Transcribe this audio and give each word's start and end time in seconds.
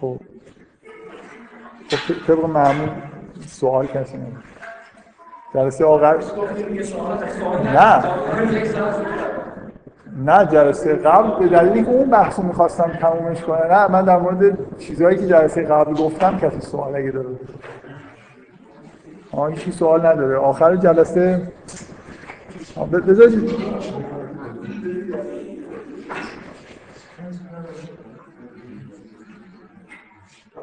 خب. 0.00 0.20
خب 1.90 2.14
طبق 2.26 2.44
معمول 2.44 2.88
سوال 3.46 3.86
کسی 3.86 4.16
نمید 4.16 4.38
جلسه 5.54 5.84
آخر 5.84 6.16
نه. 7.74 8.04
نه 10.16 10.46
جلسه 10.46 10.94
قبل. 10.94 11.38
به 11.38 11.48
دلیلی 11.48 11.84
که 11.84 11.90
اون 11.90 12.10
بحث 12.10 12.38
رو 12.38 12.44
می‌خواستم 12.44 12.92
تمومش 13.00 13.40
کنه 13.40 13.66
نه 13.66 13.88
من 13.88 14.04
در 14.04 14.18
مورد 14.18 14.58
چیزهایی 14.78 15.18
که 15.18 15.26
جلسه 15.26 15.62
قبل 15.62 15.94
گفتم 15.94 16.38
کسی 16.38 16.60
سوال 16.60 16.96
اگه 16.96 17.10
داره. 17.10 17.28
آه 19.32 19.50
هیچی 19.50 19.72
سوال 19.72 20.06
نداره. 20.06 20.36
آخر 20.36 20.76
جلسه 20.76 21.52
بذارید 23.06 23.50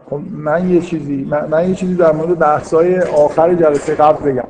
خب 0.10 0.20
من 0.32 0.70
یه 0.70 0.82
چیزی 0.82 1.28
من, 1.30 1.48
من 1.48 1.70
یه 1.70 1.76
چیزی 1.76 1.96
در 1.96 2.12
مورد 2.12 2.40
بحث‌های 2.40 3.00
آخر 3.00 3.54
جلسه 3.54 3.96
قبل 3.96 4.32
بگم 4.32 4.48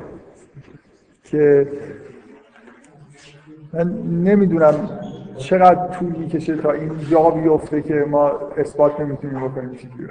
که 1.24 1.68
من 3.72 3.92
نمی‌دونم 4.24 4.74
چقدر 5.36 5.86
طول 5.86 6.08
می‌کشه 6.08 6.56
تا 6.56 6.72
این 6.72 6.90
جا 7.10 7.30
بیفته 7.30 7.82
که 7.82 7.94
ما 7.94 8.32
اثبات 8.56 9.00
نمی‌تونیم 9.00 9.48
بکنیم 9.48 9.72
چیزی 9.72 9.92
رو. 9.98 10.08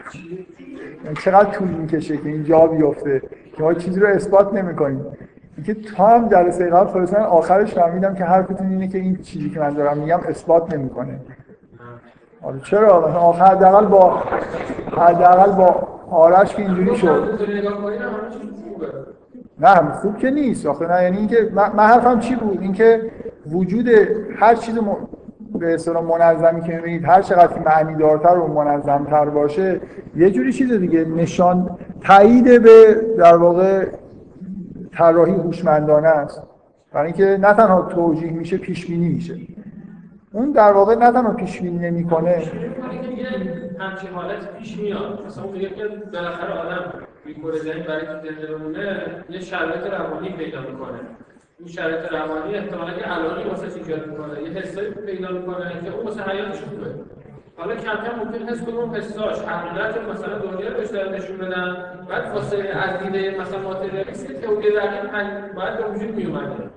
یعنی 1.04 1.18
چقدر 1.24 1.50
طول 1.50 1.68
می‌کشه 1.68 2.18
که 2.18 2.30
این 2.30 2.44
جا 2.44 2.68
بیفته 2.68 3.22
که 3.58 3.64
ما 3.64 3.74
چیزی 3.74 4.00
رو 4.00 4.08
اثبات 4.08 4.54
نمی‌کنیم. 4.54 5.06
اینکه 5.58 5.74
تا 5.74 6.08
هم 6.08 6.30
جلسه 6.30 6.70
قبل 6.70 6.92
خلاصا 6.92 7.18
آخرش 7.18 7.74
فهمیدم 7.74 8.16
که 8.16 8.24
حرفتون 8.24 8.70
اینه 8.70 8.88
که 8.88 8.98
این 8.98 9.16
چیزی 9.16 9.50
که 9.50 9.60
من 9.60 9.74
دارم 9.74 9.98
میگم 9.98 10.20
اثبات 10.20 10.74
نمی‌کنه. 10.74 11.20
آره 12.46 12.60
چرا؟ 12.64 13.12
حداقل 13.32 13.86
با 13.86 14.24
حداقل 14.98 15.52
با 15.52 15.88
آرش 16.12 16.56
که 16.56 16.62
اینجوری 16.62 16.96
شد. 16.96 17.40
نه 19.60 19.92
خوب 19.92 20.18
که 20.18 20.32
نیست. 20.32 20.66
آخه 20.66 20.88
نه 20.88 21.04
یعنی 21.04 21.18
اینکه 21.18 21.52
من 21.54 21.84
حرفم 21.84 22.20
چی 22.20 22.36
بود؟ 22.36 22.62
اینکه 22.62 23.12
وجود 23.52 23.88
هر 24.36 24.56
چیز 24.56 24.78
م... 24.78 24.98
به 25.60 25.74
اصطلاح 25.74 26.04
منظمی 26.04 26.62
که 26.62 26.76
می‌بینید 26.76 27.06
هر 27.06 27.22
چقدر 27.22 27.60
معنی 27.60 27.96
دارتر 27.96 28.38
و 28.38 28.48
منظمتر 28.48 29.26
باشه 29.26 29.82
یه 30.16 30.32
جوری 30.32 30.54
چیز 30.54 30.72
دیگه 30.72 31.06
نشان 31.06 31.78
تایید 32.02 32.64
به 32.64 33.02
در 33.18 33.38
واقع 33.38 33.86
طراحی 34.98 35.34
هوشمندانه 35.34 36.08
است. 36.08 36.44
برای 36.94 37.06
اینکه 37.06 37.38
نه 37.42 37.54
تنها 37.54 37.82
توجیه 37.82 38.32
میشه 38.32 38.58
پیش 38.58 38.86
بینی 38.86 39.10
میشه. 39.10 39.34
اون 40.36 40.52
در 40.52 40.74
واقع 40.74 40.96
نه 40.96 41.12
تنها 41.12 41.34
پیش 41.34 41.62
بینی 41.62 41.78
نمی‌کنه. 41.78 42.44
همچین 43.80 44.10
حالت 44.10 44.58
پیش 44.58 44.78
میاد. 44.78 45.24
مثلا 45.26 45.44
اون 45.44 45.54
میگه 45.54 45.70
که 45.70 45.88
بالاخره 46.14 46.54
آدم 46.54 46.94
بیکوره 47.26 47.58
زنی 47.58 47.82
برای 47.82 48.06
که 48.06 48.14
زنده 48.14 48.56
بمونه 48.56 49.06
یه 49.30 49.40
شرایط 49.40 49.86
روانی 49.86 50.30
پیدا 50.30 50.62
می‌کنه. 50.62 51.00
این 51.60 51.68
شرایط 51.68 52.12
روانی 52.12 52.56
احتمالا 52.56 52.98
یه 52.98 53.04
علانی 53.04 53.44
واسه 53.44 53.80
ایجاد 53.80 54.08
می‌کنه 54.08 54.44
یه 54.44 54.50
حسایی 54.50 54.90
پیدا 54.92 55.32
می‌کنه 55.32 55.70
که 55.86 55.96
اون 55.96 56.06
واسه 56.06 56.24
حیاتش 56.24 56.62
خوبه. 56.62 56.86
حالا 57.58 57.76
کم 57.76 57.96
کم 57.96 58.20
ممکن 58.20 58.50
حس 58.50 58.62
کنه 58.66 58.76
اون 58.76 58.96
حساش 58.96 59.40
حقیقت 59.40 60.10
مثلا 60.10 60.38
دنیا 60.38 60.70
رو 60.70 60.80
بیشتر 60.80 61.10
نشون 61.10 61.38
بدن 61.38 61.76
بعد 62.10 62.34
واسه 62.34 62.58
از 62.58 63.04
دیده 63.04 63.42
مثلا 63.42 63.60
ماتریالیستی 63.60 64.34
تئوری 64.34 64.70
دقیق 64.72 65.12
باید 65.56 65.78
به 65.78 65.84
وجود 65.84 66.16
میومده 66.16 66.70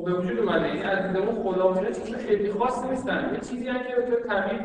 خب 0.00 0.06
به 0.06 0.12
وجود 0.12 0.38
اومده. 0.38 0.64
این 0.64 0.86
از 0.86 1.06
دید 1.06 1.16
اون 1.16 1.42
خدا 1.42 1.90
چیز 1.90 2.16
خیلی 2.16 2.52
خاص 2.52 2.84
نیستن. 2.90 3.30
یه 3.34 3.40
چیزی 3.40 3.68
هم 3.68 3.78
که 3.78 3.94
به 3.96 4.02
طور 4.02 4.20
طبیعی 4.20 4.60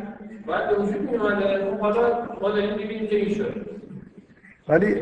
باید 0.48 0.70
به 0.70 0.76
وجود 0.76 1.12
میومده 1.12 1.72
خب 1.72 1.80
حالا 1.80 2.02
ما 2.42 2.50
داریم 2.50 2.76
می‌بینیم 2.76 3.08
که 3.08 3.16
این 3.16 3.36
شد 3.36 3.66
ولی 4.70 4.96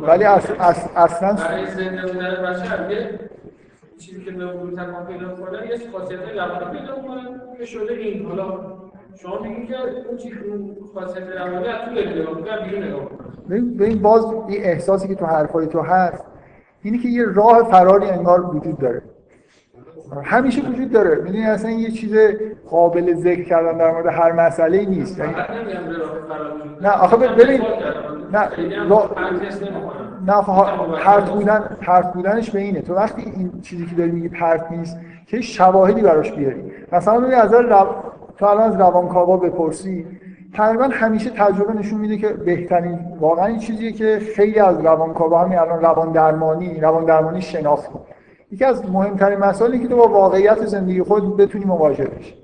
ولی 0.00 0.24
اص... 0.24 0.50
اص... 0.50 0.88
اصلا 0.96 1.32
برای 1.32 1.66
زنده 1.66 2.12
بودن 2.12 2.30
بشر 2.30 2.90
یه 2.90 3.20
چیزی 3.98 4.24
که 4.24 4.30
به 4.30 4.46
وجود 4.46 4.74
تکان 4.74 5.06
پیدا 5.06 5.28
کنه 5.28 5.66
یه 5.66 5.78
خاصیت 5.92 6.20
روانی 6.20 6.78
پیدا 6.78 6.94
کنه 6.94 7.40
که 7.58 7.64
شده 7.64 7.92
این. 7.94 8.26
حالا 8.26 8.60
شما 9.22 9.42
میگید 9.42 9.68
که 9.68 9.76
اون 10.08 10.16
چیز 10.16 10.32
اون 10.48 10.76
خاصیت 10.94 11.28
روانی 11.28 11.68
از 11.68 11.80
تو 11.84 11.90
نگاه 11.90 12.64
بیرون 12.64 12.82
نگاه 12.82 13.04
کنه 13.04 13.60
به 13.60 13.84
این 13.84 14.02
باز 14.02 14.24
این 14.24 14.64
احساسی 14.64 15.08
که 15.08 15.14
تو 15.14 15.26
حرفای 15.26 15.66
تو 15.66 15.80
هست 15.80 16.24
اینی 16.82 16.98
که 16.98 17.08
یه 17.08 17.24
راه 17.24 17.70
فراری 17.70 18.06
انگار 18.06 18.56
وجود 18.56 18.78
داره. 18.78 19.02
همیشه 20.22 20.62
وجود 20.62 20.92
داره. 20.92 21.14
می‌دونی 21.14 21.46
اصلا 21.46 21.70
یه 21.70 21.90
چیز 21.90 22.16
قابل 22.70 23.14
ذکر 23.14 23.42
کردن 23.42 23.78
در 23.78 23.90
مورد 23.90 24.06
هر 24.06 24.32
مسئله 24.32 24.78
ای 24.78 24.86
نیست 24.86 25.20
نه 26.80 26.88
آخه 26.88 27.16
ببین 27.16 27.62
نه. 28.32 28.48
نه 30.26 30.42
پرت 31.04 31.30
بودن 31.30 31.76
پرت 31.80 32.12
بودنش 32.12 32.50
به 32.50 32.60
اینه. 32.60 32.80
تو 32.80 32.94
وقتی 32.94 33.22
این 33.22 33.60
چیزی 33.62 33.86
که 33.86 33.94
داری 33.94 34.10
میگی 34.10 34.28
پرت 34.28 34.66
نیست 34.70 34.98
که 35.26 35.40
شواهدی 35.40 36.02
براش 36.02 36.32
بیاری. 36.32 36.72
مثلا 36.92 37.20
ببین 37.20 37.34
از 37.34 37.54
رو... 37.54 37.86
تو 38.36 38.46
الان 38.46 38.62
از 38.64 38.80
روانکاوا 38.80 39.36
بپرسی 39.36 40.06
تقریبا 40.54 40.84
همیشه 40.84 41.30
تجربه 41.30 41.72
نشون 41.72 42.00
میده 42.00 42.16
که 42.16 42.28
بهترین 42.28 42.98
واقعا 43.20 43.46
این 43.46 43.58
چیزیه 43.58 43.92
که 43.92 44.20
خیلی 44.36 44.58
از 44.58 44.84
روانکاوا 44.84 45.38
همین 45.38 45.58
الان 45.58 45.80
روان 45.80 46.12
درمانی 46.12 46.80
روان 46.80 47.04
درمانی 47.04 47.40
شناخت 47.40 47.90
یکی 48.52 48.64
از 48.64 48.90
مهمترین 48.90 49.38
مسائلی 49.38 49.78
که 49.78 49.88
تو 49.88 49.96
با 49.96 50.08
واقعیت 50.08 50.66
زندگی 50.66 51.02
خود 51.02 51.36
بتونی 51.36 51.64
مواجه 51.64 52.04
بشی. 52.04 52.34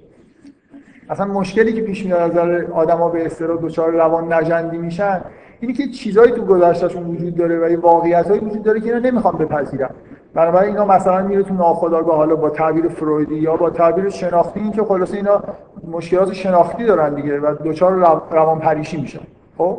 اصلا 1.11 1.27
مشکلی 1.27 1.73
که 1.73 1.83
پیش 1.83 2.07
میاد 2.07 2.21
از 2.21 2.31
نظر 2.31 2.65
آدما 2.73 3.09
به 3.09 3.27
استرا 3.27 3.57
دچار 3.57 3.91
روان 3.91 4.33
نجندی 4.33 4.79
میشن 4.79 5.21
اینی 5.61 5.73
که 5.73 5.87
چیزایی 5.87 6.33
تو 6.33 6.45
گذشتهشون 6.45 7.05
وجود 7.05 7.37
داره 7.37 7.67
و 7.67 7.71
یه 7.71 7.79
واقعیتایی 7.79 8.41
وجود 8.41 8.63
داره 8.63 8.81
که 8.81 8.87
اینا 8.87 9.11
نمی‌خوان 9.11 9.37
بپذیرن. 9.37 9.91
بنابراین 10.35 10.71
اینا 10.71 10.85
مثلا 10.85 11.23
میره 11.23 11.43
تو 11.43 11.55
ناخودآگاه 11.55 12.17
حالا 12.17 12.37
با 12.37 12.51
تعبیر 12.51 12.89
فرویدی 12.89 13.35
یا 13.35 13.57
با 13.57 13.71
تعبیر 13.71 14.09
شناختی 14.09 14.61
این 14.61 14.73
که 14.73 14.83
خلاصه 14.83 15.17
اینا 15.17 15.43
مشکلات 15.91 16.33
شناختی 16.33 16.85
دارن 16.85 17.15
دیگه 17.15 17.41
و 17.41 17.55
دچار 17.65 18.23
روان 18.31 18.59
پریشی 18.59 19.01
میشن. 19.01 19.21
خب؟ 19.59 19.79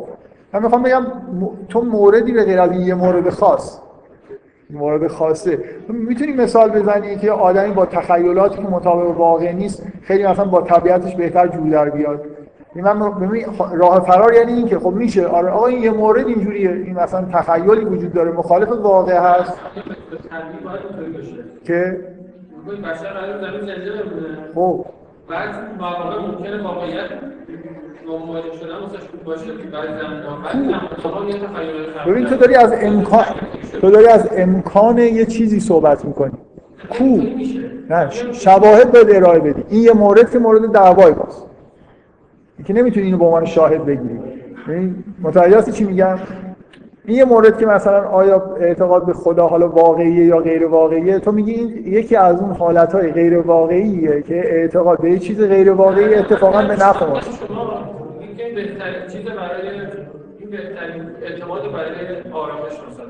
من 0.52 0.62
می‌خوام 0.62 0.82
بگم 0.82 1.06
تو 1.68 1.80
موردی 1.80 2.32
به 2.32 2.44
غیر 2.44 2.60
از 2.60 2.72
یه 2.72 2.94
مورد 2.94 3.30
خاص 3.30 3.80
مورد 4.72 5.06
خاصه. 5.06 5.58
می‌تونی 5.88 6.32
مثال 6.32 6.70
بزنی 6.70 7.16
که 7.16 7.30
آدمی 7.30 7.72
با 7.72 7.86
تخیلاتی 7.86 8.56
که 8.56 8.68
مطابق 8.68 9.18
واقع 9.18 9.52
نیست 9.52 9.86
خیلی 10.02 10.26
مثلا 10.26 10.44
با 10.44 10.62
طبیعتش 10.62 11.16
بهتر 11.16 11.48
جور 11.48 11.68
در 11.68 11.90
بیاد. 11.90 12.24
من 12.74 13.10
ببین 13.10 13.46
راه 13.72 14.00
فرار 14.00 14.34
یعنی 14.34 14.52
این 14.52 14.66
که 14.66 14.78
خب 14.78 14.92
میشه. 14.92 15.26
آره 15.26 15.48
آقا 15.50 15.66
این 15.66 15.82
یه 15.82 15.90
مورد 15.90 16.26
اینجوریه. 16.26 16.70
این 16.70 16.94
مثلا 16.94 17.24
تخیلی 17.32 17.84
وجود 17.84 18.12
داره. 18.12 18.32
مخالف 18.32 18.68
واقع 18.68 19.18
هست. 19.18 19.52
که 21.64 22.00
خب. 24.54 24.84
بعد 25.30 25.54
واقعا 25.78 26.26
ممکنه 26.26 26.62
واقعیت 26.62 27.10
مواجه 28.26 28.56
شدن 28.60 28.76
واسش 28.80 28.98
خوب 29.10 29.24
باشه 29.24 29.46
که 29.46 29.68
بعد 29.72 29.88
ببین 32.06 32.26
تو 32.26 32.36
داری 32.36 32.54
از 32.54 32.72
امکان 32.82 33.24
تو 33.80 33.90
داری 33.90 34.06
از 34.06 34.28
امکان 34.32 34.98
یه 34.98 35.26
چیزی 35.26 35.60
صحبت 35.60 36.04
می‌کنی. 36.04 36.32
کو 36.90 37.04
نه 37.90 38.10
شواهد 38.32 38.92
باید 38.92 39.10
ارائه 39.10 39.40
بدی. 39.40 39.64
این 39.68 39.82
یه 39.82 39.92
مورد 39.92 40.30
که 40.30 40.38
مورد 40.38 40.72
دعوای 40.72 41.12
باست. 41.12 41.46
که 42.64 42.72
نمی‌تونی 42.72 43.06
اینو 43.06 43.18
به 43.18 43.24
عنوان 43.24 43.44
شاهد 43.44 43.84
بگیری. 43.84 44.20
متوجه 45.22 45.72
چی 45.72 45.84
میگم؟ 45.84 46.18
این 47.10 47.18
یه 47.18 47.24
مورد 47.24 47.58
که 47.58 47.66
مثلا 47.66 48.08
آیا 48.08 48.56
اعتقاد 48.60 49.06
به 49.06 49.12
خدا 49.12 49.46
حالا 49.46 49.68
واقعیه 49.68 50.24
یا 50.24 50.38
غیر 50.38 50.66
واقعیه؟ 50.66 51.18
تو 51.18 51.32
میگی 51.32 51.52
این 51.52 51.86
یکی 51.86 52.16
از 52.16 52.40
اون 52.40 52.52
حالتهای 52.52 53.12
غیر 53.12 53.38
واقعیه 53.38 54.22
که 54.22 54.34
اعتقاد 54.34 55.00
به 55.00 55.18
چیز 55.18 55.40
غیر 55.40 55.72
واقعی 55.72 56.14
اتفاقا 56.14 56.62
به 56.62 56.72
نفع 56.72 57.06
ماست 57.06 57.42
این 58.18 58.54
بهترین 58.54 59.06
چیز 59.12 59.24
برای 59.24 59.70
این 60.38 60.50
بهترین 60.50 61.06
اعتماد 61.22 61.72
برای 61.72 62.32
آرامش 62.32 62.72
مثلا. 62.90 63.06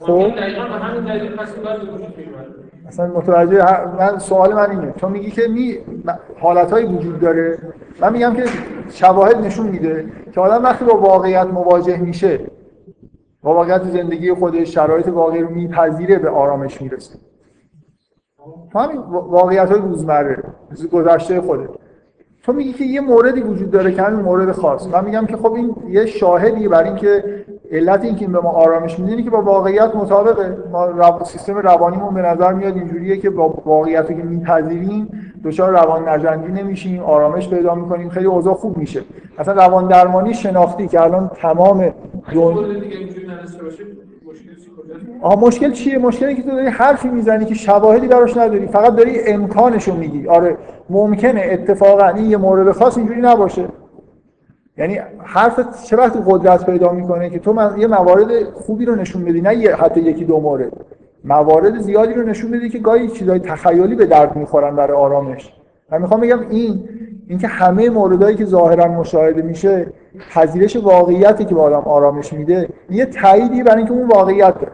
خب. 0.00 0.36
دقیقاً 0.36 0.64
به 0.64 0.74
همین 0.74 1.04
دلیل 1.04 1.36
پس 1.36 1.48
مثلا 2.88 3.06
متوجه 3.06 3.86
من 3.98 4.18
سوال 4.18 4.52
من 4.52 4.70
اینه. 4.70 4.92
تو 4.92 5.08
میگی 5.08 5.30
که 5.30 5.42
می 5.48 5.78
حالتهایی 6.40 6.86
وجود 6.86 7.20
داره. 7.20 7.58
من 8.00 8.12
میگم 8.12 8.34
که 8.34 8.44
شواهد 8.90 9.36
نشون 9.36 9.66
میده 9.66 10.06
که 10.34 10.40
آدم 10.40 10.64
وقتی 10.64 10.84
با 10.84 10.96
واقعیت 10.96 11.46
مواجه 11.46 11.96
میشه 11.96 12.40
با 13.46 13.54
واقعیت 13.54 13.84
زندگی 13.84 14.34
خودش 14.34 14.74
شرایط 14.74 15.08
واقعی 15.08 15.40
رو 15.40 15.50
میپذیره 15.50 16.18
به 16.18 16.30
آرامش 16.30 16.82
می‌رسه. 16.82 17.18
همین 18.74 18.96
واقعیت 19.10 19.70
های 19.70 19.80
روزمره 19.80 20.42
گذشته 20.92 21.40
خوده 21.40 21.68
تو 22.42 22.52
میگی 22.52 22.72
که 22.72 22.84
یه 22.84 23.00
موردی 23.00 23.40
وجود 23.40 23.70
داره 23.70 23.92
که 23.92 24.02
همین 24.02 24.20
مورد 24.20 24.52
خاص. 24.52 24.86
من 24.86 25.04
میگم 25.04 25.26
که 25.26 25.36
خب 25.36 25.52
این 25.52 25.76
یه 25.88 26.06
شاهدی 26.06 26.68
برای 26.68 26.88
اینکه 26.88 27.44
علت 27.70 28.04
این 28.04 28.16
که 28.16 28.26
به 28.26 28.40
ما 28.40 28.50
آرامش 28.50 28.98
میده 28.98 29.22
که 29.22 29.30
با 29.30 29.42
واقعیت 29.42 29.94
مطابقه 29.94 30.56
ما 30.72 30.86
رو... 30.86 31.24
سیستم 31.24 31.54
روانیمون 31.54 32.14
به 32.14 32.22
نظر 32.22 32.52
میاد 32.52 32.76
اینجوریه 32.76 33.16
که 33.16 33.30
با 33.30 33.62
واقعیتی 33.64 34.14
که 34.14 34.22
میپذیریم 34.22 35.10
دچار 35.44 35.72
روان 35.72 36.08
نجندی 36.08 36.62
نمیشیم 36.62 37.02
آرامش 37.02 37.48
پیدا 37.48 37.74
می‌کنیم 37.74 38.08
خیلی 38.08 38.26
اوضاع 38.26 38.54
خوب 38.54 38.76
میشه. 38.76 39.02
اصلا 39.38 39.54
روان 39.54 39.88
درمانی 39.88 40.34
شناختی 40.34 40.88
که 40.88 41.00
الان 41.00 41.30
تمام 41.34 41.94
دون... 42.32 42.66
آها 45.22 45.36
مشکل 45.36 45.72
چیه؟ 45.72 45.98
مشکلی 45.98 46.34
که 46.34 46.42
تو 46.42 46.50
داری 46.50 46.66
حرفی 46.66 47.08
می‌زنی 47.08 47.44
که 47.44 47.54
شواهدی 47.54 48.08
براش 48.08 48.36
نداری 48.36 48.66
فقط 48.66 48.96
داری 48.96 49.20
امکانشو 49.26 49.94
میگی. 49.94 50.28
آره 50.28 50.56
ممکنه 50.90 51.48
اتفاقا 51.52 52.08
این 52.08 52.30
یه 52.30 52.36
مورد 52.36 52.72
خاص 52.72 52.98
اینجوری 52.98 53.20
نباشه. 53.20 53.64
یعنی 54.78 55.00
حرف 55.18 55.84
چه 55.84 55.96
وقتی 55.96 56.18
قدرت 56.26 56.66
پیدا 56.66 56.92
می‌کنه 56.92 57.30
که 57.30 57.38
تو 57.38 57.52
من 57.52 57.78
یه 57.78 57.86
موارد 57.86 58.44
خوبی 58.54 58.84
رو 58.84 58.94
نشون 58.94 59.24
بدی 59.24 59.40
نه 59.40 59.56
یه 59.56 59.74
حتی 59.74 60.00
یکی 60.00 60.24
دو 60.24 60.40
مورد. 60.40 60.72
موارد 61.26 61.78
زیادی 61.78 62.14
رو 62.14 62.22
نشون 62.22 62.50
بدی 62.50 62.68
که 62.68 62.78
گاهی 62.78 63.08
چیزای 63.08 63.38
تخیلی 63.38 63.94
به 63.94 64.06
درد 64.06 64.36
می‌خورن 64.36 64.76
برای 64.76 64.96
آرامش. 64.96 65.52
من 65.90 66.02
می‌خوام 66.02 66.20
بگم 66.20 66.40
این 66.50 66.88
اینکه 67.28 67.46
همه 67.46 67.90
موردهایی 67.90 68.36
که 68.36 68.44
ظاهرا 68.44 68.88
مشاهده 68.88 69.42
میشه 69.42 69.86
پذیرش 70.30 70.76
واقعیتی 70.76 71.44
که 71.44 71.54
به 71.54 71.60
آدم 71.60 71.80
آرامش 71.80 72.32
میده 72.32 72.68
یه 72.90 73.06
تاییدی 73.06 73.62
برای 73.62 73.78
اینکه 73.78 73.92
اون 73.92 74.08
واقعیت 74.08 74.54
داره 74.54 74.72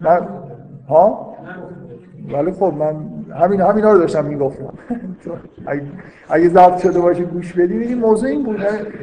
من 0.00 0.28
ها؟ 0.88 1.34
ولی 2.32 2.52
خب 2.52 2.74
من 2.78 2.96
همین 3.40 3.60
همینا 3.60 3.92
رو 3.92 3.98
داشتم 3.98 4.24
می‌گفتم. 4.24 4.72
اگه 6.30 6.48
ضبط 6.48 6.78
شده 6.78 7.00
باشه 7.00 7.24
گوش 7.24 7.52
بدید 7.52 7.82
این 7.82 7.98
موضوع 7.98 8.28
این 8.28 8.44
بود. 8.44 8.60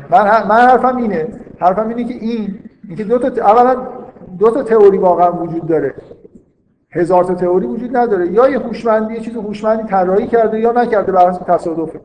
من 0.09 0.47
من 0.47 0.55
حرفم 0.55 0.97
اینه. 0.97 1.27
حرفم 1.59 1.87
اینه 1.87 2.03
که 2.03 2.13
این 2.13 2.59
اینکه 2.87 3.03
دو 3.03 3.17
تا 3.19 3.27
اولا 3.27 3.77
دو 4.39 4.51
تا 4.51 4.63
تئوری 4.63 4.97
واقعا 4.97 5.31
وجود 5.31 5.67
داره. 5.67 5.93
هزار 6.91 7.23
تا 7.23 7.33
تئوری 7.33 7.65
وجود 7.65 7.97
نداره. 7.97 8.31
یا 8.31 8.49
یه 8.49 8.59
هوشمندی 8.59 9.13
یه 9.13 9.19
چیز 9.19 9.35
هوشمندی 9.35 9.83
طراحی 9.83 10.27
کرده 10.27 10.59
یا 10.59 10.71
نکرده 10.71 11.11
بر 11.11 11.29
اساس 11.29 11.47
تصادفه 11.47 11.99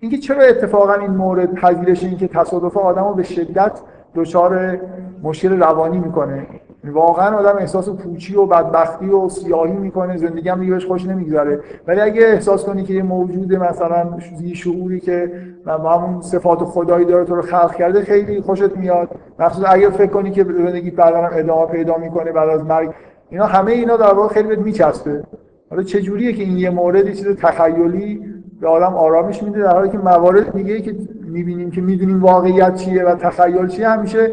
اینکه 0.00 0.18
چرا 0.18 0.42
اتفاقا 0.42 0.92
این 0.94 1.10
مورد 1.10 1.54
پذیرش 1.54 2.04
اینکه 2.04 2.28
تصادف 2.28 2.76
آدمو 2.76 3.14
به 3.14 3.22
شدت 3.22 3.80
دچار 4.14 4.80
مشکل 5.22 5.60
روانی 5.60 5.98
می‌کنه؟ 5.98 6.46
واقعا 6.90 7.36
آدم 7.36 7.56
احساس 7.58 7.88
پوچی 7.88 8.36
و 8.36 8.46
بدبختی 8.46 9.08
و 9.08 9.28
سیاهی 9.28 9.72
می‌کنه 9.72 10.16
زندگی 10.16 10.48
هم 10.48 10.60
دیگه 10.60 10.78
خوش 10.78 11.06
نمیگذره. 11.06 11.60
ولی 11.86 12.00
اگه 12.00 12.22
احساس 12.22 12.64
کنی 12.64 12.82
که 12.82 12.94
یه 12.94 13.02
موجود 13.02 13.54
مثلا 13.54 14.18
یه 14.40 14.54
شعوری 14.54 15.00
که 15.00 15.32
همون 15.66 16.20
صفات 16.20 16.58
خدایی 16.58 17.04
داره 17.04 17.24
تو 17.24 17.36
رو 17.36 17.42
خلق 17.42 17.74
کرده 17.74 18.00
خیلی 18.00 18.40
خوشت 18.40 18.76
میاد. 18.76 19.08
مخصوصا 19.38 19.68
اگه 19.68 19.90
فکر 19.90 20.10
کنی 20.10 20.30
که 20.30 20.44
زندگی 20.44 20.90
بعدا 20.90 21.26
ادامه 21.26 21.66
پیدا 21.66 21.96
می‌کنه 21.96 22.32
بعد 22.32 22.48
از 22.48 22.64
مرگ. 22.64 22.90
اینا 23.30 23.46
همه 23.46 23.72
اینا 23.72 23.96
در 23.96 24.14
واقع 24.14 24.34
خیلی 24.34 24.48
بهت 24.48 24.58
میچسبه. 24.58 25.22
حالا 25.70 25.82
چه 25.82 26.00
جوریه 26.02 26.32
که 26.32 26.42
این 26.42 26.56
یه 26.56 26.70
مورد 26.70 27.12
چیز 27.12 27.28
تخیلی 27.28 28.20
به 28.60 28.68
آدم 28.68 28.94
آرامش 28.94 29.42
میده؟ 29.42 29.62
در 29.62 29.72
حالی 29.72 29.90
که 29.90 29.98
موارد 29.98 30.52
دیگه 30.52 30.80
که 30.80 30.96
می‌بینیم 31.24 31.70
که 31.70 31.80
می‌دونیم 31.80 32.22
واقعیت 32.22 32.74
چیه 32.74 33.04
و 33.04 33.14
تخیل 33.14 33.68
چیه 33.68 33.88
همیشه 33.88 34.32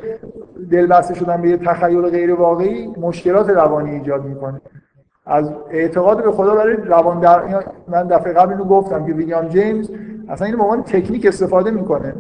دلبسته 0.73 1.13
شدن 1.13 1.41
به 1.41 1.49
یه 1.49 1.57
تخیل 1.57 2.01
غیر 2.01 2.33
واقعی 2.33 2.87
مشکلات 2.87 3.49
روانی 3.49 3.91
ایجاد 3.91 4.25
می‌کنه. 4.25 4.61
از 5.25 5.53
اعتقاد 5.71 6.23
به 6.23 6.31
خدا 6.31 6.55
برای 6.55 6.75
روان 6.75 7.19
در 7.19 7.63
من 7.87 8.07
دفعه 8.07 8.33
قبل 8.33 8.51
اینو 8.51 8.63
گفتم 8.63 9.05
که 9.05 9.13
ویلیام 9.13 9.47
جیمز 9.47 9.91
اصلا 10.29 10.45
اینو 10.45 10.57
به 10.57 10.63
عنوان 10.63 10.83
تکنیک 10.83 11.25
استفاده 11.25 11.71
می‌کنه. 11.71 12.15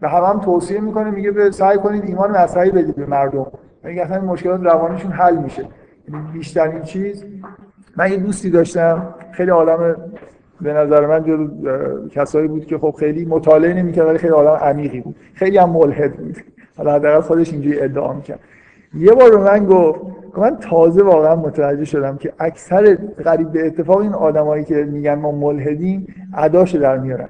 به 0.00 0.08
هم, 0.08 0.24
هم 0.24 0.40
توصیه 0.40 0.80
می‌کنه 0.80 1.10
میگه 1.10 1.30
به 1.30 1.50
سعی 1.50 1.78
کنید 1.78 2.04
ایمان 2.04 2.30
مذهبی 2.30 2.70
بدید 2.70 2.96
به 2.96 3.06
مردم. 3.06 3.46
اینکه 3.84 4.04
اصلا 4.04 4.20
مشکلات 4.20 4.60
روانیشون 4.60 5.12
حل 5.12 5.36
میشه. 5.36 5.64
یعنی 6.08 6.26
بیشترین 6.32 6.82
چیز 6.82 7.24
من 7.96 8.10
یه 8.10 8.16
دوستی 8.16 8.50
داشتم 8.50 9.14
خیلی 9.32 9.50
آدم 9.50 9.96
به 10.60 10.72
نظر 10.72 11.06
من 11.06 11.24
جز 11.24 11.48
کسایی 12.10 12.48
بود 12.48 12.66
که 12.66 12.78
خب 12.78 12.94
خیلی 12.98 13.24
مطالعه 13.24 13.74
نمی‌کرد 13.74 14.06
ولی 14.06 14.18
خیلی 14.18 14.32
آدم 14.32 14.64
عمیقی 14.64 15.00
بود. 15.00 15.16
خیلی 15.34 15.58
هم 15.58 15.70
ملحد 15.70 16.16
بود. 16.16 16.36
حالا 16.80 16.94
حداقل 16.94 17.20
خودش 17.20 17.52
اینجوری 17.52 17.80
ادعا 17.80 18.12
می‌کرد. 18.12 18.40
یه 18.94 19.12
بار 19.12 19.30
به 19.30 19.36
من 19.36 19.66
گفت 19.66 20.00
من 20.36 20.56
تازه 20.56 21.02
واقعا 21.02 21.36
متوجه 21.36 21.84
شدم 21.84 22.16
که 22.16 22.32
اکثر 22.38 22.98
قریب 23.24 23.52
به 23.52 23.66
اتفاق 23.66 23.98
این 23.98 24.14
آدمایی 24.14 24.64
که 24.64 24.74
میگن 24.74 25.14
ما 25.14 25.32
ملحدیم 25.32 26.14
اداشو 26.34 26.78
در 26.78 26.98
میارن. 26.98 27.28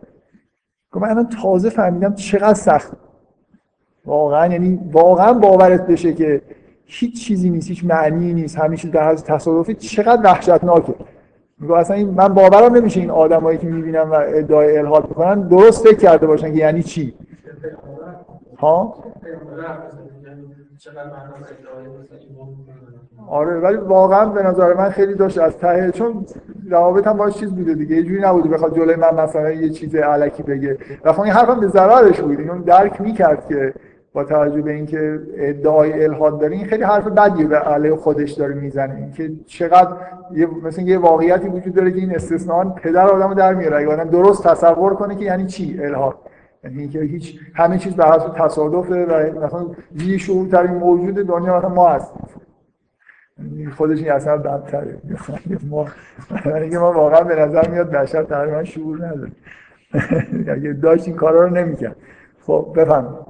من 0.94 1.08
الان 1.11 1.29
تازه 1.43 1.70
فهمیدم 1.70 2.14
چقدر 2.14 2.55
سخت. 2.55 2.93
واقعا 4.06 4.47
یعنی 4.47 4.81
واقعا 4.93 5.32
باورت 5.32 5.87
بشه 5.87 6.12
که 6.12 6.43
هیچ 6.85 7.26
چیزی 7.26 7.50
نیست 7.50 7.69
هیچ 7.69 7.85
معنی 7.85 8.35
نیست 8.35 8.58
همیشه 8.58 8.88
در 8.88 9.08
حد 9.08 9.17
تصادفی 9.17 9.75
چقدر 9.75 10.23
وحشتناکه. 10.25 10.94
میگه 11.61 11.75
اصلا 11.75 12.05
من 12.05 12.29
باورم 12.29 12.76
نمیشه 12.76 13.00
این 13.00 13.11
آدمایی 13.11 13.58
که 13.58 13.67
می‌بینم 13.67 14.11
و 14.11 14.14
ادعای 14.14 14.79
الهاد 14.79 15.08
می‌کنن 15.08 15.49
درست 15.49 15.88
فکر 15.88 15.99
کرده 15.99 16.26
باشن 16.26 16.53
که 16.53 16.58
یعنی 16.58 16.82
چی. 16.82 17.14
ها؟ 18.60 19.04
آره 23.28 23.60
ولی 23.60 23.76
واقعا 23.76 24.26
به 24.26 24.42
نظر 24.42 24.74
من 24.74 24.90
خیلی 24.90 25.14
داشت 25.14 25.38
از 25.38 25.56
ته 25.58 25.90
چون 25.90 26.26
روابط 26.70 27.06
هم 27.06 27.16
باش 27.16 27.34
چیز 27.34 27.54
بوده 27.54 27.74
دیگه 27.74 27.96
یه 27.96 28.02
جوری 28.02 28.20
نبوده 28.20 28.48
بخواد 28.48 28.76
جلوی 28.76 28.96
من 28.96 29.14
مثلا 29.14 29.50
یه 29.50 29.68
چیز 29.70 29.94
علکی 29.94 30.42
بگه. 30.42 30.78
و 31.04 31.12
خب 31.12 31.20
این 31.20 31.32
حرفم 31.32 31.60
به 31.60 31.68
ضررش 31.68 32.20
بود 32.20 32.40
اون 32.40 32.60
درک 32.60 33.00
می‌کرد 33.00 33.46
که 33.48 33.74
با 34.12 34.24
توجه 34.24 34.62
به 34.62 34.72
اینکه 34.72 35.20
ادعای 35.36 36.04
الهاد 36.04 36.40
داره 36.40 36.56
این 36.56 36.66
خیلی 36.66 36.82
حرف 36.82 37.06
بدیه 37.06 37.46
به 37.46 37.56
علیه 37.56 37.96
خودش 37.96 38.32
داره 38.32 38.54
می‌زنه. 38.54 38.94
اینکه 38.94 39.32
چقدر 39.46 39.96
یه 40.32 40.48
مثلا 40.64 40.84
یه 40.84 40.98
واقعیتی 40.98 41.48
وجود 41.48 41.74
داره 41.74 41.90
که 41.90 41.98
این 41.98 42.14
استثنان 42.14 42.74
پدر 42.74 43.06
آدمو 43.06 43.34
در 43.34 43.54
میاره. 43.54 43.76
اگه 43.76 43.88
آدم 43.88 44.10
درست 44.10 44.48
تصور 44.48 44.94
کنه 44.94 45.16
که 45.16 45.24
یعنی 45.24 45.46
چی 45.46 45.78
الهاد؟ 45.82 46.14
یعنی 46.64 46.80
اینکه 46.80 47.00
هیچ 47.00 47.40
همه 47.54 47.78
چیز 47.78 47.94
به 47.94 48.04
حسب 48.04 48.34
تصادفه 48.34 49.04
و 49.06 49.44
مثلا 49.44 49.66
یه 50.06 50.18
شعورترین 50.18 50.70
موجود 50.70 51.14
دنیا 51.14 51.58
مثلا 51.58 51.68
ما 51.68 51.88
هستیم. 51.88 52.22
یعنی 53.38 53.70
خودش 53.70 53.98
این 53.98 54.12
اصلا 54.12 54.36
بدتره. 54.36 54.98
ما 55.70 55.86
یعنی 56.46 56.76
ما 56.76 56.92
واقعا 56.92 57.20
به 57.20 57.34
نظر 57.34 57.68
میاد 57.68 57.90
بشر 57.90 58.22
تقریبا 58.22 58.64
شعور 58.64 59.06
نداره. 59.06 59.32
اگه 60.56 60.72
داشت 60.72 61.06
این 61.08 61.16
کارا 61.16 61.44
رو 61.44 61.50
نمی‌کرد. 61.50 61.96
خب 62.46 62.72
بفهم 62.76 63.26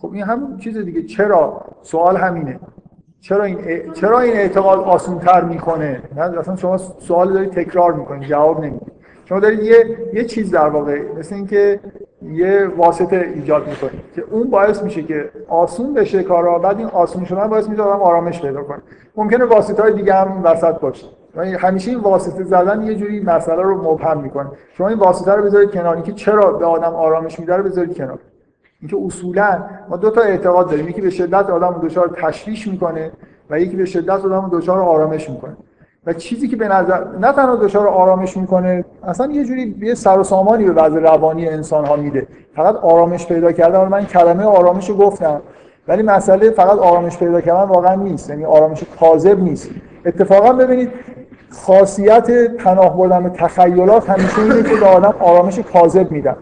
خب 0.00 0.12
این 0.12 0.22
همون 0.22 0.58
چیز 0.58 0.78
دیگه. 0.78 1.02
چرا؟ 1.02 1.64
سوال 1.82 2.16
همینه. 2.16 2.60
چرا 3.20 3.44
این 3.44 3.92
چرا 3.92 4.20
این 4.20 4.32
اعتقاد 4.32 4.78
آسان‌تر 4.78 5.44
می‌کنه؟ 5.44 6.02
نه 6.16 6.38
اصلا 6.38 6.56
شما 6.56 6.76
سوال 6.78 7.32
دارید 7.32 7.50
تکرار 7.50 7.92
می‌کنید 7.92 8.28
جواب 8.28 8.64
نمی‌دید. 8.64 8.92
شما 9.24 9.40
دارید 9.40 9.60
یه 9.60 9.98
یه 10.14 10.24
چیز 10.24 10.50
در 10.50 10.68
واقع 10.68 11.12
مثل 11.18 11.34
اینکه 11.34 11.80
یه 12.22 12.66
واسطه 12.76 13.16
ایجاد 13.34 13.68
می‌کنید 13.68 14.12
که 14.14 14.22
اون 14.30 14.50
باعث 14.50 14.82
میشه 14.82 15.02
که 15.02 15.30
آسون 15.48 15.94
بشه 15.94 16.22
کارا 16.22 16.58
بعد 16.58 16.78
این 16.78 16.86
آسون 16.86 17.24
شدن 17.24 17.48
باعث 17.48 17.68
میشه 17.68 17.82
آدم 17.82 18.02
آرامش 18.02 18.42
پیدا 18.42 18.62
کنه. 18.62 18.82
ممکنه 19.16 19.44
واسطه 19.44 19.82
های 19.82 19.92
دیگه 19.92 20.14
هم 20.14 20.44
وسط 20.44 20.80
باشه. 20.80 21.06
همیشه 21.36 21.90
این 21.90 22.00
واسطه 22.00 22.44
زدن 22.44 22.82
یه 22.82 22.94
جوری 22.94 23.20
مسئله 23.20 23.62
رو 23.62 23.92
مبهم 23.92 24.20
می‌کنه. 24.20 24.50
شما 24.72 24.88
این 24.88 24.98
واسطه 24.98 25.32
رو 25.32 25.42
بذارید 25.42 25.70
کنار. 25.70 26.00
که 26.00 26.12
چرا 26.12 26.52
به 26.52 26.66
آدم 26.66 26.94
آرامش 26.94 27.40
میده 27.40 27.56
رو 27.56 27.62
بذارید 27.62 27.96
کنار. 27.96 28.18
اینکه 28.80 28.96
اصولا 29.06 29.58
ما 29.88 29.96
دو 29.96 30.10
تا 30.10 30.20
اعتقاد 30.20 30.70
داریم. 30.70 30.88
یکی 30.88 31.00
به 31.00 31.10
شدت 31.10 31.50
آدم 31.50 31.80
دچار 31.82 32.16
تشویش 32.22 32.68
می‌کنه 32.68 33.10
و 33.50 33.60
یکی 33.60 33.76
به 33.76 33.84
شدت 33.84 34.10
آدم 34.10 34.50
دچار 34.52 34.80
آرامش 34.80 35.30
می‌کنه. 35.30 35.56
و 36.06 36.12
چیزی 36.12 36.48
که 36.48 36.56
به 36.56 36.68
نظر 36.68 37.04
نه 37.20 37.32
تنها 37.32 37.56
دچار 37.56 37.88
آرامش 37.88 38.36
می‌کنه 38.36 38.84
اصلا 39.02 39.32
یه 39.32 39.44
جوری 39.44 39.76
یه 39.80 39.94
سر 39.94 40.18
و 40.18 40.24
سامانی 40.24 40.64
به 40.64 40.72
وضع 40.72 40.98
روانی 41.00 41.48
انسان 41.48 41.84
ها 41.84 41.96
میده. 41.96 42.26
فقط 42.56 42.76
آرامش 42.76 43.26
پیدا 43.26 43.52
کردن. 43.52 43.88
من 43.88 44.04
کلمه 44.04 44.44
آرامش 44.44 44.90
رو 44.90 44.96
گفتم 44.96 45.40
ولی 45.88 46.02
مسئله 46.02 46.50
فقط 46.50 46.78
آرامش 46.78 47.18
پیدا 47.18 47.40
کردن 47.40 47.62
واقعا 47.62 47.94
نیست. 47.94 48.30
یعنی 48.30 48.44
آرامش 48.44 48.84
کاذب 49.00 49.40
نیست. 49.40 49.70
اتفاقا 50.06 50.52
ببینید 50.52 50.90
خاصیت 51.50 52.30
پناه 52.56 52.96
بردن 52.96 53.22
به 53.22 53.30
تخیلات 53.30 54.10
همیشه 54.10 54.38
اینه 54.38 54.62
که 54.62 54.76
به 54.76 54.86
آدم 54.86 55.14
آرامش 55.20 55.58
کاذب 55.58 56.10
میدن. 56.10 56.36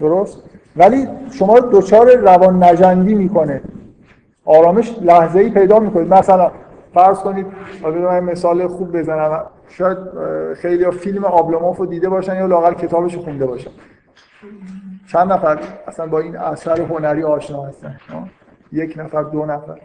درست؟ 0.00 0.42
ولی 0.76 1.08
شما 1.30 1.58
رو 1.58 1.80
دچار 1.80 2.16
روان 2.16 2.64
نجندی 2.64 3.14
می‌کنه. 3.14 3.60
آرامش 4.44 4.96
لحظه 5.00 5.38
ای 5.38 5.50
پیدا 5.50 5.78
می‌کنید 5.78 6.14
مثلا 6.14 6.50
فرض 6.94 7.18
کنید 7.18 7.46
من 7.82 8.20
مثال 8.20 8.68
خوب 8.68 8.98
بزنم. 8.98 9.42
شاید 9.68 9.98
خیلی 10.56 10.84
ها 10.84 10.90
فیلم 10.90 11.24
آبلوموف 11.24 11.76
رو 11.76 11.86
دیده 11.86 12.08
باشن 12.08 12.36
یا 12.36 12.46
لاغر 12.46 12.74
کتابش 12.74 13.14
رو 13.14 13.22
خونده 13.22 13.46
باشن. 13.46 13.70
چند 15.12 15.32
نفر 15.32 15.58
اصلا 15.86 16.06
با 16.06 16.18
این 16.18 16.36
اثر 16.36 16.80
هنری 16.80 17.24
آشنا 17.24 17.64
هستن؟ 17.64 17.96
یک 18.72 18.98
نفر 18.98 19.22
دو 19.22 19.46
نفر. 19.46 19.78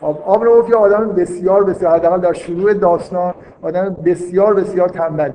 آبراموف 0.00 0.68
یه 0.68 0.76
آدم 0.76 1.12
بسیار 1.12 1.64
بسیار 1.64 1.94
حداقل 1.94 2.20
در 2.20 2.32
شروع 2.32 2.74
داستان 2.74 3.34
آدم 3.62 3.96
بسیار 4.04 4.54
بسیار 4.54 4.88
تنبل 4.88 5.30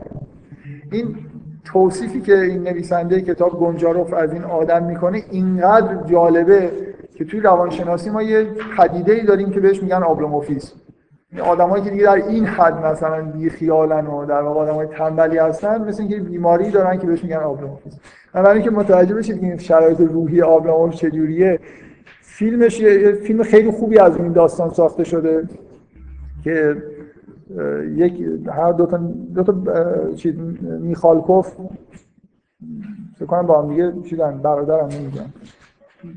این 0.92 1.16
توصیفی 1.66 2.22
که 2.22 2.42
این 2.42 2.64
نویسنده 2.64 3.22
کتاب 3.22 3.60
گنجاروف 3.60 4.14
از 4.14 4.34
این 4.34 4.44
آدم 4.44 4.84
می‌کنه 4.84 5.24
اینقدر 5.32 6.04
جالبه 6.06 6.72
که 7.16 7.26
توی 7.26 7.40
روانشناسی 7.40 8.10
ما 8.10 8.24
یه 8.24 8.48
پدیده 8.78 9.14
ای 9.14 9.26
داریم 9.26 9.52
که 9.52 9.60
بهش 9.60 9.84
میگن 9.84 10.04
آبلوموفیسم 10.04 10.76
این 11.32 11.42
آدمایی 11.42 11.84
که 11.84 11.90
دیگه 11.90 12.04
در 12.04 12.16
این 12.16 12.46
حد 12.46 12.86
مثلا 12.86 13.22
بی 13.22 13.50
خیالن 13.50 14.08
و 14.08 14.26
در 14.26 14.42
واقع 14.42 14.60
آدمای 14.60 14.88
تنبلی 14.88 15.38
هستن 15.38 15.88
مثل 15.88 16.02
اینکه 16.02 16.20
بیماری 16.20 16.72
دارن 16.72 17.00
که 17.00 17.08
بهش 17.08 17.24
میگن 17.24 17.38
آبلوموفیسم 17.38 17.98
برای 18.34 18.54
اینکه 18.54 18.72
متوجه 18.72 19.16
بشید 19.16 19.40
که 19.40 19.46
این 19.46 19.58
شرایط 19.58 20.00
روحی 20.00 20.42
آبلوموف 20.42 20.96
چجوریه 20.96 21.60
فیلمش 22.36 22.80
یه 22.80 23.12
فیلم 23.12 23.44
خیلی 23.44 23.72
خوبی 23.72 24.00
از 24.00 24.18
این 24.18 24.32
داستان 24.32 24.70
ساخته 24.70 25.04
شده 25.04 25.44
که 26.44 26.84
یک 27.96 28.24
هر 28.48 28.72
دو 28.72 28.86
تا 28.86 28.98
دو 29.36 29.44
تا 29.44 29.54
چیز 30.16 30.34
میخالکوف 30.80 31.52
فکر 33.16 33.26
کنم 33.26 33.48
با 33.48 33.62
هم 33.62 33.70
دیگه 33.70 33.94
چیزن 34.10 34.38
برادرم 34.38 34.88
نمی‌دونم. 34.88 35.34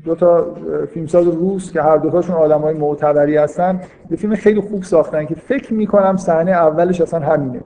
دو 0.05 0.15
تا 0.15 0.55
فیلمساز 0.93 1.27
روس 1.27 1.71
که 1.71 1.81
هر 1.81 1.97
دوتاشون 1.97 2.35
آدم 2.35 2.61
های 2.61 2.73
معتبری 2.73 3.37
هستن 3.37 3.81
یه 4.11 4.17
فیلم 4.17 4.35
خیلی 4.35 4.61
خوب 4.61 4.83
ساختن 4.83 5.25
که 5.25 5.35
فکر 5.35 5.73
می‌کنم 5.73 6.17
صحنه 6.17 6.51
اولش 6.51 7.01
اصلا 7.01 7.19
همینه. 7.19 7.61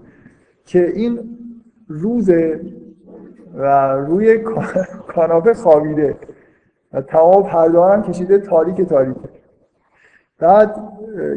که 0.65 0.89
این 0.95 1.19
روزه 1.87 2.61
و 3.55 3.93
روی 3.93 4.37
کاناپه 5.07 5.53
خوابیده. 5.53 6.15
تمام 7.01 7.43
پرده 7.43 7.81
هم 7.81 8.03
کشیده 8.03 8.37
تاریک 8.37 8.81
تاریک. 8.81 9.15
بعد 10.39 10.75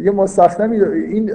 یه 0.03 0.11
مستخدمی 0.11 0.81
این 0.81 1.31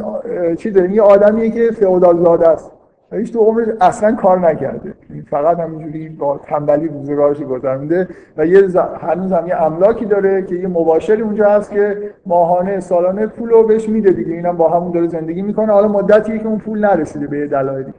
چی 0.56 0.72
داریم؟ 0.72 0.92
یه 0.92 1.02
آدمیه 1.02 1.52
که 1.52 1.72
فئودال 1.72 2.24
زاده 2.24 2.48
است 2.48 2.72
هیچ 3.12 3.34
تو 3.34 3.40
عمرش 3.40 3.68
اصلا 3.82 4.16
کار 4.16 4.40
نکرده. 4.40 4.94
فقط 5.30 5.60
همینجوری 5.60 6.10
با 6.10 6.38
تنبلی 6.38 6.88
روزگارش 6.88 7.42
گذرونده 7.42 8.08
و 8.38 8.46
یه 8.46 8.68
ز... 8.68 8.76
هنوز 8.76 9.32
هم 9.32 9.48
یه 9.48 9.62
املاکی 9.62 10.06
داره 10.06 10.42
که 10.42 10.56
یه 10.56 10.68
مباشری 10.68 11.22
اونجا 11.22 11.50
هست 11.50 11.72
که 11.72 11.98
ماهانه 12.26 12.80
سالانه 12.80 13.28
پول 13.28 13.50
رو 13.50 13.64
بهش 13.64 13.90
میده 13.90 14.12
دیگه. 14.12 14.34
اینم 14.34 14.58
با 14.58 14.70
همون 14.70 14.92
داره 14.92 15.08
زندگی 15.08 15.42
می‌کنه. 15.42 15.72
حالا 15.72 15.88
مدتیه 15.88 16.40
که 16.40 16.48
اون 16.48 16.58
پول 16.58 16.86
نرسیده 16.86 17.28
به 17.28 17.48
دلایلی. 17.48 17.94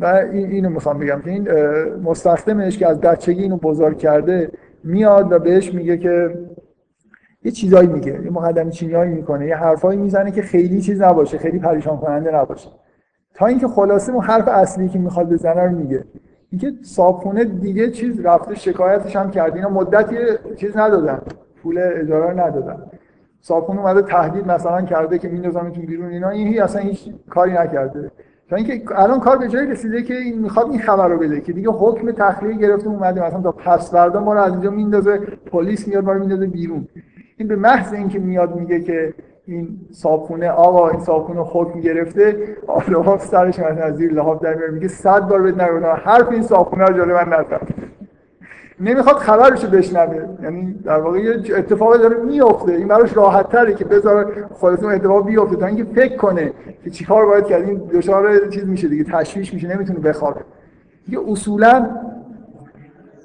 و 0.00 0.06
اینو 0.32 0.70
می‌خوام 0.70 0.98
بگم 0.98 1.20
که 1.24 1.30
این 1.30 1.48
مستخدمش 2.02 2.78
که 2.78 2.88
از 2.88 3.00
بچگی 3.00 3.42
اینو 3.42 3.56
بزرگ 3.56 3.98
کرده 3.98 4.50
میاد 4.84 5.32
و 5.32 5.38
بهش 5.38 5.74
میگه 5.74 5.98
که 5.98 6.38
یه 7.44 7.50
چیزایی 7.50 7.88
میگه 7.88 8.12
یه 8.24 8.30
مقدم 8.30 8.70
چینیایی 8.70 9.10
می‌کنه 9.10 9.46
یه 9.46 9.56
حرفایی 9.56 9.98
می‌زنه 9.98 10.30
که 10.30 10.42
خیلی 10.42 10.80
چیز 10.80 11.02
نباشه 11.02 11.38
خیلی 11.38 11.58
پریشان 11.58 11.96
کننده 11.96 12.34
نباشه. 12.34 12.68
تا 13.34 13.46
اینکه 13.46 13.68
خلاصه 13.68 14.12
اون 14.12 14.24
حرف 14.24 14.48
اصلی 14.48 14.88
که 14.88 14.98
می‌خواد 14.98 15.32
بزنه 15.32 15.62
رو 15.62 15.70
میگه. 15.70 16.04
اینکه 16.50 16.72
صابخونه 16.82 17.44
دیگه 17.44 17.90
چیز 17.90 18.20
رفته 18.20 18.54
شکایتش 18.54 19.16
هم 19.16 19.30
کرد 19.30 19.56
اینا 19.56 19.68
مدتی 19.68 20.16
چیز 20.56 20.76
ندادن 20.76 21.20
پول 21.62 21.78
اجاره 21.78 22.34
ندادن. 22.34 22.82
صابخونه 23.40 23.80
اومده 23.80 24.02
تهدید 24.02 24.46
مثلا 24.46 24.82
کرده 24.82 25.18
که 25.18 25.28
میندازمتون 25.28 25.86
بیرون 25.86 26.10
اینا. 26.10 26.28
این 26.28 26.62
اصلا 26.62 26.82
هیچ 26.82 27.08
کاری 27.30 27.52
نکرده. 27.52 28.10
تا 28.52 28.56
اینکه 28.56 28.82
الان 28.94 29.20
کار 29.20 29.36
به 29.36 29.48
جایی 29.48 29.70
رسیده 29.70 30.02
که 30.02 30.14
این 30.14 30.38
می‌خواد 30.38 30.70
این 30.70 30.80
خبر 30.80 31.08
رو 31.08 31.18
بده 31.18 31.40
که 31.40 31.52
دیگه 31.52 31.70
حکم 31.70 32.12
تخلیه 32.12 32.56
گرفته 32.56 32.88
اومده 32.88 33.26
مثلا 33.26 33.40
تا 33.42 33.52
پس 33.52 33.90
فردا 33.90 34.20
ما 34.20 34.34
رو 34.34 34.40
از 34.40 34.52
اینجا 34.52 34.70
میندازه 34.70 35.18
پلیس 35.46 35.88
میاد 35.88 36.04
ما 36.04 36.12
رو 36.12 36.20
میندازه 36.20 36.46
بیرون. 36.46 36.88
این 37.36 37.48
به 37.48 37.56
محض 37.56 37.92
اینکه 37.92 38.18
میاد 38.18 38.56
میگه 38.56 38.80
که 38.80 39.14
این 39.46 39.68
صابخونه 39.90 40.50
آقا 40.50 40.88
این 40.88 41.00
صابخونه 41.00 41.40
حکم 41.40 41.80
گرفته 41.80 42.56
لحاف 42.88 43.24
سرش 43.24 43.58
از 43.58 43.96
زیر 43.96 44.12
لحاف 44.12 44.42
در 44.42 44.54
میگه 44.54 44.88
صد 44.88 45.28
بار 45.28 45.42
بهت 45.42 45.60
نگفتم 45.60 46.00
حرف 46.04 46.28
این 46.28 46.42
صابخونه 46.42 46.84
رو 46.84 46.94
جلوی 46.94 47.14
من 47.14 47.28
نزن. 47.28 47.60
نمی‌خواد 48.82 49.16
خبرشو 49.16 49.68
بشنوه. 49.68 50.24
یعنی 50.42 50.72
در 50.72 51.00
واقع 51.00 51.18
یه 51.18 51.56
اتفاقی 51.56 51.98
داره 51.98 52.16
میفته 52.16 52.72
این 52.72 52.88
براش 52.88 53.16
راحت 53.16 53.48
تره 53.48 53.74
که 53.74 53.84
بذاره 53.84 54.46
خودتون 54.52 54.92
اتفاق 54.92 55.26
بیفته 55.26 55.56
تا 55.56 55.66
اینکه 55.66 55.84
فکر 55.84 56.16
کنه 56.16 56.52
که 56.84 56.90
چیکار 56.90 57.26
باید 57.26 57.46
کرد. 57.46 57.68
این 57.68 57.82
دچار 57.94 58.48
چیز 58.48 58.68
میشه 58.68 58.88
دیگه 58.88 59.04
تشویش 59.04 59.54
میشه 59.54 59.76
نمی‌تونه 59.76 59.98
بخوابه. 59.98 60.40
دیگه 61.06 61.18
اصولا 61.28 61.90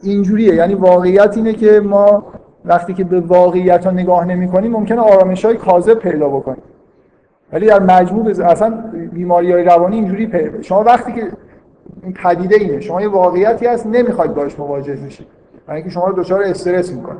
اینجوریه. 0.03 0.55
یعنی 0.55 0.73
واقعیت 0.73 1.37
اینه 1.37 1.53
که 1.53 1.79
ما 1.79 2.25
وقتی 2.65 2.93
که 2.93 3.03
به 3.03 3.19
واقعیت 3.19 3.85
ها 3.85 3.91
نگاه 3.91 4.25
نمی 4.25 4.47
کنیم 4.47 4.71
ممکنه 4.71 5.01
آرامش 5.01 5.45
های 5.45 5.57
کاذب 5.57 5.93
پیدا 5.93 6.29
بکنیم. 6.29 6.63
ولی 7.53 7.65
در 7.65 7.79
مجموع 7.79 8.29
اصلا 8.29 8.69
بیماری 9.13 9.51
های 9.51 9.63
روانی 9.63 9.95
اینجوری 9.95 10.27
پیدا 10.27 10.61
شما 10.61 10.83
وقتی 10.83 11.13
که 11.13 11.27
این 12.03 12.13
پدیده 12.13 12.55
اینه 12.55 12.79
شما 12.79 13.01
یه 13.01 13.07
واقعیتی 13.07 13.65
هست 13.65 13.87
نمی‌خواید 13.87 14.33
باش 14.33 14.59
مواجه 14.59 14.95
بشید 14.95 15.36
برای 15.67 15.81
اینکه 15.81 15.93
شما 15.93 16.07
رو 16.07 16.23
دچار 16.23 16.43
استرس 16.43 16.91
می‌کنه. 16.91 17.17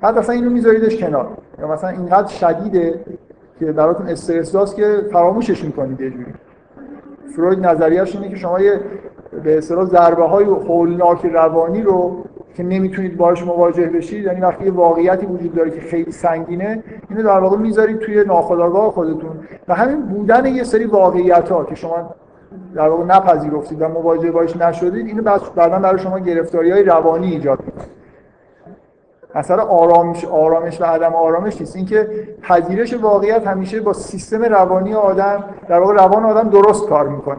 بعد 0.00 0.18
اصلا 0.18 0.34
اینو 0.34 0.50
میذاریدش 0.50 0.96
کنار. 0.96 1.28
یا 1.58 1.68
مثلا 1.68 1.90
اینقدر 1.90 2.28
شدیده 2.28 3.00
که 3.58 3.72
براتون 3.72 4.08
استرس 4.08 4.52
داست 4.52 4.76
که 4.76 5.00
فراموشش 5.12 5.64
می‌کنید 5.64 6.00
یه 6.00 6.10
جوری. 6.10 6.34
فروید 7.36 7.66
نظریه‌اش 7.66 8.16
اینه 8.16 8.28
که 8.28 8.36
شما 8.36 8.60
یه 8.60 8.80
به 9.44 9.58
اصطلاح 9.58 9.84
ضربه 9.84 10.24
های 10.24 10.44
هولناک 10.44 11.26
روانی 11.26 11.82
رو 11.82 12.24
که 12.54 12.62
نمی‌تونید 12.62 13.16
باهاش 13.16 13.44
مواجه 13.44 13.86
بشید 13.86 14.24
یعنی 14.24 14.40
وقتی 14.40 14.64
یه 14.64 14.72
واقعیتی 14.72 15.26
وجود 15.26 15.54
داره 15.54 15.70
که 15.70 15.80
خیلی 15.80 16.12
سنگینه 16.12 16.82
اینو 17.10 17.22
در 17.22 17.38
واقع 17.38 17.56
می‌ذارید 17.56 17.98
توی 17.98 18.24
ناخودآگاه 18.24 18.90
خودتون. 18.90 19.30
و 19.68 19.74
همین 19.74 20.02
بودن 20.02 20.46
یه 20.46 20.64
سری 20.64 20.84
واقعیت 20.84 21.48
ها 21.48 21.64
که 21.64 21.74
شما 21.74 22.14
در 22.74 22.88
واقع 22.88 23.04
نپذیرفتید 23.04 23.82
و 23.82 23.88
مواجه 23.88 24.30
باش 24.30 24.56
نشدید 24.56 25.06
اینو 25.06 25.22
بعدا 25.56 25.78
برای 25.78 25.98
شما 25.98 26.18
گرفتاری 26.18 26.70
های 26.70 26.82
روانی 26.82 27.30
ایجاد 27.30 27.58
می‌کنه. 27.66 27.84
اثر 29.34 29.60
آرامش 29.60 30.24
آرامش 30.24 30.80
و 30.80 30.84
عدم 30.84 31.14
آرامش 31.14 31.60
نیست. 31.60 31.76
اینکه 31.76 32.28
پذیرش 32.42 32.94
واقعیت 32.94 33.46
همیشه 33.46 33.80
با 33.80 33.92
سیستم 33.92 34.42
روانی 34.42 34.94
آدم 34.94 35.44
در 35.68 35.80
واقع 35.80 35.94
روان 35.94 36.24
آدم 36.24 36.48
درست 36.50 36.88
کار 36.88 37.08
می‌کنه. 37.08 37.38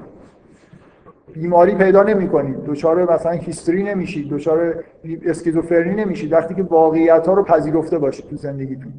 بیماری 1.34 1.76
پیدا 1.76 2.04
نمی 2.04 2.30
کنید 2.30 2.64
دچار 2.64 3.14
مثلا 3.14 3.32
هیستری 3.32 3.84
نمیشید 3.84 4.30
دچار 4.30 4.84
اسکیزوفرنی 5.26 5.96
نمیشید 5.96 6.34
وقتی 6.34 6.56
که 6.56 6.64
واقعیت 6.64 7.28
ها 7.28 7.34
رو 7.34 7.44
پذیرفته 7.44 7.98
باشید 7.98 8.30
تو 8.30 8.36
زندگیتون. 8.36 8.94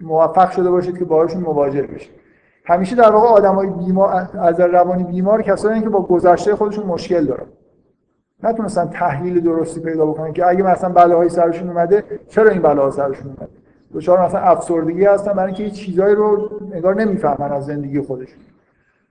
موفق 0.00 0.50
شده 0.50 0.70
باشید 0.70 0.98
که 0.98 1.04
باهاشون 1.04 1.42
مواجه 1.42 1.82
بشید 1.82 2.10
همیشه 2.64 2.96
در 2.96 3.10
واقع 3.10 3.26
آدمای 3.26 3.66
بیمار 3.66 4.28
از 4.34 4.60
روانی 4.60 5.04
بیمار 5.04 5.42
کسایی 5.42 5.80
که 5.80 5.88
با 5.88 6.02
گذشته 6.02 6.56
خودشون 6.56 6.86
مشکل 6.86 7.24
دارن. 7.24 7.46
نتونستن 8.42 8.88
تحلیل 8.88 9.40
درستی 9.40 9.80
پیدا 9.80 10.06
بکنن 10.06 10.32
که 10.32 10.48
اگه 10.48 10.62
مثلا 10.62 10.90
بلاهای 10.90 11.28
سرشون 11.28 11.68
اومده 11.68 12.04
چرا 12.28 12.50
این 12.50 12.62
بلاها 12.62 12.90
سرشون 12.90 13.26
اومده؟ 13.26 13.48
دچار 13.94 14.22
مثلا 14.22 14.40
افسردگی 14.40 15.04
هستن 15.04 15.32
برای 15.32 15.54
اینکه 15.54 15.70
چیزایی 15.70 16.14
رو 16.14 16.50
نگار 16.74 16.94
نمی‌فهمن 16.94 17.52
از 17.52 17.66
زندگی 17.66 18.00
خودشون. 18.00 18.38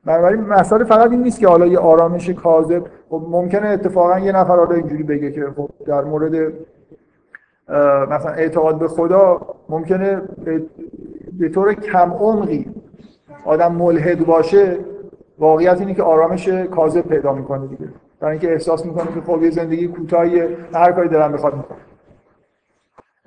بنابراین 0.06 0.41
مسئله 0.41 0.84
فقط 0.84 1.12
این 1.12 1.24
نیست 1.24 1.39
که 1.39 1.48
حالا 1.48 1.65
یه 1.65 1.79
آرامش 1.79 2.29
کاذب 2.29 2.84
خب 3.10 3.25
ممکنه 3.29 3.68
اتفاقا 3.68 4.20
یه 4.20 4.32
نفر 4.32 4.56
حالا 4.56 4.75
اینجوری 4.75 5.03
بگه 5.03 5.32
که 5.32 5.48
خب 5.58 5.70
در 5.86 6.01
مورد 6.01 6.53
مثلا 8.10 8.32
اعتقاد 8.32 8.79
به 8.79 8.88
خدا 8.88 9.41
ممکنه 9.70 10.22
به 11.39 11.50
طور 11.50 11.74
کم 11.74 12.12
عمقی 12.12 12.65
آدم 13.46 13.72
ملحد 13.72 14.25
باشه 14.25 14.77
واقعیت 15.39 15.79
اینه 15.79 15.93
که 15.93 16.03
آرامش 16.03 16.48
کاذب 16.48 17.01
پیدا 17.01 17.34
می‌کنه 17.34 17.67
دیگه. 17.67 17.89
برای 18.19 18.31
اینکه 18.31 18.51
احساس 18.51 18.86
می‌کنه 18.86 19.05
که 19.05 19.22
خب 19.22 19.43
یه 19.43 19.50
زندگی 19.50 19.88
کوتاهی 19.88 20.41
هر 20.74 20.91
کاری 20.91 21.10
دلم 21.10 21.31
بخواد 21.31 21.55
می‌کنه 21.55 21.77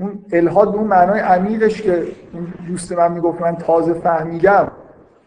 اون 0.00 0.24
الهاد 0.32 0.72
به 0.72 0.78
اون 0.78 0.86
معنای 0.86 1.20
عمیقش 1.20 1.82
که 1.82 2.02
دوست 2.68 2.92
من 2.92 3.12
می‌گفت 3.12 3.40
من 3.40 3.56
تازه 3.56 3.92
فهمیدم 3.92 4.72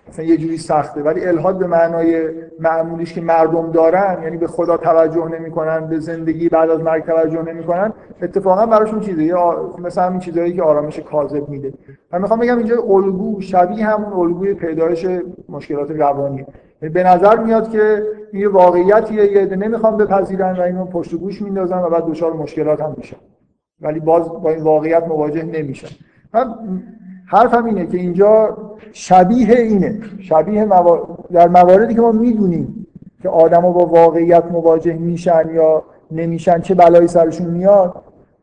مثلا 0.10 0.26
یه 0.26 0.38
جوری 0.38 0.58
سخته. 0.58 1.02
ولی 1.02 1.26
الهاد 1.26 1.58
به 1.58 1.68
معنای 1.68 2.30
معمولیش 2.60 3.14
که 3.14 3.22
مردم 3.22 3.72
دارن 3.72 4.24
یعنی 4.24 4.38
به 4.38 4.48
خدا 4.48 4.78
توجه 4.78 5.28
نمی‌کنن 5.40 5.88
به 5.88 6.00
زندگی 6.00 6.50
بعد 6.50 6.70
از 6.70 6.80
مرگ 6.80 7.06
توجه 7.06 7.42
نمی‌کنن 7.42 7.94
اتفاقا 8.22 8.66
براشون 8.66 9.00
چیزه. 9.00 9.34
مثلا 9.84 10.04
همین 10.04 10.20
چیزایی 10.20 10.54
که 10.54 10.64
آرامش 10.64 11.00
کاذب 11.00 11.50
میده. 11.50 11.74
من 12.14 12.22
می‌خوام 12.22 12.40
بگم 12.40 12.58
اینجا 12.58 12.76
الگو 12.82 13.42
شبیه 13.42 13.86
همون 13.86 14.14
الگوی 14.14 14.54
پیدایش 14.54 15.08
مشکلات 15.50 15.92
روانی. 15.92 16.46
یعنی 16.82 16.94
به 16.94 17.04
نظر 17.04 17.38
میاد 17.40 17.70
که 17.70 18.04
یه 18.34 18.50
واقعیتیه 18.50 19.32
یه 19.32 19.46
نمی‌خوام 19.46 19.98
بپذیرن 19.98 20.56
و 20.56 20.62
اینو 20.62 20.86
پشت 20.86 21.16
گوش 21.16 21.42
میندازن 21.42 21.80
و 21.80 21.90
بعد 21.90 22.06
دچار 22.06 22.34
مشکلات 22.34 22.82
هم 22.82 22.94
میشن. 22.98 23.18
ولی 23.82 24.00
باز 24.00 24.30
با 24.44 24.50
این 24.50 24.64
واقعیت 24.64 25.08
مواجه 25.08 25.44
نمیشن. 25.44 25.88
من 26.34 26.56
حرفم 27.28 27.66
اینه 27.66 27.86
که 27.86 27.98
اینجا 27.98 28.58
شبیه 28.94 29.56
اینه. 29.56 30.00
شبیه 30.20 30.68
در 31.32 31.48
مواردی 31.48 31.96
که 31.96 32.02
ما 32.02 32.12
می‌دونیم 32.12 32.88
که 33.22 33.30
آدما 33.30 33.72
با 33.72 33.86
واقعیت 33.86 34.46
مواجه 34.46 34.94
میشن 34.94 35.50
یا 35.54 35.84
نمیشن 36.12 36.62
چه 36.62 36.76
بلایی 36.76 37.08
سرشون 37.08 37.48
میاد 37.48 37.96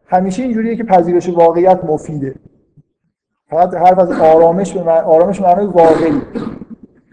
همیشه 0.07 0.43
اینجوریه 0.43 0.77
که 0.77 0.85
پذیرش 0.85 1.29
واقعیت 1.29 1.85
مفیده. 1.85 2.35
فقط 3.51 3.75
حرف 3.75 3.99
از 3.99 4.21
آرامش 4.21 4.73
به 4.73 4.83
من... 4.83 4.99
آرامش 4.99 5.41
معنای 5.41 5.67
واقعی. 5.67 6.23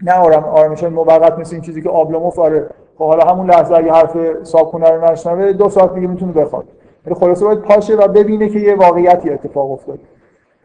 نه 0.02 0.12
آرام 0.12 0.44
آرامش 0.44 0.82
موقت 0.82 1.38
مثل 1.38 1.54
این 1.54 1.62
چیزی 1.62 1.82
که 1.82 1.88
آبلوموف 1.88 2.38
آره. 2.38 2.66
خب 2.98 3.04
حالا 3.04 3.24
همون 3.24 3.50
لحظه 3.50 3.74
اگه 3.74 3.92
حرف 3.92 4.16
صابخونه 4.42 4.90
رو 4.90 5.12
نشنوه 5.12 5.52
دو 5.52 5.68
ساعت 5.68 5.94
دیگه 5.94 6.06
می‌تونه 6.06 6.32
بخواد. 6.32 6.64
ولی 7.06 7.14
خلاصه 7.14 7.44
باید 7.44 7.58
پاشه 7.58 7.96
و 7.96 8.08
ببینه 8.08 8.48
که 8.48 8.58
یه 8.58 8.74
واقعیتی 8.74 9.30
اتفاق 9.30 9.70
افتاد. 9.70 9.98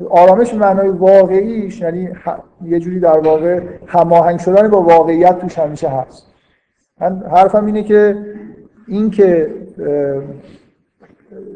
آرامش 0.09 0.53
معنای 0.53 0.89
واقعیش 0.89 1.81
یعنی 1.81 2.09
یه 2.65 2.79
جوری 2.79 2.99
در 2.99 3.19
واقع 3.19 3.61
هماهنگ 3.87 4.39
شدن 4.39 4.67
با 4.67 4.81
واقعیت 4.81 5.39
توش 5.39 5.59
همیشه 5.59 5.89
هست. 5.89 6.27
من 7.01 7.23
حرفم 7.31 7.65
اینه 7.65 7.83
که 7.83 8.17
این 8.87 9.09
که 9.09 9.49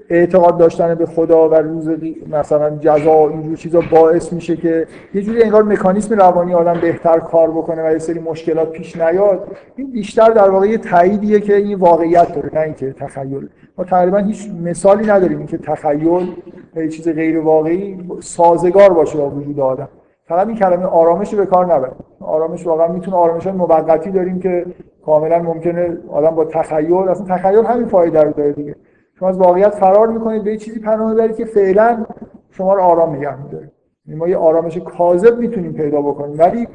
اعتقاد 0.09 0.57
داشتن 0.57 0.95
به 0.95 1.05
خدا 1.05 1.49
و 1.49 1.53
روز 1.53 1.89
مثلا 2.31 2.69
جزا 2.69 3.29
اینجور 3.29 3.55
چیزا 3.55 3.81
باعث 3.91 4.33
میشه 4.33 4.55
که 4.57 4.87
یه 5.13 5.21
جوری 5.21 5.43
انگار 5.43 5.63
مکانیسم 5.63 6.15
روانی 6.15 6.53
آدم 6.53 6.81
بهتر 6.81 7.19
کار 7.19 7.51
بکنه 7.51 7.87
و 7.87 7.91
یه 7.91 7.99
سری 7.99 8.19
مشکلات 8.19 8.71
پیش 8.71 8.97
نیاد 8.97 9.57
این 9.75 9.91
بیشتر 9.91 10.29
در 10.29 10.49
واقع 10.49 10.67
یه 10.67 10.77
تاییدیه 10.77 11.39
که 11.39 11.55
این 11.55 11.77
واقعیت 11.77 12.35
داره 12.35 12.49
نه 12.53 12.59
اینکه 12.59 12.93
تخیل. 12.93 13.49
ما 13.79 13.85
تقریبا 13.85 14.17
هیچ 14.17 14.51
مثالی 14.63 15.05
نداریم 15.05 15.45
که 15.45 15.57
تخیل 15.57 16.33
یه 16.75 16.87
چیز 16.87 17.09
غیر 17.09 17.39
واقعی 17.39 18.09
سازگار 18.19 18.93
باشه 18.93 19.17
با 19.17 19.29
وجود 19.29 19.59
آدم. 19.59 19.87
فقط 20.27 20.47
این 20.47 20.55
کلمه 20.55 20.85
آرامش 20.85 21.33
رو 21.33 21.39
به 21.39 21.45
کار 21.45 21.73
نبریم 21.75 21.95
آرامش 22.19 22.67
واقعا 22.67 22.87
می‌تونه 22.87 23.17
آرامش 23.17 23.47
موقتی 23.47 24.11
داریم 24.11 24.39
که 24.39 24.65
کاملا 25.05 25.39
ممکنه 25.39 25.97
آدم 26.09 26.29
با 26.29 26.45
تخیل 26.45 26.93
اصلا 26.93 27.37
تخیل 27.37 27.65
همین 27.65 27.87
فایده 27.87 28.23
رو 28.23 28.31
داره 28.31 28.53
دیگه. 28.53 28.75
شما 29.19 29.29
از 29.29 29.37
واقعیت 29.37 29.75
فرار 29.75 30.07
می‌کنید 30.07 30.43
به 30.43 30.57
چیزی 30.57 30.79
پناه 30.79 31.09
می‌برید 31.09 31.35
که 31.35 31.45
فعلا 31.45 32.05
شما 32.51 32.73
رو 32.73 32.81
آرام 32.81 33.15
نگه 33.15 33.43
میداره. 33.43 33.71
یعنی 34.05 34.19
ما 34.19 34.27
یه 34.27 34.37
آرامش 34.37 34.77
کاذب 34.77 35.39
می‌تونیم 35.39 35.73
پیدا 35.73 36.01
بکنیم 36.01 36.39
ولی 36.39 36.67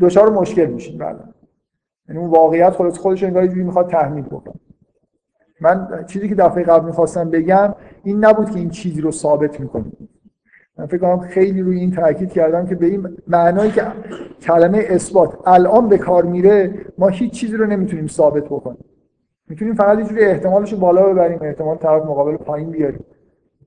دچار 0.00 0.30
مشکل 0.30 0.66
میشیم 0.66 0.98
بعد 0.98 1.34
یعنی 2.08 2.20
اون 2.20 2.30
واقعیت 2.30 2.70
خلاص 2.70 2.98
خودش 2.98 3.24
انگار 3.24 3.46
جوری 3.46 3.62
می‌خواد 3.62 3.88
تحمیل 3.88 4.24
بکنه. 4.24 4.54
من 5.60 6.04
چیزی 6.06 6.28
که 6.28 6.34
دفعه 6.34 6.62
قبل 6.62 6.86
می‌خواستم 6.86 7.30
بگم 7.30 7.74
این 8.02 8.24
نبود 8.24 8.50
که 8.50 8.58
این 8.58 8.70
چیزی 8.70 9.00
رو 9.00 9.10
ثابت 9.10 9.60
می‌کنه 9.60 9.84
من 10.76 10.86
فکر 10.86 10.98
کنم 10.98 11.18
خیلی 11.18 11.62
روی 11.62 11.80
این 11.80 11.90
تاکید 11.90 12.32
کردم 12.32 12.66
که 12.66 12.74
به 12.74 12.86
این 12.86 13.16
معنایی 13.26 13.70
که 13.70 13.82
کلمه 14.42 14.84
اثبات 14.88 15.38
الان 15.46 15.88
به 15.88 15.98
کار 15.98 16.24
میره 16.24 16.74
ما 16.98 17.08
هیچ 17.08 17.32
چیزی 17.32 17.56
رو 17.56 17.66
نمی‌تونیم 17.66 18.06
ثابت 18.06 18.44
بکنیم. 18.44 18.84
می‌تونیم 19.48 19.74
فقط 19.74 19.98
یه 19.98 20.04
جوری 20.04 20.24
احتمالش 20.24 20.72
رو 20.72 20.78
بالا 20.78 21.06
ببریم 21.06 21.38
احتمال 21.42 21.76
طرف 21.76 22.02
مقابل 22.02 22.36
پایین 22.36 22.70
بیاریم. 22.70 23.04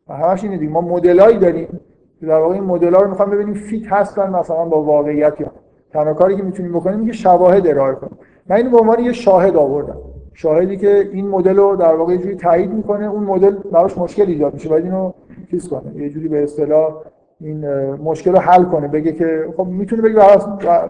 و 0.08 0.18
همش 0.18 0.44
اینه 0.44 0.58
دیگه 0.58 0.72
ما 0.72 0.82
مدلایی 0.82 1.38
داریم. 1.38 1.80
در 2.22 2.40
واقع 2.40 2.54
این 2.54 2.64
مدل‌ها 2.64 3.02
رو 3.02 3.10
می‌خوام 3.10 3.30
ببینیم 3.30 3.54
فیت 3.54 3.88
هستن 3.88 4.30
مثلا 4.30 4.66
با 4.66 4.84
واقعیت 4.84 5.42
یا 5.42 5.52
تنها 5.94 6.14
کاری 6.14 6.38
که 6.38 6.44
می‌تونیم 6.44 6.72
بکنیم 6.74 7.06
که 7.06 7.12
شواهد 7.12 7.68
ارائه 7.68 7.96
کنیم. 7.96 8.18
من 8.48 8.56
اینو 8.56 8.70
به 8.70 8.78
عنوان 8.78 9.00
یه 9.00 9.12
شاهد 9.12 9.56
آوردم. 9.56 9.98
شاهدی 10.34 10.78
که 10.78 11.10
این 11.14 11.28
مدل 11.28 11.56
رو 11.56 11.76
در 11.76 11.96
واقع 11.96 12.18
جوری 12.18 12.36
تایید 12.36 12.74
می‌کنه 12.74 13.06
اون 13.06 13.24
مدل 13.24 13.56
براش 13.72 13.98
مشکل 13.98 14.26
ایجاد 14.28 14.54
میشه 14.54 14.70
باید 14.70 14.86
اینو 14.86 15.12
چیز 15.52 15.70
کنه 15.70 15.96
یه 15.96 16.10
جوری 16.10 16.28
به 16.28 16.44
اصطلاح 16.44 16.96
این 17.40 17.66
مشکل 17.96 18.32
رو 18.32 18.40
حل 18.40 18.64
کنه 18.64 18.88
بگه 18.88 19.12
که 19.12 19.46
خب 19.58 19.68
می‌تونه 19.68 20.02
بگه 20.02 20.16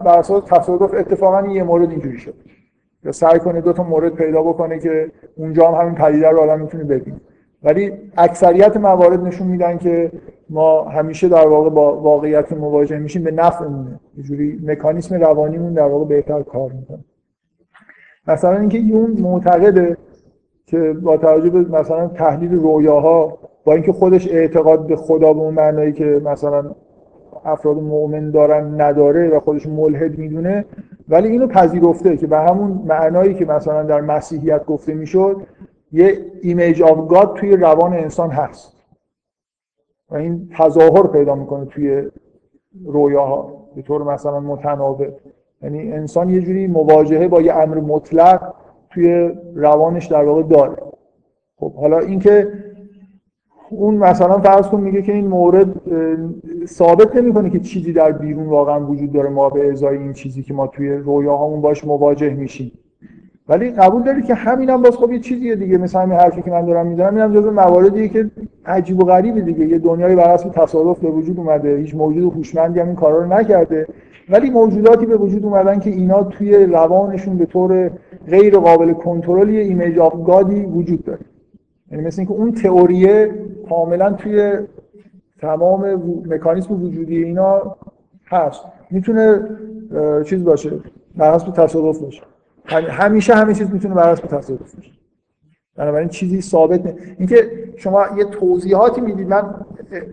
بر 0.04 0.18
اساس 0.18 0.42
تصادف 0.46 0.94
اتفاقا 0.94 1.46
یه 1.46 1.62
مورد 1.62 1.90
اینجوری 1.90 2.18
شد. 2.18 2.34
یا 3.04 3.12
سعی 3.12 3.38
کنه 3.38 3.60
دو 3.60 3.72
تا 3.72 3.82
مورد 3.82 4.14
پیدا 4.14 4.42
بکنه 4.42 4.78
که 4.78 5.10
اونجا 5.36 5.68
هم 5.68 5.80
همین 5.80 5.94
پدیده 5.94 6.28
رو 6.28 6.40
آدم 6.40 6.60
می‌تونه 6.60 6.84
ببینه. 6.84 7.20
ولی 7.62 7.92
اکثریت 8.16 8.76
موارد 8.76 9.26
نشون 9.26 9.46
میدن 9.46 9.78
که 9.78 10.12
ما 10.50 10.82
همیشه 10.82 11.28
در 11.28 11.48
واقع 11.48 11.70
با 11.70 11.96
واقعیت 12.00 12.52
مواجه 12.52 12.98
میشیم 12.98 13.22
به 13.22 13.30
نفعمونه. 13.30 14.00
یه 14.16 14.24
جوری 14.24 14.60
مکانیسم 14.66 15.14
روانیمون 15.14 15.72
در 15.72 15.86
واقع 15.86 16.04
بهتر 16.04 16.42
کار 16.42 16.72
می‌کنه. 16.72 17.04
مثلا 18.28 18.58
اینکه 18.58 18.78
یون 18.78 19.10
معتقده 19.10 19.96
که 20.66 20.92
با 20.92 21.16
توجه 21.16 21.50
به 21.50 21.78
مثلا 21.78 22.08
تحلیل 22.08 22.52
رویاها 22.52 23.38
با 23.64 23.72
اینکه 23.72 23.92
خودش 23.92 24.28
اعتقاد 24.28 24.86
به 24.86 24.96
خدا 24.96 25.32
به 25.32 25.40
اون 25.40 25.54
معنایی 25.54 25.92
که 25.92 26.20
مثلا 26.24 26.74
افراد 27.44 27.76
مؤمن 27.76 28.30
دارن 28.30 28.80
نداره 28.80 29.28
و 29.28 29.40
خودش 29.40 29.66
ملحد 29.66 30.18
می‌دونه 30.18 30.64
ولی 31.08 31.28
اینو 31.28 31.46
پذیرفته 31.46 32.16
که 32.16 32.26
به 32.26 32.38
همون 32.38 32.82
معنایی 32.86 33.34
که 33.34 33.44
مثلا 33.44 33.82
در 33.82 34.00
مسیحیت 34.00 34.66
گفته 34.66 34.94
می‌شد 34.94 35.42
یه 35.92 36.18
image 36.42 36.82
of 36.82 37.08
God 37.08 37.36
توی 37.36 37.56
روان 37.56 37.92
انسان 37.92 38.30
هست. 38.30 38.76
و 40.10 40.16
این 40.16 40.48
تظاهر 40.58 41.06
پیدا 41.06 41.34
می‌کنه 41.34 41.64
توی 41.64 42.10
رویاها 42.86 43.68
به 43.76 43.82
طور 43.82 44.02
مثلا 44.02 44.40
متناوب. 44.40 45.06
یعنی 45.62 45.92
انسان 45.92 46.30
یه 46.30 46.40
جوری 46.40 46.66
مواجهه 46.66 47.28
با 47.28 47.42
یه 47.42 47.54
امر 47.54 47.80
مطلق 47.80 48.54
توی 48.90 49.30
روانش 49.54 50.06
در 50.06 50.24
واقع 50.24 50.42
داره. 50.42 50.76
خب 51.56 51.74
حالا 51.74 51.98
اینکه 51.98 52.48
اون 53.70 53.94
مثلا 53.94 54.38
فرض 54.38 54.68
کن 54.68 54.80
میگه 54.80 55.02
که 55.02 55.12
این 55.12 55.26
مورد 55.26 55.68
ثابت 56.66 57.16
نمی‌کنه 57.16 57.50
که 57.50 57.60
چیزی 57.60 57.92
در 57.92 58.12
بیرون 58.12 58.46
واقعا 58.46 58.86
وجود 58.86 59.12
داره 59.12 59.28
ما 59.28 59.50
به 59.50 59.70
ازای 59.70 59.98
این 59.98 60.12
چیزی 60.12 60.42
که 60.42 60.54
ما 60.54 60.66
توی 60.66 60.92
رویاهامون 60.92 61.60
باش 61.60 61.84
مواجه 61.84 62.34
میشیم. 62.34 62.72
ولی 63.48 63.70
قبول 63.70 64.02
داری 64.02 64.22
که 64.22 64.34
همین 64.34 64.70
هم 64.70 64.82
باز 64.82 64.96
خب 64.96 65.12
یه 65.12 65.18
چیزیه 65.18 65.56
دیگه 65.56 65.78
مثلا 65.78 66.02
همین 66.02 66.18
حرفی 66.18 66.42
که 66.42 66.50
من 66.50 66.66
دارم 66.66 66.86
می‌زنم 66.86 67.14
اینم 67.16 67.34
جزو 67.34 67.50
مواردیه 67.50 68.08
که 68.08 68.30
عجیب 68.66 69.02
و 69.02 69.04
غریبه 69.04 69.40
دیگه. 69.40 69.66
یه 69.66 69.78
دنیای 69.78 70.16
بر 70.16 70.36
تصادف 70.36 70.98
به 70.98 71.10
وجود 71.10 71.38
اومده 71.38 71.76
هیچ 71.76 71.94
موجود 71.94 72.32
هوشمندی 72.32 72.80
هم 72.80 72.86
این 72.86 72.96
کارا 72.96 73.18
رو 73.18 73.32
نکرده. 73.32 73.86
ولی 74.28 74.50
موجوداتی 74.50 75.06
به 75.06 75.16
وجود 75.16 75.44
اومدن 75.44 75.78
که 75.78 75.90
اینا 75.90 76.22
توی 76.22 76.66
روانشون 76.66 77.38
به 77.38 77.46
طور 77.46 77.90
غیر 78.28 78.58
قابل 78.58 78.92
کنترلی 78.92 79.58
image 79.58 79.98
of 79.98 80.14
God 80.26 80.52
ی 80.52 80.60
وجود 80.60 81.04
داره. 81.04 81.18
یعنی 81.90 82.04
مثل 82.04 82.20
اینکه 82.20 82.34
اون 82.34 82.52
تئوریه 82.52 83.34
کاملا 83.68 84.12
توی 84.12 84.58
تمام 85.40 85.94
مکانیسم 86.26 86.82
وجودی 86.82 87.24
اینا 87.24 87.76
هست. 88.26 88.64
می‌تونه 88.90 89.40
چیز 90.24 90.44
باشه 90.44 90.70
بر 91.16 91.34
حسب 91.34 91.52
تصادف 91.52 91.98
باشه. 91.98 92.22
همیشه 92.88 93.34
همه 93.34 93.54
چیز 93.54 93.70
می‌تونه 93.70 93.94
بر 93.94 94.12
حسب 94.12 94.26
تصادف 94.26 94.74
باشه. 94.74 94.92
بنابراین 95.76 96.08
چیزی 96.08 96.40
ثابت 96.40 96.86
نه. 96.86 96.94
اینکه 97.18 97.50
شما 97.76 98.04
یه 98.18 98.24
توضیحاتی 98.24 99.00
می‌دید 99.00 99.28
من 99.28 99.54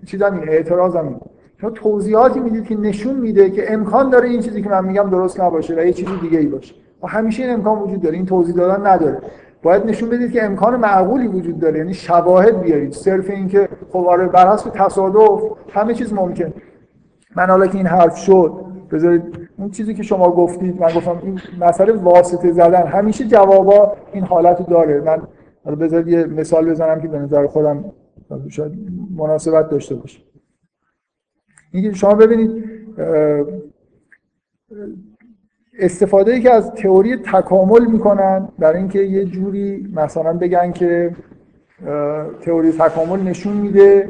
چیزم 0.06 0.42
اعتراضم 0.48 1.22
شما 1.62 1.70
توضیحاتی 1.70 2.40
می‌دید 2.40 2.68
که 2.68 2.76
نشون 2.76 3.16
میده 3.16 3.50
که 3.50 3.74
امکان 3.74 4.10
داره 4.10 4.30
این 4.30 4.42
چیزی 4.42 4.62
که 4.62 4.70
من 4.70 4.86
میگم 4.86 5.10
درست 5.10 5.40
نباشه 5.40 5.76
و 5.76 5.80
یه 5.80 5.94
چیزی 5.94 6.12
دیگه 6.22 6.40
ای 6.40 6.46
باشه. 6.46 6.76
و 7.04 7.08
همیشه 7.08 7.44
این 7.44 7.54
امکان 7.54 7.80
وجود 7.80 8.02
داره. 8.02 8.16
این 8.16 8.26
توضیح 8.26 8.56
دادن 8.56 8.88
نداره. 8.88 9.18
باید 9.64 9.86
نشون 9.86 10.10
بدید 10.10 10.32
که 10.32 10.44
امکان 10.44 10.76
معقولی 10.76 11.28
وجود 11.28 11.60
داره. 11.60 11.78
یعنی 11.78 11.94
شواهد 11.94 12.62
بیارید. 12.62 12.94
صرف 12.94 13.30
اینکه 13.30 13.70
خب 13.92 14.06
آره 14.08 14.28
بر 14.28 14.54
حسب 14.54 14.70
تصادف 14.70 15.42
همه 15.70 15.94
چیز 15.94 16.14
ممکن. 16.14 16.54
من 17.36 17.46
حالا 17.46 17.68
که 17.68 17.78
این 17.78 17.88
حرف 17.88 18.18
شد 18.18 18.54
بذارید 18.92 19.50
اون 19.58 19.70
چیزی 19.70 19.94
که 19.94 20.04
شما 20.04 20.32
گفتید 20.32 20.82
من 20.82 20.88
گفتم 20.88 21.20
این 21.24 21.40
مسئله 21.60 21.94
واسطه 21.94 22.52
زدن. 22.52 22.88
همیشه 22.88 23.26
جوابا 23.26 23.94
این 24.14 24.24
حالت 24.24 24.70
داره. 24.70 25.02
من 25.02 25.22
حالا 25.66 25.76
بذارید 25.76 26.08
یه 26.08 26.26
مثال 26.26 26.70
بزنم 26.70 27.02
که 27.02 27.08
به 27.08 27.20
نظر 27.20 27.48
خودم 27.48 27.86
شاید 28.50 28.72
مناسبت 29.18 29.70
داشته 29.70 29.96
باشه. 29.96 30.20
اینکه 31.74 31.94
شما 31.94 32.14
ببینید 32.14 32.64
استفاده 35.80 36.34
ای 36.34 36.42
که 36.42 36.54
از 36.54 36.72
تئوری 36.72 37.16
تکامل 37.18 37.86
می‌کنن 37.86 38.48
برای 38.60 38.78
اینکه 38.78 39.00
یه 39.00 39.26
جوری 39.26 39.94
مثلا 39.96 40.34
بگن 40.34 40.72
که 40.72 41.16
تئوری 42.42 42.72
تکامل 42.72 43.20
نشون 43.20 43.58
میده 43.58 44.10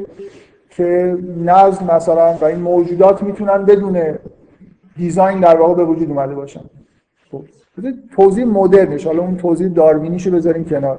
که 0.70 1.18
نظم 1.44 1.94
مثلا 1.94 2.32
و 2.32 2.44
این 2.44 2.58
موجودات 2.60 3.22
می‌تونن 3.22 3.64
بدون 3.64 3.98
دیزاین 4.96 5.40
در 5.40 5.56
واقع 5.56 5.74
به 5.74 5.84
وجود 5.84 6.08
اومده 6.10 6.34
باشن. 6.34 6.60
خب 7.30 7.44
توضیح 8.16 8.44
مدرنش. 8.44 9.06
حالا 9.06 9.22
اون 9.22 9.36
توضیح 9.36 9.68
داروینیشو 9.68 10.30
بذاریم 10.30 10.64
کنار. 10.64 10.98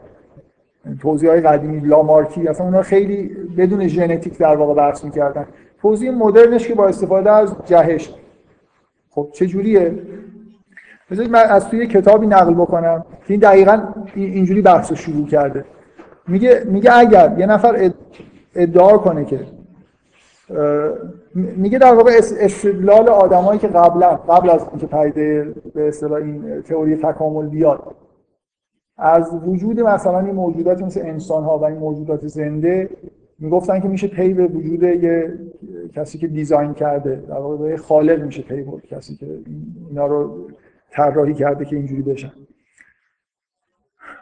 توضیح 1.02 1.30
های 1.30 1.42
قدیمی 1.42 1.80
لامارکی 1.80 2.48
اصلا 2.48 2.66
اونا 2.66 2.82
خیلی 2.82 3.28
بدون 3.58 3.88
ژنتیک 3.88 4.38
در 4.38 4.56
واقع 4.56 4.74
بحث 4.74 5.06
می‌کردن. 5.06 5.46
توضیح 5.82 6.12
مدرنش 6.12 6.68
که 6.68 6.76
با 6.76 6.88
استفاده 6.88 7.32
از 7.32 7.56
جهش. 7.66 8.14
خب 9.10 9.30
چه 9.34 9.48
جوریه 9.48 10.00
بذارید 11.12 11.32
من 11.32 11.40
از 11.40 11.70
توی 11.70 11.88
کتابی 11.88 12.28
نقل 12.28 12.54
بکنم 12.54 13.06
که 13.28 13.34
این 13.34 13.40
دقیقا 13.40 13.84
اینجوری 14.16 14.62
بحث 14.62 14.90
رو 14.90 14.96
شروع 14.96 15.28
کرده. 15.28 15.66
میگه 16.28 16.64
میگه 16.66 16.98
اگر 16.98 17.36
یه 17.40 17.46
نفر 17.46 17.92
ادعا 18.56 18.98
کنه 18.98 19.26
که 19.26 19.40
میگه 21.34 21.80
در 21.80 21.94
واقع 21.94 22.12
استدلال 22.40 23.10
آدمایی 23.10 23.60
که 23.60 23.68
قبلا 23.68 24.16
قبل 24.16 24.50
از 24.50 24.66
اینکه 24.70 24.88
پیده 24.88 25.54
به 25.76 25.88
اصطلاح 25.88 26.22
این 26.22 26.62
تئوری 26.62 26.96
تکامل 26.96 27.48
بیاد 27.48 27.96
از 28.98 29.32
وجود 29.46 29.80
مثلا 29.80 30.20
این 30.20 30.36
موجودات 30.36 30.82
مثل 30.82 31.02
انسان 31.04 31.44
ها 31.44 31.58
و 31.58 31.64
این 31.64 31.78
موجودات 31.78 32.28
زنده 32.28 32.90
می‌گفتن 33.42 33.80
که 33.80 33.88
میشه 33.88 34.08
پی 34.08 34.34
به 34.34 34.48
وجود 34.48 34.84
یه 34.84 35.40
کسی 35.94 36.18
که 36.18 36.28
دیزاین 36.28 36.74
کرده 36.74 37.16
در 37.16 37.38
واقع 37.38 37.76
خالق 37.76 38.24
میشه 38.24 38.42
تیبل 38.42 38.80
کسی 38.80 39.16
که 39.16 39.40
اینا 39.90 40.06
رو 40.06 40.48
طراحی 40.92 41.34
کرده 41.34 41.66
که 41.66 41.76
اینجوری 41.76 42.02
بشن. 42.02 42.32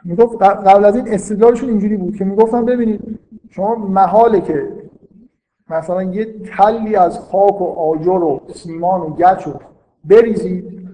می‌گفت 0.06 0.44
قبل 0.44 0.86
از 0.86 0.96
این 0.96 1.08
استدلالشون 1.08 1.70
اینجوری 1.70 1.98
بود 1.98 2.16
که 2.16 2.26
می‌گفتن 2.26 2.66
ببینید 2.66 3.20
شما 3.50 3.76
محاله 3.76 4.42
که 4.42 4.68
مثلا 5.70 6.04
یه 6.04 6.26
تلی 6.44 6.96
از 6.96 7.20
خاک 7.20 7.62
و 7.62 7.66
آجر 7.66 8.24
و 8.24 8.42
سیمان 8.54 9.02
و 9.02 9.10
گچ 9.10 9.44
رو 9.44 9.54
بریزید 10.06 10.90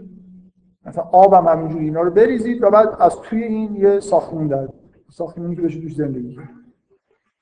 مثلا 0.85 1.03
آبم 1.03 1.47
همینجوری 1.47 1.85
اینا 1.85 2.01
رو 2.01 2.11
بریزید 2.11 2.63
و 2.63 2.69
بعد 2.69 2.87
از 2.99 3.15
توی 3.21 3.43
این 3.43 3.75
یه 3.75 3.99
ساختمون 3.99 4.47
در 4.47 4.67
ساختمونی 5.11 5.55
که 5.55 5.61
بشه 5.61 5.81
توش 5.81 5.95
زندگی 5.95 6.35
کنید. 6.35 6.64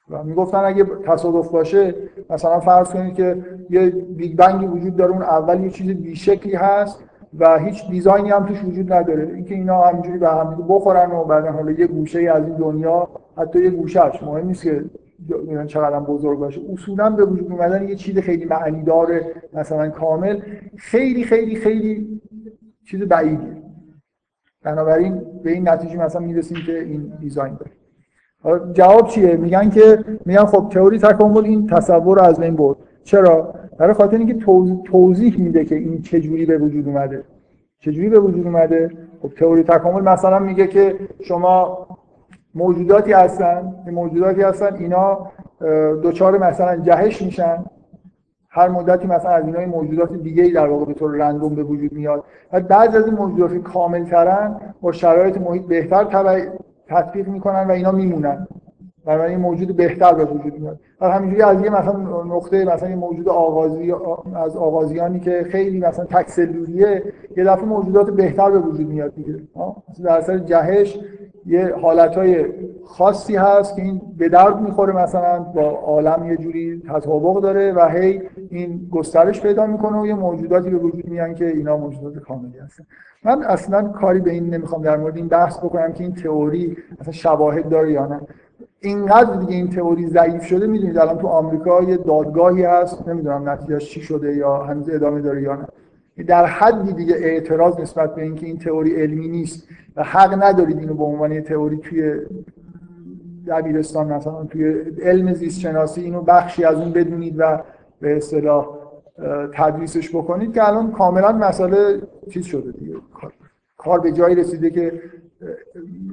و 0.09 0.23
می‌گفتن 0.23 0.57
اگه 0.57 0.85
تصادف 1.05 1.49
باشه 1.49 1.95
مثلا 2.29 2.59
فرض 2.59 2.89
کنید 2.89 3.15
که 3.15 3.45
یه 3.69 3.89
بیگ 3.89 4.37
بنگی 4.37 4.65
وجود 4.65 4.95
داره 4.95 5.11
اون 5.11 5.21
اول 5.21 5.63
یه 5.63 5.69
چیز 5.69 5.87
بیشکلی 5.87 6.55
هست 6.55 7.03
و 7.39 7.59
هیچ 7.59 7.89
دیزاینی 7.89 8.29
هم 8.29 8.45
توش 8.45 8.63
وجود 8.63 8.93
نداره. 8.93 9.31
اینکه 9.35 9.55
اینا 9.55 9.81
همینجوری 9.81 10.17
به 10.17 10.29
هم 10.29 10.65
بخورن 10.69 11.11
و 11.11 11.23
بعد 11.23 11.45
حالا 11.45 11.71
یه 11.71 11.87
گوشه 11.87 12.19
از 12.19 12.43
این 12.43 12.55
دنیا 12.55 13.07
حتی 13.37 13.63
یه 13.63 13.69
گوشهش 13.69 14.23
مهم 14.23 14.47
نیست 14.47 14.63
که 14.63 14.85
چقدر 15.67 15.99
بزرگ 15.99 16.39
باشه. 16.39 16.61
اصولا 16.73 17.09
به 17.09 17.25
وجود 17.25 17.51
اومدن 17.51 17.87
یه 17.87 17.95
چیز 17.95 18.17
خیلی 18.17 18.45
معنی 18.45 18.83
داره 18.83 19.25
مثلا 19.53 19.89
کامل 19.89 20.41
خیلی 20.77 21.23
خیلی 21.23 21.55
خیلی 21.55 22.21
چیز 22.85 23.01
بعیدیه 23.01 23.63
بنابراین 24.63 25.21
به 25.43 25.51
این 25.51 25.69
نتیجه 25.69 25.97
مثلا 25.97 26.21
می‌رسیم 26.21 26.57
که 26.65 26.79
این 26.79 27.13
دیزاین 27.19 27.53
داره. 27.53 27.71
جواب 28.73 29.07
چیه؟ 29.07 29.35
میگن 29.35 29.69
که 29.69 29.99
میگن 30.25 30.45
خب 30.45 30.69
تئوری 30.69 30.99
تکامل 30.99 31.45
این 31.45 31.67
تصور 31.67 32.17
رو 32.17 32.23
از 32.23 32.39
بین 32.39 32.55
برد. 32.55 32.77
چرا؟ 33.03 33.53
برای 33.77 33.93
خاطر 33.93 34.17
اینکه 34.17 34.33
توضیح 34.85 35.39
میده 35.39 35.65
که 35.65 35.75
این 35.75 36.01
چجوری 36.01 36.45
به 36.45 36.57
وجود 36.57 36.87
اومده. 36.87 37.23
چجوری 37.79 38.09
به 38.09 38.19
وجود 38.19 38.45
اومده؟ 38.45 38.91
خب 39.21 39.29
تئوری 39.29 39.63
تکامل 39.63 40.01
مثلا 40.01 40.39
میگه 40.39 40.67
که 40.67 40.95
شما 41.21 41.87
موجوداتی 42.55 43.13
هستن 43.13 43.73
موجوداتی 43.91 44.41
هستن 44.41 44.75
اینا 44.75 45.31
دوچار 46.01 46.37
مثلا 46.37 46.75
جهش 46.77 47.21
میشن. 47.21 47.65
هر 48.49 48.67
مدتی 48.67 49.07
مثلا 49.07 49.31
از 49.31 49.45
اینا 49.45 49.65
موجودات 49.65 50.13
دیگه 50.13 50.43
ای 50.43 50.51
در 50.51 50.67
واقع 50.67 50.85
به 50.85 50.93
طور 50.93 51.15
رندوم 51.15 51.55
به 51.55 51.63
وجود 51.63 51.93
میاد. 51.93 52.23
و 52.53 52.59
بعضی 52.59 52.97
از 52.97 53.05
این 53.05 53.15
موجودات 53.15 53.57
کامل 53.57 54.03
ترن 54.03 54.55
با 54.81 54.91
شرایط 54.91 55.37
محیط 55.37 55.63
بهتر 55.63 56.03
تطبیق 56.93 57.27
می‌کنن 57.27 57.67
و 57.67 57.71
اینا 57.71 57.91
میمونن. 57.91 58.47
بنابراین 59.05 59.39
موجود 59.39 59.75
بهتر 59.75 60.13
به 60.13 60.25
وجود 60.25 60.59
میاد. 60.59 60.79
و 61.01 61.11
همینجوری 61.11 61.41
از 61.41 61.63
یه 61.63 61.69
مثلا 61.69 62.23
نقطه 62.23 62.65
مثلا 62.65 62.89
یه 62.89 62.95
موجود 62.95 63.29
آغازی 63.29 63.93
از 64.35 64.57
آغازیانی 64.57 65.19
که 65.19 65.45
خیلی 65.49 65.79
مثلا 65.79 66.05
تکسلوریه 66.05 67.03
یه 67.37 67.43
دفعه 67.43 67.65
موجودات 67.65 68.09
بهتر 68.09 68.51
به 68.51 68.59
وجود 68.59 68.87
میاد 68.87 69.15
دیگه. 69.15 69.35
در 70.03 70.17
اثر 70.17 70.37
جهش 70.37 70.99
یه 71.45 71.75
حالتهای 71.81 72.45
خاصی 72.85 73.35
هست 73.35 73.75
که 73.75 73.81
این 73.81 74.01
به 74.17 74.29
درد 74.29 74.61
می‌خوره 74.61 74.93
مثلا 74.93 75.39
با 75.39 75.61
عالم 75.61 76.25
یه 76.29 76.37
جوری 76.37 76.81
تطابق 76.89 77.41
داره 77.41 77.73
و 77.73 77.89
هی 77.89 78.21
این 78.49 78.89
گسترش 78.91 79.41
پیدا 79.41 79.65
می‌کنه 79.65 80.01
و 80.01 80.05
یه 80.07 80.13
موجوداتی 80.13 80.69
به 80.69 80.77
وجود 80.77 81.07
میان 81.07 81.35
که 81.35 81.47
اینا 81.47 81.77
موجودات 81.77 82.23
کاملی 82.23 82.57
هستن. 82.57 82.83
من 83.25 83.43
اصلا 83.43 83.87
کاری 83.87 84.19
به 84.19 84.31
این 84.31 84.53
نمی‌خوام 84.53 84.81
در 84.81 84.97
مورد 84.97 85.17
این 85.17 85.27
بحث 85.27 85.57
بکنم 85.57 85.93
که 85.93 86.03
این 86.03 86.13
تئوری 86.13 86.77
اصلا 86.99 87.11
شواهد 87.11 87.69
داره 87.69 87.91
یا 87.91 88.05
نه. 88.05 88.21
اینقدر 88.83 89.35
دیگه 89.35 89.55
این 89.55 89.69
تئوری 89.69 90.07
ضعیف 90.07 90.43
شده 90.43 90.67
می‌دونید 90.67 90.97
الان 90.97 91.17
تو 91.17 91.27
آمریکا 91.27 91.83
یه 91.83 91.97
دادگاهی 91.97 92.63
هست 92.63 93.07
نمی‌دونم 93.07 93.49
نتیجهش 93.49 93.89
چی 93.89 94.01
شده 94.01 94.35
یا 94.35 94.57
هنوز 94.57 94.89
ادامه 94.89 95.21
داره 95.21 95.41
یا 95.41 95.55
نه. 95.55 95.67
در 96.23 96.45
حدی 96.45 96.93
دیگه 96.93 97.15
اعتراض 97.15 97.79
نسبت 97.79 98.15
به 98.15 98.23
اینکه 98.23 98.45
این 98.45 98.57
تئوری 98.57 98.95
علمی 98.95 99.27
نیست 99.27 99.67
و 99.95 100.03
حق 100.03 100.43
ندارید 100.43 100.79
اینو 100.79 100.93
به 100.93 101.03
عنوان 101.03 101.41
تئوری 101.41 101.77
توی 101.77 102.13
دبیرستان 103.47 104.13
مثلا 104.13 104.45
توی 104.45 104.75
علم 105.01 105.33
زیست 105.33 105.59
شناسی 105.59 106.01
اینو 106.01 106.21
بخشی 106.21 106.63
از 106.63 106.75
اون 106.75 106.91
بدونید 106.91 107.35
و 107.37 107.59
به 108.01 108.17
اصطلاح 108.17 108.67
تدریسش 109.53 110.15
بکنید 110.15 110.53
که 110.53 110.67
الان 110.67 110.91
کاملا 110.91 111.31
مسئله 111.31 112.01
چیز 112.29 112.45
شده 112.45 112.71
دیگه 112.71 112.95
کار 113.77 113.99
به 113.99 114.11
جایی 114.11 114.35
رسیده 114.35 114.69
که 114.69 115.01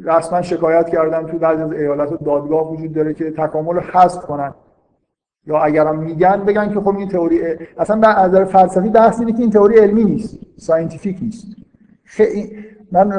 رسما 0.05 0.43
شکایت 0.43 0.89
کردن 0.89 1.27
تو 1.27 1.39
بعضی 1.39 1.63
از 1.63 1.73
ایالات 1.73 2.25
دادگاه 2.25 2.73
وجود 2.73 2.93
داره 2.93 3.15
که 3.15 3.31
تکامل 3.31 3.75
رو 3.75 3.81
حذف 3.81 4.27
کنن. 4.27 4.55
یا 5.47 5.59
اگرم 5.59 5.99
میگن 5.99 6.45
بگن 6.45 6.69
که 6.69 6.81
خب 6.81 6.97
این 6.97 7.09
تئوری 7.09 7.41
اصلا 7.79 7.97
به 7.97 8.07
نظر 8.09 8.45
فلسفی 8.45 8.89
بحث 8.89 9.21
اینه 9.21 9.33
که 9.33 9.39
این 9.39 9.51
تئوری 9.51 9.79
علمی 9.79 10.05
نیست 10.05 10.39
scientific 10.57 11.19
نیست. 11.23 11.47
من 12.93 13.13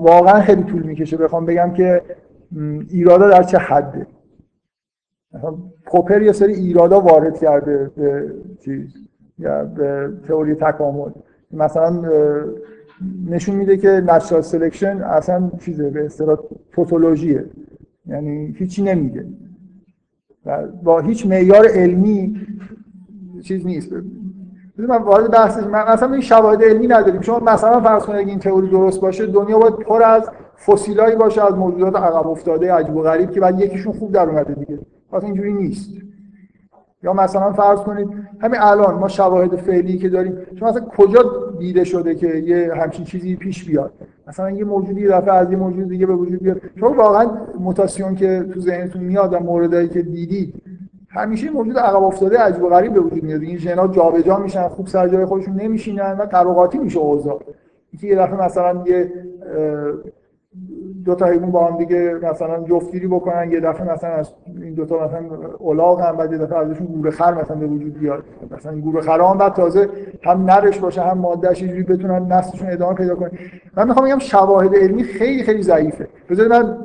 واقعا 0.00 0.40
خیلی 0.40 0.62
طول 0.62 0.82
می‌کشه 0.82 1.16
بخوام 1.16 1.46
بگم 1.46 1.72
که 1.72 2.02
ایرادا 2.90 3.28
در 3.28 3.42
چه 3.42 3.58
حده؟ 3.58 4.06
پوپر 5.86 6.22
یه 6.22 6.32
سری 6.32 6.52
ایرادا 6.52 7.00
وارد 7.00 7.38
کرده 7.38 7.90
به 7.96 8.34
چیز 8.60 8.94
یا 9.38 9.64
به 9.64 10.12
تئوری 10.28 10.54
تکامل. 10.54 11.10
مثلا 11.52 12.02
نشون 13.28 13.56
میده 13.56 13.76
که 13.76 13.88
natural 13.88 14.42
selection 14.42 15.02
اصلا 15.02 15.50
چیزه 15.60 15.90
به 15.90 16.04
اصطلاح 16.04 16.38
توتولوژیه 16.72 17.44
یعنی 18.06 18.54
هیچی 18.58 18.82
نمیگه. 18.82 19.26
و 20.46 20.66
با 20.66 21.00
هیچ 21.00 21.26
معیار 21.26 21.66
علمی 21.66 22.46
چیز 23.42 23.66
نیست. 23.66 23.92
من 24.78 25.02
وارد 25.02 25.30
بحث 25.30 25.58
من 25.58 25.74
اصلا 25.74 26.12
این 26.12 26.20
شواهد 26.20 26.62
علمی 26.62 26.86
نداریم. 26.86 27.20
شما 27.20 27.38
مثلا 27.38 27.80
فرض 27.80 28.02
کنید 28.02 28.18
اگه 28.18 28.28
این 28.28 28.38
تئوری 28.38 28.68
درست 28.68 29.00
باشه 29.00 29.26
دنیا 29.26 29.58
باید 29.58 29.74
پر 29.74 30.02
از 30.02 30.30
فسیلایی 30.66 31.16
باشه 31.16 31.46
از 31.46 31.54
موجودات 31.54 31.96
عقب 31.96 32.26
افتاده 32.26 32.72
عجیب 32.72 32.96
و 32.96 33.02
غریب 33.02 33.30
که 33.30 33.40
بعد 33.40 33.60
یکیشون 33.60 33.92
خوب 33.92 34.12
در 34.12 34.28
اومده 34.28 34.54
دیگه. 34.54 34.78
واسه 35.12 35.26
اینجوری 35.26 35.52
نیست. 35.52 35.90
یا 37.02 37.12
مثلا 37.12 37.52
فرض 37.52 37.78
کنید 37.78 38.08
همین 38.40 38.60
الان 38.60 38.94
ما 38.94 39.08
شواهد 39.08 39.56
فعلی 39.56 39.98
که 39.98 40.08
داریم 40.08 40.38
شما 40.58 40.68
مثلا 40.68 40.80
کجا 40.80 41.45
دیده 41.58 41.84
شده 41.84 42.14
که 42.14 42.26
یه 42.26 42.74
همچین 42.74 43.04
چیزی 43.04 43.36
پیش 43.36 43.64
بیاد. 43.64 43.92
مثلا 44.28 44.50
یه 44.50 44.64
موجودی 44.64 45.06
دفعه 45.06 45.34
از 45.34 45.50
یه 45.50 45.56
موجود 45.56 45.88
دیگه 45.88 46.06
به 46.06 46.14
وجود 46.14 46.42
بیاد. 46.42 46.60
شما 46.80 46.90
واقعا 46.90 47.30
موتاسیون 47.60 48.14
که 48.14 48.46
تو 48.54 48.60
ذهنتون 48.60 49.02
میاد 49.02 49.32
و 49.32 49.38
موردایی 49.38 49.88
که 49.88 50.02
دیدید 50.02 50.54
همیشه 51.08 51.50
موجود 51.50 51.78
عقب 51.78 52.02
افتاده 52.02 52.38
عجیب 52.38 52.62
و 52.62 52.68
غریب 52.68 52.92
به 52.92 53.00
وجود 53.00 53.22
میاد. 53.22 53.42
این 53.42 53.58
ژنا 53.58 53.88
جابجا 53.88 54.38
میشن 54.38 54.68
خوب 54.68 54.86
سر 54.86 55.08
جای 55.08 55.24
خودشون 55.24 55.54
نمیشینن 55.54 56.16
و 56.18 56.22
قراقاتی 56.22 56.78
میشه 56.78 56.98
اوضاع. 56.98 57.42
اینکه 57.92 58.06
یه 58.06 58.16
دفعه 58.16 58.44
مثلا 58.44 58.84
یه 58.86 59.12
دو 61.06 61.14
تا 61.14 61.26
حیوان 61.26 61.50
با 61.50 61.66
هم 61.66 61.78
دیگه 61.78 62.18
مثلا 62.22 62.64
جفتگیری 62.64 63.06
بکنن 63.06 63.52
یه 63.52 63.60
دفعه 63.60 63.92
مثلا 63.92 64.10
از 64.10 64.30
این 64.62 64.74
دو 64.74 64.84
تا 64.84 65.04
مثلا 65.04 65.20
الاغ 65.64 66.00
هم 66.00 66.16
بعد 66.16 66.32
یه 66.32 66.38
دفعه 66.38 66.58
ازشون 66.58 66.86
گوره 66.86 67.10
خر 67.10 67.34
مثلا 67.34 67.56
به 67.56 67.66
وجود 67.66 67.98
بیاد. 67.98 68.24
مثلا 68.50 68.80
گوره 68.80 69.00
خرا 69.00 69.28
هم 69.28 69.38
بعد 69.38 69.54
تازه 69.54 69.88
هم 70.22 70.44
نرش 70.44 70.78
باشه 70.78 71.02
هم 71.02 71.18
مادهش 71.18 71.62
اینجوری 71.62 71.82
بتونن 71.82 72.32
نسلشون 72.32 72.70
ادامه 72.70 72.94
پیدا 72.94 73.14
کنه 73.14 73.30
من 73.76 73.88
می‌خوام 73.88 74.06
بگم 74.06 74.18
شواهد 74.18 74.76
علمی 74.76 75.04
خیلی 75.04 75.42
خیلی 75.42 75.62
ضعیفه. 75.62 76.08
بذارید 76.30 76.52
من 76.52 76.78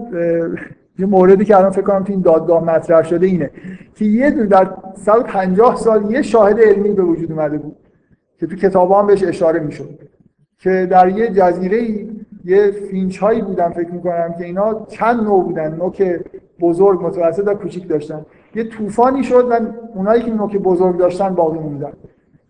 یه 1.00 1.06
موردی 1.06 1.46
که 1.46 1.58
الان 1.58 1.72
فکر 1.72 1.82
کنم 1.82 2.04
تو 2.04 2.14
این 2.14 2.22
دادگاه 2.22 2.64
مطرح 2.64 3.04
شده 3.04 3.26
اینه 3.26 3.52
که 3.96 4.06
یه 4.06 4.32
دونه 4.32 4.46
در 4.46 4.68
150 4.96 5.76
سال 5.76 6.12
یه 6.12 6.22
شاهد 6.22 6.60
علمی 6.60 6.94
به 6.94 7.04
وجود 7.04 7.32
اومده 7.32 7.58
بود 7.58 7.76
که 8.40 8.48
تو 8.48 8.56
کتابا 8.56 9.00
هم 9.00 9.08
بهش 9.08 9.24
اشاره 9.24 9.60
می‌شد 9.60 10.00
که 10.58 10.88
در 10.92 11.10
یه 11.10 11.30
جزیره 11.30 11.78
یه 12.46 12.72
فینچ 12.72 13.18
هایی 13.18 13.42
بودن 13.42 13.70
فکر 13.70 13.92
می‌کنم 13.92 14.36
که 14.38 14.46
اینا 14.46 14.86
چند 14.88 15.24
نوع 15.24 15.44
بودن 15.44 15.76
نوک 15.76 16.20
بزرگ 16.60 17.04
متوسط 17.04 17.48
و 17.48 17.54
کوچیک 17.54 17.88
داشتن. 17.88 18.26
یه 18.56 18.64
طوفانی 18.64 19.24
شد 19.24 19.48
و 19.52 19.54
اونایی 19.96 20.22
که 20.22 20.32
نوک 20.32 20.58
بزرگ 20.58 20.98
داشتن 20.98 21.36
باقی 21.36 21.60
موندن. 21.60 21.94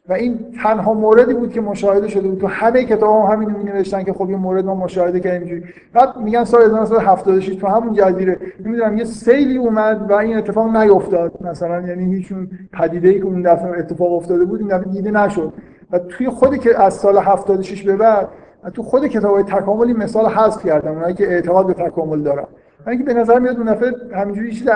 و 0.10 0.14
این 0.14 0.40
تنها 0.64 0.94
موردی 0.94 1.34
بود 1.34 1.54
که 1.54 1.62
مشاهده 1.62 2.08
شده 2.08 2.28
بود. 2.28 2.42
تو 2.42 2.48
همه 2.48 2.84
کتاب 2.84 3.26
هم 3.26 3.32
همینو 3.32 3.58
می 3.58 3.64
نوشتن 3.64 4.04
که 4.04 4.14
خب 4.14 4.30
این 4.30 4.38
مورد 4.38 4.66
ما 4.66 4.76
مشاهده 4.76 5.20
کردیم 5.20 5.48
اینجوری. 5.48 5.74
بعد 5.94 6.18
میگن 6.18 6.44
سال 6.44 6.62
1976 6.62 7.56
تو 7.56 7.68
همون 7.68 7.94
جزیره. 7.94 8.38
نمی‌دونم 8.66 8.98
یه 8.98 9.06
سیلی 9.06 9.58
اومد 9.58 10.06
و 10.10 10.14
این 10.14 10.38
اتفاق 10.38 10.76
نیفتاد 10.78 11.32
مثلا 11.42 11.88
یعنی 11.88 12.16
هیچون 12.16 12.50
پدیده 12.74 13.10
ای 13.10 13.20
که 13.20 13.26
اون 13.26 13.42
دفعه 13.42 13.80
اتفاق 13.80 14.14
افتاده 14.14 14.46
بود 14.46 14.60
این 14.60 14.70
دفعه 14.78 14.92
دیده 14.92 15.12
نشد. 15.12 15.54
و 15.92 16.00
توی 16.00 16.30
خودی 16.30 16.58
که 16.58 16.82
از 16.82 16.94
سال 16.94 17.18
76 17.18 17.84
به 17.84 17.96
بعد 17.96 18.28
تو 18.70 18.84
خود 18.84 19.08
کتاب 19.08 19.34
های 19.34 19.44
تکاملی 19.44 19.94
مثال 19.94 20.26
حذف 20.26 20.66
کردم 20.66 20.92
اونایی 20.92 21.16
که 21.16 21.32
اعتقاد 21.32 21.68
به 21.68 21.74
تکامل 21.74 22.22
دارن. 22.22 22.46
من 22.86 22.92
اینکه 22.92 23.06
به 23.06 23.14
نظر 23.14 23.40
میاد 23.40 23.58
اون 23.58 23.74
دفعه 23.74 23.92
همینجوری 24.14 24.52
چیز 24.52 24.70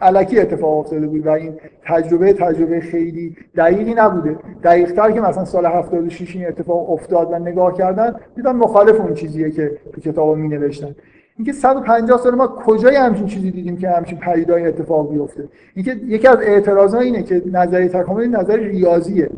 علکی 0.00 0.40
اتفاق 0.40 0.78
افتاده 0.78 1.06
بود 1.06 1.26
و 1.26 1.30
این 1.30 1.54
تجربه 1.84 2.32
تجربه 2.32 2.80
خیلی 2.80 3.36
دقیقی 3.56 3.94
نبوده. 3.94 4.38
دقیقتر 4.62 5.10
که 5.10 5.20
مثلا 5.20 5.44
سال 5.44 5.66
76 5.66 6.36
این 6.36 6.46
اتفاق 6.46 6.90
افتاد 6.90 7.32
و 7.32 7.38
نگاه 7.38 7.74
کردن 7.74 8.14
دیدم 8.36 8.56
مخالف 8.56 9.00
اون 9.00 9.14
چیزیه 9.14 9.50
که 9.50 9.78
تو 9.92 10.00
کتاب 10.00 10.36
می 10.36 10.48
نوشتن 10.48 10.94
اینکه 11.36 11.52
150 11.52 12.18
سال 12.18 12.34
ما 12.34 12.46
کجای 12.46 12.96
همچین 12.96 13.26
چیزی 13.26 13.50
دیدیم 13.50 13.76
که 13.76 13.88
همچین 13.88 14.18
پدیدای 14.18 14.66
اتفاق 14.66 15.10
بیفته؟ 15.10 15.48
اینکه 15.74 15.92
یکی 15.92 16.28
از 16.28 16.38
اعتراضا 16.38 16.98
اینه 16.98 17.22
که 17.22 17.42
نظریه 17.52 17.88
تکامل 17.88 18.26
نظر 18.26 18.56
ریاضیه. 18.56 19.30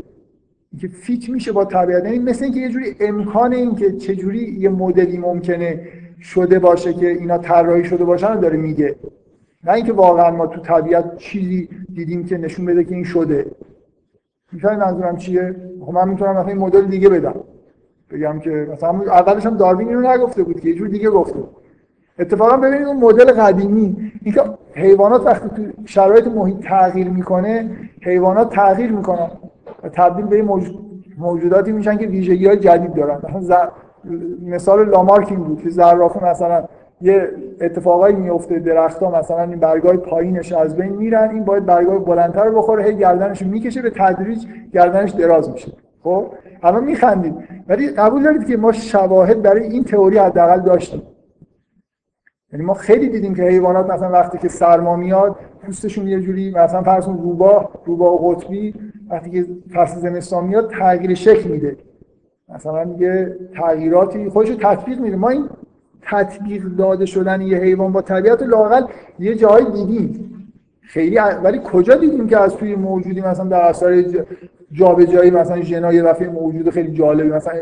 اینکه 0.72 0.88
فیت 0.88 1.28
میشه 1.28 1.52
با 1.52 1.64
طبیعت. 1.64 2.04
یعنی 2.04 2.18
مثل 2.18 2.44
اینکه 2.44 2.60
یه 2.60 2.68
جوری 2.68 2.96
امکان 3.00 3.52
این 3.52 3.74
که 3.74 3.92
چجوری 3.92 4.56
یه 4.58 4.68
مدلی 4.68 5.18
ممکنه 5.18 5.88
شده 6.20 6.58
باشه 6.58 6.92
که 6.92 7.08
اینا 7.08 7.38
طراحی 7.38 7.84
شده 7.84 8.04
باشن 8.04 8.40
داره 8.40 8.56
میگه. 8.56 8.96
نه 9.64 9.72
اینکه 9.72 9.92
واقعا 9.92 10.30
ما 10.30 10.46
تو 10.46 10.60
طبیعت 10.60 11.16
چیزی 11.16 11.68
دیدیم 11.94 12.24
که 12.24 12.38
نشون 12.38 12.64
بده 12.64 12.84
که 12.84 12.94
این 12.94 13.04
شده. 13.04 13.46
می‌فهمی 14.52 14.76
منظورم 14.76 15.16
چیه؟ 15.16 15.56
خب 15.80 15.92
من 15.92 16.08
می‌تونم 16.08 16.30
مثلا 16.30 16.48
این 16.48 16.58
مدل 16.58 16.84
دیگه 16.84 17.08
بدم. 17.08 17.34
بگم 18.10 18.38
که 18.38 18.50
مثلا 18.72 18.90
اولش 18.90 19.46
هم 19.46 19.56
داروین 19.56 19.88
اینو 19.88 20.12
نگفته 20.12 20.42
بود 20.42 20.60
که 20.60 20.68
یه 20.68 20.74
جور 20.74 20.88
دیگه 20.88 21.10
گفته. 21.10 21.38
اتفاقا 22.18 22.56
ببینید 22.56 22.86
اون 22.86 22.96
مدل 22.96 23.32
قدیمی 23.32 24.12
اینکه 24.22 24.42
حیوانات 24.74 25.26
وقتی 25.26 25.48
تو 25.48 25.62
شرایط 25.84 26.26
محیط 26.26 26.56
تغییر 26.58 27.08
می‌کنه 27.08 27.70
حیوانات 28.02 28.54
تغییر 28.54 28.92
می‌کنن. 28.92 29.30
و 29.82 29.88
تبدیل 29.88 30.26
به 30.26 30.42
موجوداتی 31.18 31.72
میشن 31.72 31.96
که 31.96 32.06
ویژگی 32.06 32.46
های 32.46 32.56
جدید 32.56 32.94
دارن. 32.94 33.20
مثلا 33.36 33.68
مثال 34.42 34.88
لامارک 34.88 35.28
این 35.30 35.40
بود 35.40 35.62
که 35.62 35.70
زرافه 35.70 36.24
مثلا 36.24 36.64
یه 37.00 37.28
اتفاقایی 37.60 38.16
میفته 38.16 38.58
درختها 38.58 39.18
مثلا 39.18 39.42
این 39.42 39.60
برگای 39.60 39.96
پایینش 39.96 40.52
از 40.52 40.76
بین 40.76 40.92
میرن 40.92 41.30
این 41.30 41.44
باید 41.44 41.66
برگای 41.66 41.98
بلندتر 41.98 42.50
بخوره 42.50 42.84
هی 42.84 42.96
گردنش 42.96 43.42
می‌کشه 43.42 43.82
به 43.82 43.90
تدریج 43.90 44.46
گردنش 44.72 45.10
دراز 45.10 45.50
میشه. 45.50 45.72
خب؟ 46.02 46.26
الان 46.62 46.84
میخندید. 46.84 47.34
ولی 47.68 47.88
قبول 47.88 48.22
دارید 48.22 48.46
که 48.46 48.56
ما 48.56 48.72
شواهد 48.72 49.42
برای 49.42 49.62
این 49.62 49.84
تئوری 49.84 50.18
حداقل 50.18 50.60
داشتیم. 50.60 51.02
یعنی 52.52 52.64
ما 52.64 52.74
خیلی 52.74 53.08
دیدیم 53.08 53.34
که 53.34 53.42
حیوانات 53.42 53.90
مثلا 53.90 54.10
وقتی 54.10 54.38
که 54.38 54.48
سرما 54.48 54.96
میاد 54.96 55.36
پوستشون 55.66 56.08
یه 56.08 56.20
جوری 56.20 56.50
مثلا 56.50 56.82
فرض 56.82 57.08
روباه 57.08 57.70
روباه 57.84 58.34
قطبی 58.34 58.74
وقتی 59.10 59.30
که 59.30 59.46
فصل 59.72 60.00
زمستان 60.00 60.44
میاد 60.44 60.70
تغییر 60.70 61.14
شکل 61.14 61.50
میده. 61.50 61.76
مثلا 62.54 62.94
یه 62.98 63.36
تغییراتی 63.54 64.28
خودش 64.28 64.48
تطبیق 64.48 65.00
میده. 65.00 65.16
ما 65.16 65.28
این 65.28 65.48
تطبیق 66.02 66.64
داده 66.64 67.06
شدن 67.06 67.40
یه 67.40 67.58
حیوان 67.58 67.92
با 67.92 68.02
طبیعت 68.02 68.42
لاقل 68.42 68.82
یه 69.18 69.34
جایی 69.34 69.66
دیدیم. 69.70 70.28
خیلی 70.80 71.18
ولی 71.18 71.60
کجا 71.64 71.94
دیدیم 71.94 72.28
که 72.28 72.38
از 72.38 72.56
توی 72.56 72.74
موجودی 72.74 73.20
مثلا 73.20 73.44
در 73.44 73.60
اثر 73.60 74.04
جابجایی 74.72 75.30
مثلا 75.30 75.60
ژنای 75.60 76.02
دفعه 76.02 76.28
موجود 76.28 76.70
خیلی 76.70 76.92
جالبی 76.92 77.28
مثلا 77.28 77.54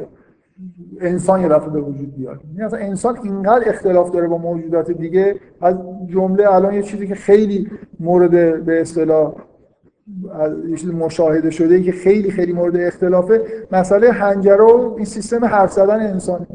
انسان 1.00 1.40
یه 1.40 1.48
دفعه 1.48 1.70
به 1.70 1.80
وجود 1.80 2.16
بیاد. 2.16 2.40
یعنی 2.56 2.74
انسان 2.74 3.18
اینقدر 3.22 3.68
اختلاف 3.68 4.10
داره 4.10 4.28
با 4.28 4.38
موجودات 4.38 4.90
دیگه 4.90 5.34
از 5.60 5.76
جمله 6.06 6.54
الان 6.54 6.74
یه 6.74 6.82
چیزی 6.82 7.06
که 7.06 7.14
خیلی 7.14 7.68
مورد 8.00 8.64
به 8.64 8.80
اصطلاح 8.80 9.34
یه 10.68 10.76
چیز 10.76 10.90
مشاهده 10.90 11.50
شده 11.50 11.82
که 11.82 11.92
خیلی 11.92 12.30
خیلی 12.30 12.52
مورد 12.52 12.76
اختلافه 12.76 13.42
مسئله 13.72 14.10
حنجره 14.10 14.64
و 14.64 14.94
این 14.96 15.04
سیستم 15.04 15.44
حرف 15.44 15.72
زدن 15.72 16.00
انسان. 16.00 16.46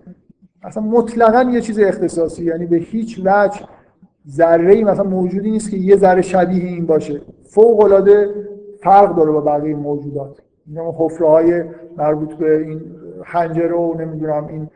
اصلا 0.63 0.83
مطلقا 0.83 1.51
یه 1.51 1.61
چیز 1.61 1.79
اختصاصی 1.79 2.45
یعنی 2.45 2.65
به 2.65 2.77
هیچ 2.77 3.21
وجه 3.25 3.59
ذره 4.29 4.73
ای 4.73 4.83
مثلا 4.83 5.03
موجودی 5.03 5.51
نیست 5.51 5.71
که 5.71 5.77
یه 5.77 5.97
ذره 5.97 6.21
شبیه 6.21 6.63
این 6.63 6.85
باشه. 6.85 7.21
فوق 7.43 7.83
العاده 7.83 8.29
فرق 8.83 9.15
داره 9.15 9.31
با 9.31 9.41
بقیه 9.41 9.75
موجودات. 9.75 10.41
این 10.67 10.77
حفره 10.77 11.29
های 11.29 11.63
مربوط 11.97 12.33
به 12.33 12.57
این 12.57 12.81
حنجره 13.25 13.75
و 13.75 13.93
نمی‌دونم 13.99 14.47
این 14.47 14.69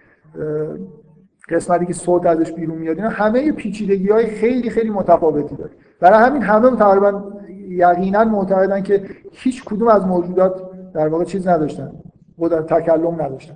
قسمتی 1.50 1.86
که 1.86 1.94
صوت 1.94 2.26
ازش 2.26 2.52
بیرون 2.52 2.78
میاد 2.78 2.98
اینا 2.98 3.10
همه 3.10 3.52
پیچیدگی 3.52 4.10
های 4.10 4.26
خیلی 4.26 4.70
خیلی 4.70 4.90
متفاوتی 4.90 5.56
داره. 5.56 5.72
برای 6.00 6.20
همین 6.20 6.42
همه 6.42 6.76
تقریبا 6.76 7.24
یقینا 7.70 8.24
معتقدن 8.24 8.82
که 8.82 9.04
هیچ 9.32 9.66
کدوم 9.66 9.88
از 9.88 10.08
موجودات 10.08 10.62
در 10.94 11.08
واقع 11.08 11.24
چیز 11.24 11.48
نداشتن 11.48 11.92
قدرت 12.40 12.74
تکلم 12.74 13.22
نداشتن. 13.22 13.56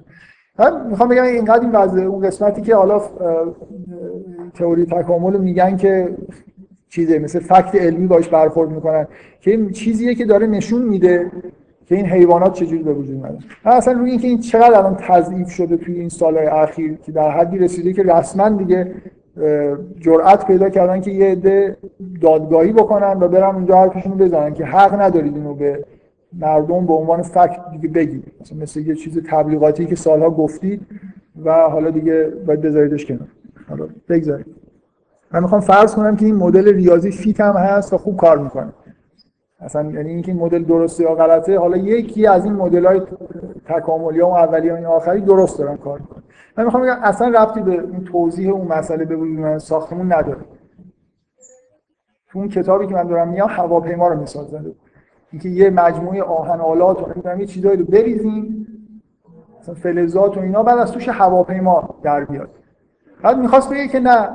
من 0.59 0.87
می‌خوام 0.87 1.09
بگم 1.09 1.23
اینقدر 1.23 1.61
این 1.61 1.71
وضع 1.71 2.01
اون 2.01 2.27
قسمتی 2.27 2.61
که 2.61 2.75
حالا 2.75 3.01
تئوری 4.53 4.85
تکامل 4.85 5.37
میگن 5.37 5.77
که 5.77 6.17
چیزه 6.89 7.19
مثل 7.19 7.39
فکت 7.39 7.75
علمی 7.75 8.07
باش 8.07 8.29
برخورد 8.29 8.69
می‌کنن 8.69 9.07
که 9.41 9.51
این 9.51 9.71
چیزیه 9.71 10.15
که 10.15 10.25
داره 10.25 10.47
نشون 10.47 10.81
میده 10.81 11.31
که 11.85 11.95
این 11.95 12.05
حیوانات 12.05 12.53
چجوری 12.53 12.83
به 12.83 12.93
وجود 12.93 13.15
اومدن؟ 13.15 13.37
اصلا 13.65 13.93
روی 13.93 14.11
اینکه 14.11 14.27
این 14.27 14.39
چقدر 14.39 14.77
الان 14.77 14.95
تضعیف 14.95 15.49
شده 15.49 15.77
توی 15.77 15.99
این 15.99 16.09
سالهای 16.09 16.45
اخیر 16.45 16.95
که 16.95 17.11
در 17.11 17.31
حدی 17.31 17.57
رسیده 17.57 17.93
که 17.93 18.03
رسما 18.03 18.49
دیگه 18.49 18.91
جرأت 19.99 20.47
پیدا 20.47 20.69
کردن 20.69 21.01
که 21.01 21.11
یه 21.11 21.31
عده 21.31 21.77
دادگاهی 22.21 22.73
بکنن 22.73 23.17
و 23.19 23.27
برن 23.27 23.55
اونجا 23.55 23.77
حرفشون 23.77 24.17
بزنن 24.17 24.53
که 24.53 24.65
حق 24.65 25.01
ندارید 25.01 25.35
اینو 25.35 25.53
به 25.53 25.85
مردم 26.39 26.85
به 26.85 26.93
عنوان 26.93 27.21
فکت 27.21 27.59
دیگه 27.71 27.87
بگید. 27.87 28.23
مثلا 28.41 28.57
مثل 28.57 28.79
یه 28.79 28.95
چیز 28.95 29.19
تبلیغاتی 29.27 29.85
که 29.85 29.95
سالها 29.95 30.29
گفتید 30.29 30.81
و 31.45 31.53
حالا 31.53 31.89
دیگه 31.89 32.31
باید 32.47 32.61
بذاریدش 32.61 33.05
کنار. 33.05 33.27
حالا 33.69 33.87
بگذارید. 34.09 34.45
من 35.31 35.41
می‌خوام 35.41 35.61
فرض 35.61 35.95
کنم 35.95 36.15
که 36.15 36.25
این 36.25 36.35
مدل 36.35 36.73
ریاضی 36.73 37.11
فیت 37.11 37.41
هم 37.41 37.55
هست 37.55 37.93
و 37.93 37.97
خوب 37.97 38.17
کار 38.17 38.37
می‌کنه. 38.37 38.73
اصلا 39.63 39.91
یعنی 39.91 40.09
اینکه 40.09 40.31
این 40.31 40.41
مدل 40.41 40.63
درسته 40.63 41.03
یا 41.03 41.15
غلطه 41.15 41.59
حالا 41.59 41.77
یکی 41.77 42.27
از 42.27 42.45
این 42.45 42.53
مدل 42.53 42.85
های 42.85 43.01
تکاملی 43.65 44.21
و 44.21 44.25
اولی 44.25 44.69
و 44.69 44.75
این 44.75 44.85
آخری 44.85 45.21
درست 45.21 45.59
دارن 45.59 45.77
کار 45.77 45.99
می‌کنه 45.99 46.23
من 46.57 46.65
می‌خوام 46.65 46.83
بگم 46.83 46.99
اصلا 47.03 47.27
ربطی 47.27 47.61
به 47.61 47.71
این 47.71 48.03
توضیح 48.03 48.53
اون 48.53 48.67
مسئله 48.67 49.05
به 49.05 49.15
وجود 49.15 49.57
ساختمون 49.57 50.13
نداره. 50.13 50.41
تو 52.29 52.39
اون 52.39 52.49
کتابی 52.49 52.87
که 52.87 52.93
من 52.93 53.07
دارم 53.07 53.27
میام 53.27 53.49
هواپیما 53.49 54.07
رو 54.07 54.21
مثال 54.21 54.73
اینکه 55.31 55.49
یه 55.49 55.69
مجموعه 55.69 56.23
آهن 56.23 56.59
آلات 56.59 57.03
و 57.03 57.05
نمی‌دونم 57.11 57.39
یه 57.39 57.45
چیزایی 57.45 57.77
رو 57.77 57.85
بریزیم 57.85 58.67
مثلا 59.59 59.75
فلزات 59.75 60.37
و 60.37 60.39
اینا 60.39 60.63
بعد 60.63 60.79
از 60.79 60.91
توش 60.91 61.09
هواپیما 61.09 61.95
در 62.03 62.25
بیاد. 62.25 62.49
بعد 63.21 63.37
می‌خواست 63.37 63.69
بگه 63.69 63.87
که 63.87 63.99
نه 63.99 64.29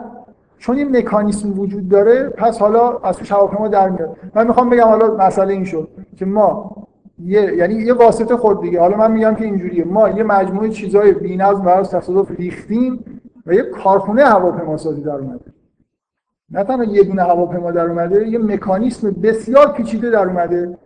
چون 0.58 0.76
این 0.76 0.96
مکانیسم 0.96 1.58
وجود 1.58 1.88
داره 1.88 2.28
پس 2.28 2.58
حالا 2.58 2.98
از 2.98 3.16
توش 3.16 3.32
هواپیما 3.32 3.68
در 3.68 3.88
میاد. 3.88 4.16
من 4.34 4.46
می‌خوام 4.46 4.70
بگم 4.70 4.84
حالا 4.84 5.16
مسئله 5.16 5.52
این 5.52 5.64
شد 5.64 5.88
که 6.16 6.24
ما 6.26 6.76
یه 7.24 7.56
یعنی 7.56 7.74
یه 7.74 7.94
واسطه 7.94 8.36
خود 8.36 8.60
دیگه. 8.60 8.80
حالا 8.80 8.96
من 8.96 9.12
میگم 9.12 9.34
که 9.34 9.44
اینجوریه. 9.44 9.84
ما 9.84 10.08
یه 10.08 10.22
مجموعه 10.22 10.68
چیزای 10.68 11.12
بی‌نظم 11.12 11.62
برای 11.62 11.84
تصادف 11.84 12.30
ریختیم 12.30 13.20
و 13.46 13.54
یه 13.54 13.62
کارخونه 13.62 14.24
هواپیما 14.24 14.76
سازی 14.76 15.02
در 15.02 15.14
اومده. 15.14 15.44
نه 16.50 16.64
تنها 16.64 16.84
یه 16.84 17.02
دونه 17.02 17.22
هواپیما 17.22 17.70
در 17.70 17.86
اومده 17.86 18.28
یه 18.28 18.38
مکانیسم 18.38 19.10
بسیار 19.10 19.72
پیچیده 19.72 20.10
در 20.10 20.28
اومده 20.28 20.78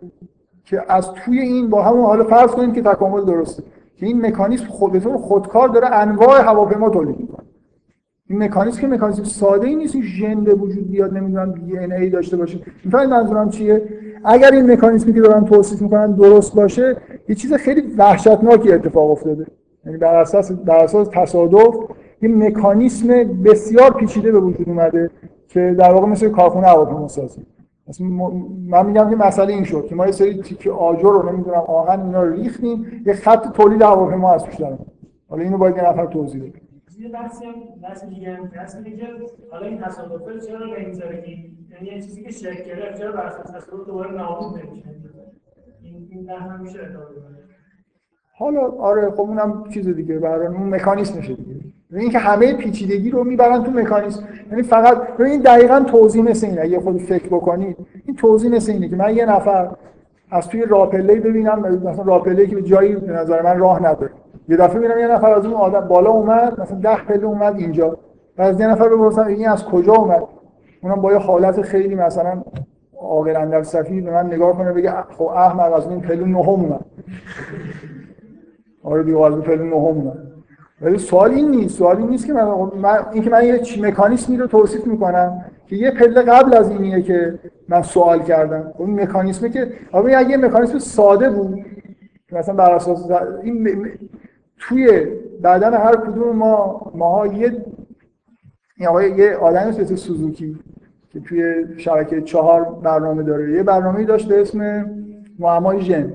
که 0.65 0.81
از 0.89 1.11
توی 1.11 1.39
این 1.39 1.69
با 1.69 1.83
همون 1.83 2.05
حالا 2.05 2.23
فرض 2.23 2.51
کنیم 2.51 2.73
که 2.73 2.81
تکامل 2.81 3.25
درسته 3.25 3.63
که 3.95 4.05
این 4.05 4.25
مکانیسم 4.25 4.65
خود 4.65 4.91
به 4.91 4.99
طور 4.99 5.17
خودکار 5.17 5.69
داره 5.69 5.87
انواع 5.87 6.41
هواپیما 6.41 6.89
تولید 6.89 7.19
می‌کنه. 7.19 7.42
این 8.29 8.43
مکانیسم 8.43 8.81
که 8.81 8.87
مکانیسم 8.87 9.23
ساده 9.23 9.67
ای 9.67 9.75
نیست 9.75 10.01
ژن 10.01 10.43
به 10.43 10.53
وجود 10.53 10.91
بیاد 10.91 11.13
نمی‌دونم 11.13 11.51
دی 11.51 11.77
ان 11.77 11.91
ای 11.91 12.09
داشته 12.09 12.37
باشه. 12.37 12.59
می‌فهمید 12.85 13.09
منظورم 13.09 13.49
چیه؟ 13.49 13.81
اگر 14.23 14.51
این 14.51 14.71
مکانیسمی 14.71 15.13
که 15.13 15.21
دارن 15.21 15.45
توصیف 15.45 15.81
می‌کنن 15.81 16.11
درست 16.11 16.55
باشه 16.55 16.95
یه 17.29 17.35
چیز 17.35 17.53
خیلی 17.53 17.81
وحشتناکی 17.97 18.71
اتفاق 18.71 19.11
افتاده. 19.11 19.45
یعنی 19.85 19.97
بر 19.97 20.15
اساس 20.15 20.51
بر 20.51 20.83
اساس 20.83 21.07
تصادف 21.13 21.75
یه 22.21 22.29
مکانیسم 22.29 23.07
بسیار 23.43 23.93
پیچیده 23.93 24.31
به 24.31 24.39
وجود 24.39 24.69
اومده 24.69 25.09
که 25.47 25.75
در 25.79 25.91
واقع 25.91 26.07
مثل 26.07 26.29
کارخونه 26.29 26.67
هواپیما 26.67 27.07
سازی 27.07 27.41
من 28.67 28.85
میگم 28.85 29.09
که 29.09 29.15
مسئله 29.15 29.53
این 29.53 29.63
شد 29.63 29.85
که 29.85 29.95
ما 29.95 30.05
یه 30.05 30.11
سری 30.11 30.41
تیک 30.41 30.67
آجر 30.67 31.01
رو 31.03 31.31
نمی‌دونم 31.31 31.57
آهن 31.57 32.01
اینا 32.01 32.23
رو 32.23 32.33
ریختیم 32.33 33.03
یه 33.05 33.13
خط 33.13 33.51
تولید 33.53 33.81
هواپیما 33.81 34.33
از 34.33 34.43
توش 34.43 34.55
حالا 35.29 35.43
اینو 35.43 35.57
باید 35.57 35.77
یه 35.77 35.89
نفر 35.89 36.05
توضیح 36.05 36.41
بده. 36.41 36.62
یه 36.99 37.09
بحثی 37.09 37.45
هم 37.45 37.53
بحث 37.83 38.05
دیگه 38.05 38.35
هم 38.35 38.45
هست 38.45 38.85
که 38.85 39.07
حالا 39.51 39.65
این 39.65 39.81
تصادفه 39.81 40.39
چرا 40.39 40.65
این 40.65 40.99
یعنی 41.71 41.87
یه 41.87 42.01
چیزی 42.01 42.23
که 42.23 42.31
شکل 42.31 42.63
گرفت 42.63 42.99
چرا 42.99 43.11
بر 43.11 43.25
اساس 43.25 43.51
تصادف 43.51 43.85
دوباره 43.87 44.11
نابود 44.11 44.59
نمیشه؟ 44.59 44.89
این 45.83 46.07
این 46.11 46.29
هم 46.29 46.61
میشه 46.61 46.79
حالا 48.37 48.61
آره 48.61 49.11
خب 49.11 49.21
اونم 49.21 49.63
چیز 49.69 49.87
دیگه 49.87 50.19
برای 50.19 50.47
اون 50.47 50.69
مکانیزمشه 50.69 51.33
دیگه. 51.33 51.55
این 51.91 52.09
که 52.09 52.19
همه 52.19 52.53
پیچیدگی 52.53 53.09
رو 53.09 53.23
می‌برن 53.23 53.63
تو 53.63 53.71
مکانیزم 53.71 54.27
یعنی 54.51 54.63
فقط 54.63 55.19
این 55.19 55.41
دقیقا 55.41 55.79
توضیح 55.79 56.23
مثل 56.23 56.47
اینه 56.47 56.61
اگه 56.61 56.79
خود 56.79 56.97
فکر 56.97 57.27
بکنید 57.27 57.77
این 58.05 58.15
توضیح 58.15 58.51
مثل 58.51 58.71
اینه 58.71 58.89
که 58.89 58.95
من 58.95 59.15
یه 59.15 59.25
نفر 59.25 59.75
از 60.31 60.47
توی 60.47 60.65
راپله 60.65 61.15
ببینم 61.15 61.59
مثلا 61.59 62.03
راپله 62.03 62.47
که 62.47 62.55
به 62.55 62.61
جایی 62.61 62.95
به 62.95 63.11
نظر 63.11 63.41
من 63.41 63.59
راه 63.59 63.79
نداره. 63.79 64.11
یه 64.49 64.57
دفعه 64.57 64.79
می‌بینم 64.79 64.99
یه 64.99 65.07
نفر 65.07 65.33
از 65.33 65.45
اون 65.45 65.53
آدم 65.53 65.79
بالا 65.79 66.09
اومد 66.09 66.61
مثلا 66.61 66.79
ده 66.79 66.95
پله 66.95 67.25
اومد 67.25 67.55
اینجا. 67.55 67.97
از 68.37 68.59
یه 68.59 68.67
نفر 68.67 68.89
بپرسم 68.89 69.27
این 69.27 69.49
از 69.49 69.65
کجا 69.65 69.93
اومد؟ 69.93 70.23
اونم 70.83 71.01
با 71.01 71.11
یه 71.11 71.17
حالت 71.17 71.61
خیلی 71.61 71.95
مثلا 71.95 72.43
عاقل 72.99 73.35
اندر 73.35 73.63
صفی 73.63 74.01
به 74.01 74.11
من 74.11 74.25
نگاه 74.25 74.57
کنه 74.57 74.73
بگه 74.73 74.91
خب 75.17 75.23
احمد 75.23 75.73
از 75.73 75.87
این 75.87 76.01
پله 76.01 76.25
نهم 76.25 76.49
اومد. 76.49 76.85
آره 78.83 79.03
دیگه 79.03 79.21
از 79.21 79.33
پله 79.33 79.63
نهم 79.63 79.75
اومد. 79.75 80.17
ولی 80.81 80.97
سوال 80.97 81.31
این 81.31 81.51
نیست 81.51 81.77
سوال 81.77 81.97
این 81.97 82.09
نیست 82.09 82.25
که 82.25 82.33
من, 82.33 82.45
من 82.81 82.99
اینکه 83.13 83.29
من 83.29 83.45
یه 83.45 83.61
مکانیزمی 83.81 84.37
رو 84.37 84.47
توصیف 84.47 84.87
می‌کنم 84.87 85.45
که 85.67 85.75
یه 85.75 85.91
پله 85.91 86.21
قبل 86.21 86.57
از 86.57 86.69
اینیه 86.69 87.01
که 87.01 87.39
من 87.69 87.81
سوال 87.81 88.23
کردم. 88.23 88.73
اون 88.77 89.01
مکانیزمی 89.01 89.49
که 89.49 89.71
اگه 89.93 90.29
یه 90.29 90.37
مکانیزم 90.37 90.79
ساده 90.79 91.29
بود 91.29 91.65
مثلا 92.31 92.55
بر 92.55 92.71
اساس 92.71 93.11
این 93.43 93.87
توی 94.59 95.07
بدن 95.43 95.73
هر 95.73 95.95
کدوم 95.95 96.35
ما 96.35 96.91
ماها 96.95 97.27
یه 97.27 97.65
یه 99.17 99.35
آدمی 99.35 99.69
مثل 99.69 99.95
سوزوکی 99.95 100.59
که 101.09 101.19
توی 101.19 101.65
شبکه 101.77 102.21
چهار 102.21 102.63
برنامه 102.63 103.23
داره. 103.23 103.51
یه 103.51 103.63
برنامه 103.63 104.03
داشت 104.03 104.27
به 104.27 104.41
اسم 104.41 104.89
معمای 105.39 105.81
ژن. 105.81 106.13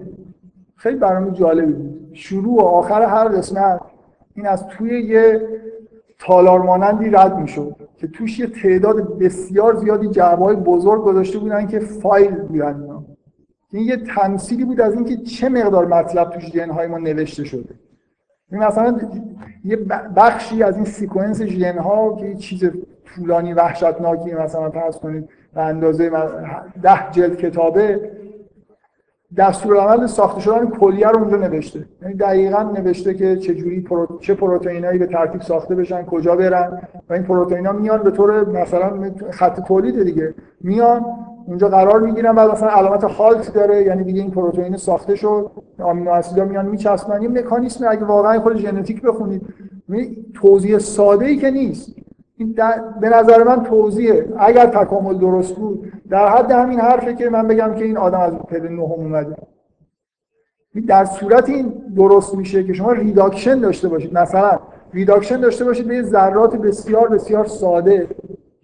خیلی 0.76 0.96
برنامه 0.96 1.32
جالبی 1.32 1.72
بود. 1.72 2.10
شروع 2.12 2.56
و 2.56 2.60
آخر 2.60 3.02
هر 3.02 3.28
قسمت 3.28 3.80
این 4.34 4.46
از 4.46 4.66
توی 4.66 5.02
یه 5.02 5.48
تالار 6.18 6.62
مانندی 6.62 7.10
رد 7.10 7.38
می‌شد 7.38 7.76
که 7.96 8.06
توش 8.06 8.38
یه 8.38 8.46
تعداد 8.46 9.18
بسیار 9.18 9.74
زیادی 9.74 10.08
جعبه 10.08 10.54
بزرگ 10.54 11.02
گذاشته 11.02 11.38
بودن 11.38 11.66
که 11.66 11.78
فایل 11.78 12.30
بودن 12.30 13.04
این 13.70 13.84
یه 13.84 13.96
تمثیلی 13.96 14.64
بود 14.64 14.80
از 14.80 14.94
اینکه 14.94 15.16
چه 15.16 15.48
مقدار 15.48 15.86
مطلب 15.86 16.30
توش 16.30 16.52
ژن 16.52 16.86
ما 16.86 16.98
نوشته 16.98 17.44
شده. 17.44 17.74
مثلا 18.50 19.00
یه 19.64 19.76
بخشی 20.16 20.62
از 20.62 20.76
این 20.76 20.84
sequence 20.84 21.42
ژن 21.42 21.78
ها 21.78 22.16
که 22.16 22.34
چیز 22.34 22.70
طولانی 23.04 23.52
وحشتناکی 23.52 24.34
مثلا 24.34 24.70
فرض 24.70 24.96
کنید 24.96 25.28
به 25.54 25.62
اندازه 25.62 26.10
ده 26.82 27.10
جلد 27.10 27.36
کتابه 27.36 28.10
دستورالعمل 29.36 30.06
ساخته 30.06 30.40
شدن 30.40 30.66
کلیه 30.70 31.08
رو 31.08 31.18
اونجا 31.18 31.36
نوشته. 31.36 31.84
یعنی 32.02 32.14
دقیقا 32.14 32.62
نوشته 32.62 33.14
که 33.14 33.36
چجوری 33.36 33.80
پرو... 33.80 34.18
چه 34.20 34.34
پروتئینایی 34.34 34.98
به 34.98 35.06
ترتیب 35.06 35.40
ساخته 35.40 35.74
بشن 35.74 36.02
کجا 36.02 36.36
برن. 36.36 36.82
و 37.10 37.12
این 37.12 37.22
پروتئینا 37.22 37.72
میان 37.72 38.02
به 38.02 38.10
طور 38.10 38.48
مثلا 38.48 39.10
خط 39.30 39.60
تولید 39.60 40.04
دیگه. 40.04 40.34
میان 40.60 41.04
اونجا 41.48 41.68
قرار 41.68 42.00
می‌گیرن 42.00 42.32
بعد 42.32 42.50
مثلا 42.50 42.68
علامت 42.68 43.04
halt 43.04 43.54
داره 43.54 43.82
یعنی 43.82 44.04
دیگه 44.04 44.22
این 44.22 44.30
پروتئین 44.30 44.76
ساخته 44.76 45.14
شد 45.14 45.50
آمینو 45.78 46.10
اسیدا 46.10 46.44
میان 46.44 46.66
میچسبن. 46.66 47.22
یه 47.22 47.28
مکانیزم 47.28 47.86
اگه 47.88 48.04
واقعا 48.04 48.40
خود 48.40 48.56
ژنتیک 48.56 49.02
بخونید 49.02 49.42
توضیح 50.34 50.78
ساده 50.78 51.26
ای 51.26 51.36
که 51.36 51.50
نیست. 51.50 51.94
این 52.36 52.54
به 53.00 53.08
نظر 53.08 53.44
من 53.44 53.62
توضیحه 53.62 54.26
اگر 54.38 54.66
تکامل 54.66 55.18
درست 55.18 55.54
بود 55.54 55.92
در 56.10 56.28
حد 56.28 56.50
همین 56.50 56.80
حرفه 56.80 57.14
که 57.14 57.30
من 57.30 57.48
بگم 57.48 57.74
که 57.74 57.84
این 57.84 57.96
آدم 57.96 58.20
از 58.20 58.32
پدر 58.48 58.68
نهم 58.68 58.80
اومده. 58.80 59.36
در 60.86 61.04
صورت 61.04 61.48
این 61.48 61.72
درست 61.96 62.34
میشه 62.34 62.64
که 62.64 62.72
شما 62.72 62.92
reduction 62.92 63.60
داشته 63.60 63.88
باشید. 63.88 64.18
مثلا 64.18 64.58
reduction 64.92 65.40
داشته 65.40 65.64
باشید 65.64 65.88
به 65.88 66.02
ذرات 66.02 66.56
بسیار 66.56 67.08
بسیار 67.08 67.46
ساده. 67.46 68.08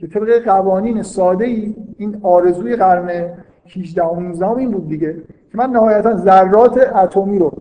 که 0.05 0.11
طبق 0.11 0.45
قوانین 0.45 1.03
ساده 1.03 1.45
ای 1.45 1.75
این 1.99 2.21
آرزوی 2.23 2.77
قرن 2.77 3.31
18 3.77 4.03
و 4.03 4.21
19 4.21 4.51
این 4.51 4.71
بود 4.71 4.89
دیگه 4.89 5.13
که 5.53 5.59
من 5.59 5.71
نهایتا 5.71 6.17
ذرات 6.17 6.79
اتمی 6.97 7.39
رو 7.39 7.53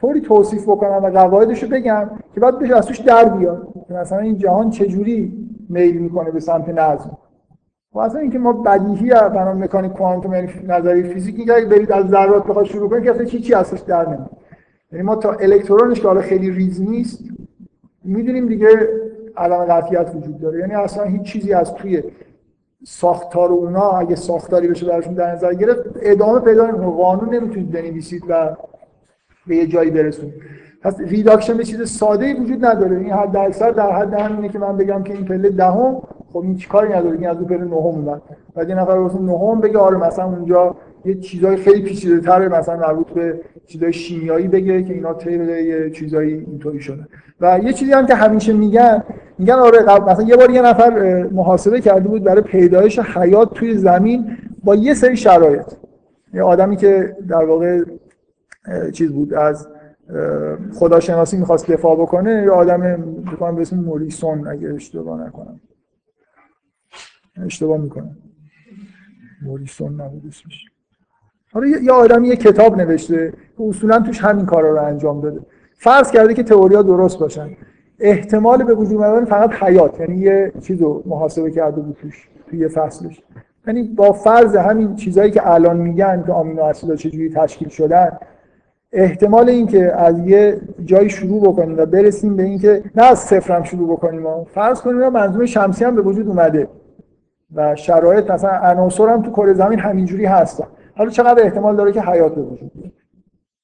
طوری 0.00 0.20
توصیف 0.20 0.68
بکنم 0.68 1.04
و 1.04 1.10
قواعدش 1.10 1.62
رو 1.62 1.68
بگم 1.68 2.10
که 2.34 2.40
بعد 2.40 2.58
بشه 2.58 2.76
از 2.76 2.86
توش 2.86 2.98
در 2.98 3.24
بیاد. 3.24 3.68
مثلا 3.90 4.18
این 4.18 4.38
جهان 4.38 4.70
چجوری 4.70 5.48
میل 5.68 5.98
می‌کنه 5.98 6.30
به 6.30 6.40
سمت 6.40 6.68
نظم؟ 6.68 7.18
و 7.92 7.98
اصلا 7.98 8.20
اینکه 8.20 8.38
ما 8.38 8.52
بدیهی 8.52 9.10
بنا 9.10 9.54
مکانیک 9.54 9.92
کوانتوم 9.92 10.34
یعنی 10.34 10.48
نظریه 10.66 11.02
فیزیک 11.02 11.36
اینکه 11.36 11.54
اگه 11.54 11.66
برید 11.66 11.92
از 11.92 12.08
ذرات 12.08 12.46
بخواد 12.46 12.64
شروع 12.64 12.90
کنید 12.90 13.04
که 13.04 13.10
اصلا 13.10 13.24
چی 13.24 13.40
چی 13.40 13.54
ازش 13.54 13.80
در 13.80 14.06
نمیاد. 14.06 14.30
یعنی 14.92 15.04
ما 15.04 15.16
تا 15.16 15.32
الکترونش 15.32 16.00
که 16.00 16.08
حالا 16.08 16.20
خیلی 16.20 16.50
ریز 16.50 16.82
نیست 16.82 17.24
می‌دونیم 18.04 18.48
دیگه 18.48 18.68
عدم 19.36 19.64
قطعیت 19.64 20.10
وجود 20.14 20.40
داره. 20.40 20.58
یعنی 20.58 20.74
اصلا 20.74 21.04
هیچ 21.04 21.22
چیزی 21.22 21.52
از 21.52 21.74
توی 21.74 22.02
ساختار 22.84 23.48
اونا 23.48 23.90
اگه 23.90 24.16
ساختاری 24.16 24.68
بشه 24.68 24.86
براشون 24.86 25.14
در 25.14 25.32
نظر 25.32 25.54
گرفت 25.54 25.82
ادامه 26.02 26.40
پیدا 26.40 26.66
نمی‌کنه. 26.66 26.90
قانون 26.90 27.34
نمی‌تونید 27.34 27.70
بنویسید 27.70 28.22
و 28.28 28.56
به 29.46 29.56
یه 29.56 29.66
جایی 29.66 29.90
برسونید. 29.90 30.34
پس 30.82 31.00
reduction 31.00 31.56
به 31.56 31.64
چیز 31.64 31.90
ساده 31.90 32.34
وجود 32.34 32.64
نداره. 32.64 32.96
این 32.96 33.12
حد 33.12 33.36
اکثر 33.36 33.70
در 33.70 33.92
حد 33.92 34.14
همینه 34.14 34.48
که 34.48 34.58
من 34.58 34.76
بگم 34.76 35.02
که 35.02 35.12
این 35.12 35.24
پله 35.24 35.50
دهم 35.50 36.02
خب 36.32 36.38
این 36.38 36.56
چیکاری 36.56 36.92
نداره؟ 36.92 37.16
این 37.16 37.28
از 37.28 37.36
اون 37.36 37.46
پله 37.46 37.64
نهم 37.64 37.74
اومد. 37.74 38.22
بعد 38.54 38.68
یه 38.68 38.74
نفر 38.74 38.92
واسه 38.92 39.18
نهم 39.18 39.60
بگه 39.60 39.78
آره 39.78 39.96
مثلا 39.96 40.24
اونجا 40.24 40.76
یه 41.06 41.14
چیزای 41.14 41.56
خیلی 41.56 41.82
پیچیده 41.82 42.20
تره 42.20 42.48
مثلا 42.48 42.76
مربوط 42.76 43.06
به 43.06 43.40
چیزای 43.66 43.92
شیمیایی 43.92 44.48
بگه 44.48 44.82
که 44.82 44.94
اینا 44.94 45.14
طی 45.14 45.32
یه 45.32 45.90
چیزایی 45.90 46.34
اینطوری 46.34 46.80
شده. 46.80 47.06
و 47.40 47.60
یه 47.64 47.72
چیزی 47.72 47.92
هم 47.92 48.06
که 48.06 48.14
همیشه 48.14 48.52
میگن 48.52 49.02
میگن 49.38 49.54
آره 49.54 49.82
مثلا 49.82 50.24
یه 50.24 50.36
بار 50.36 50.50
یه 50.50 50.62
نفر 50.62 51.22
محاسبه 51.22 51.80
کرده 51.80 52.08
بود 52.08 52.24
برای 52.24 52.42
پیدایش 52.42 52.98
حیات 52.98 53.54
توی 53.54 53.74
زمین 53.74 54.36
با 54.64 54.74
یه 54.74 54.94
سری 54.94 55.16
شرایط. 55.16 55.72
یه 56.34 56.42
آدمی 56.42 56.76
که 56.76 57.16
در 57.28 57.44
واقع 57.44 57.84
چیز 58.92 59.12
بود 59.12 59.34
از 59.34 59.68
خداشناسی 60.74 61.36
می‌خواست 61.36 61.70
دفاع 61.70 61.96
بکنه 61.96 62.42
یه 62.42 62.50
آدم 62.50 62.96
بکنم 63.32 63.54
به 63.54 63.60
اسم 63.60 63.76
موریسون 63.76 64.48
اگه 64.48 64.74
اشتباه 64.74 65.26
نکنم. 65.26 65.60
اشتباه 67.44 67.80
می‌کنم. 67.80 68.16
موریسون 69.42 70.00
نبود 70.00 70.26
اسمش. 70.28 70.66
حالا 71.56 71.68
یه 71.68 71.92
آدم 71.92 72.24
یه 72.24 72.36
کتاب 72.36 72.76
نوشته 72.76 73.32
که 73.58 73.64
اصولا 73.68 74.00
توش 74.00 74.20
همین 74.20 74.46
کارا 74.46 74.70
رو 74.70 74.82
انجام 74.82 75.20
داده. 75.20 75.40
فرض 75.78 76.10
کرده 76.10 76.34
که 76.34 76.42
تئوریا 76.42 76.82
درست 76.82 77.18
باشن. 77.18 77.50
احتمال 78.00 78.64
به 78.64 78.74
وجود 78.74 78.94
اومدن 78.94 79.24
فقط 79.24 79.50
حیات 79.62 80.00
یعنی 80.00 80.16
یه 80.16 80.52
چیز 80.62 80.82
رو 80.82 81.02
محاسبه 81.06 81.50
کرده 81.50 81.80
بود 81.80 81.96
توش 82.02 82.28
توی 82.50 82.58
یه 82.58 82.68
فصلش. 82.68 83.22
یعنی 83.66 83.82
با 83.82 84.12
فرض 84.12 84.56
همین 84.56 84.96
چیزهایی 84.96 85.30
که 85.30 85.50
الان 85.50 85.76
میگن 85.76 86.22
که 86.26 86.32
آمینو 86.32 86.62
اسیدها 86.62 86.96
چجوری 86.96 87.30
تشکیل 87.30 87.68
شدن 87.68 88.18
احتمال 88.92 89.48
اینکه 89.48 89.92
از 89.92 90.18
یه 90.18 90.60
جایی 90.84 91.10
شروع 91.10 91.42
بکنیم 91.42 91.78
و 91.78 91.86
برسیم 91.86 92.36
به 92.36 92.42
اینکه 92.42 92.82
نه 92.94 93.04
از 93.04 93.18
صفر 93.18 93.56
هم 93.56 93.62
شروع 93.62 93.96
بکنیم 93.96 94.22
ما 94.22 94.44
فرض 94.44 94.80
کنیم 94.80 95.08
منظومه 95.08 95.46
شمسی 95.46 95.84
هم 95.84 95.94
به 95.94 96.02
وجود 96.02 96.28
اومده 96.28 96.68
و 97.54 97.76
شرایط 97.76 98.30
مثلا 98.30 98.50
عناصر 98.50 99.08
هم 99.08 99.22
تو 99.22 99.30
کره 99.30 99.54
زمین 99.54 99.78
همینجوری 99.78 100.24
هستن. 100.24 100.66
حالا 100.96 101.10
چقدر 101.10 101.42
احتمال 101.42 101.76
داره 101.76 101.92
که 101.92 102.00
حیات 102.02 102.34
به 102.34 102.42
وجود 102.42 102.70
بیاد؟ 102.74 102.92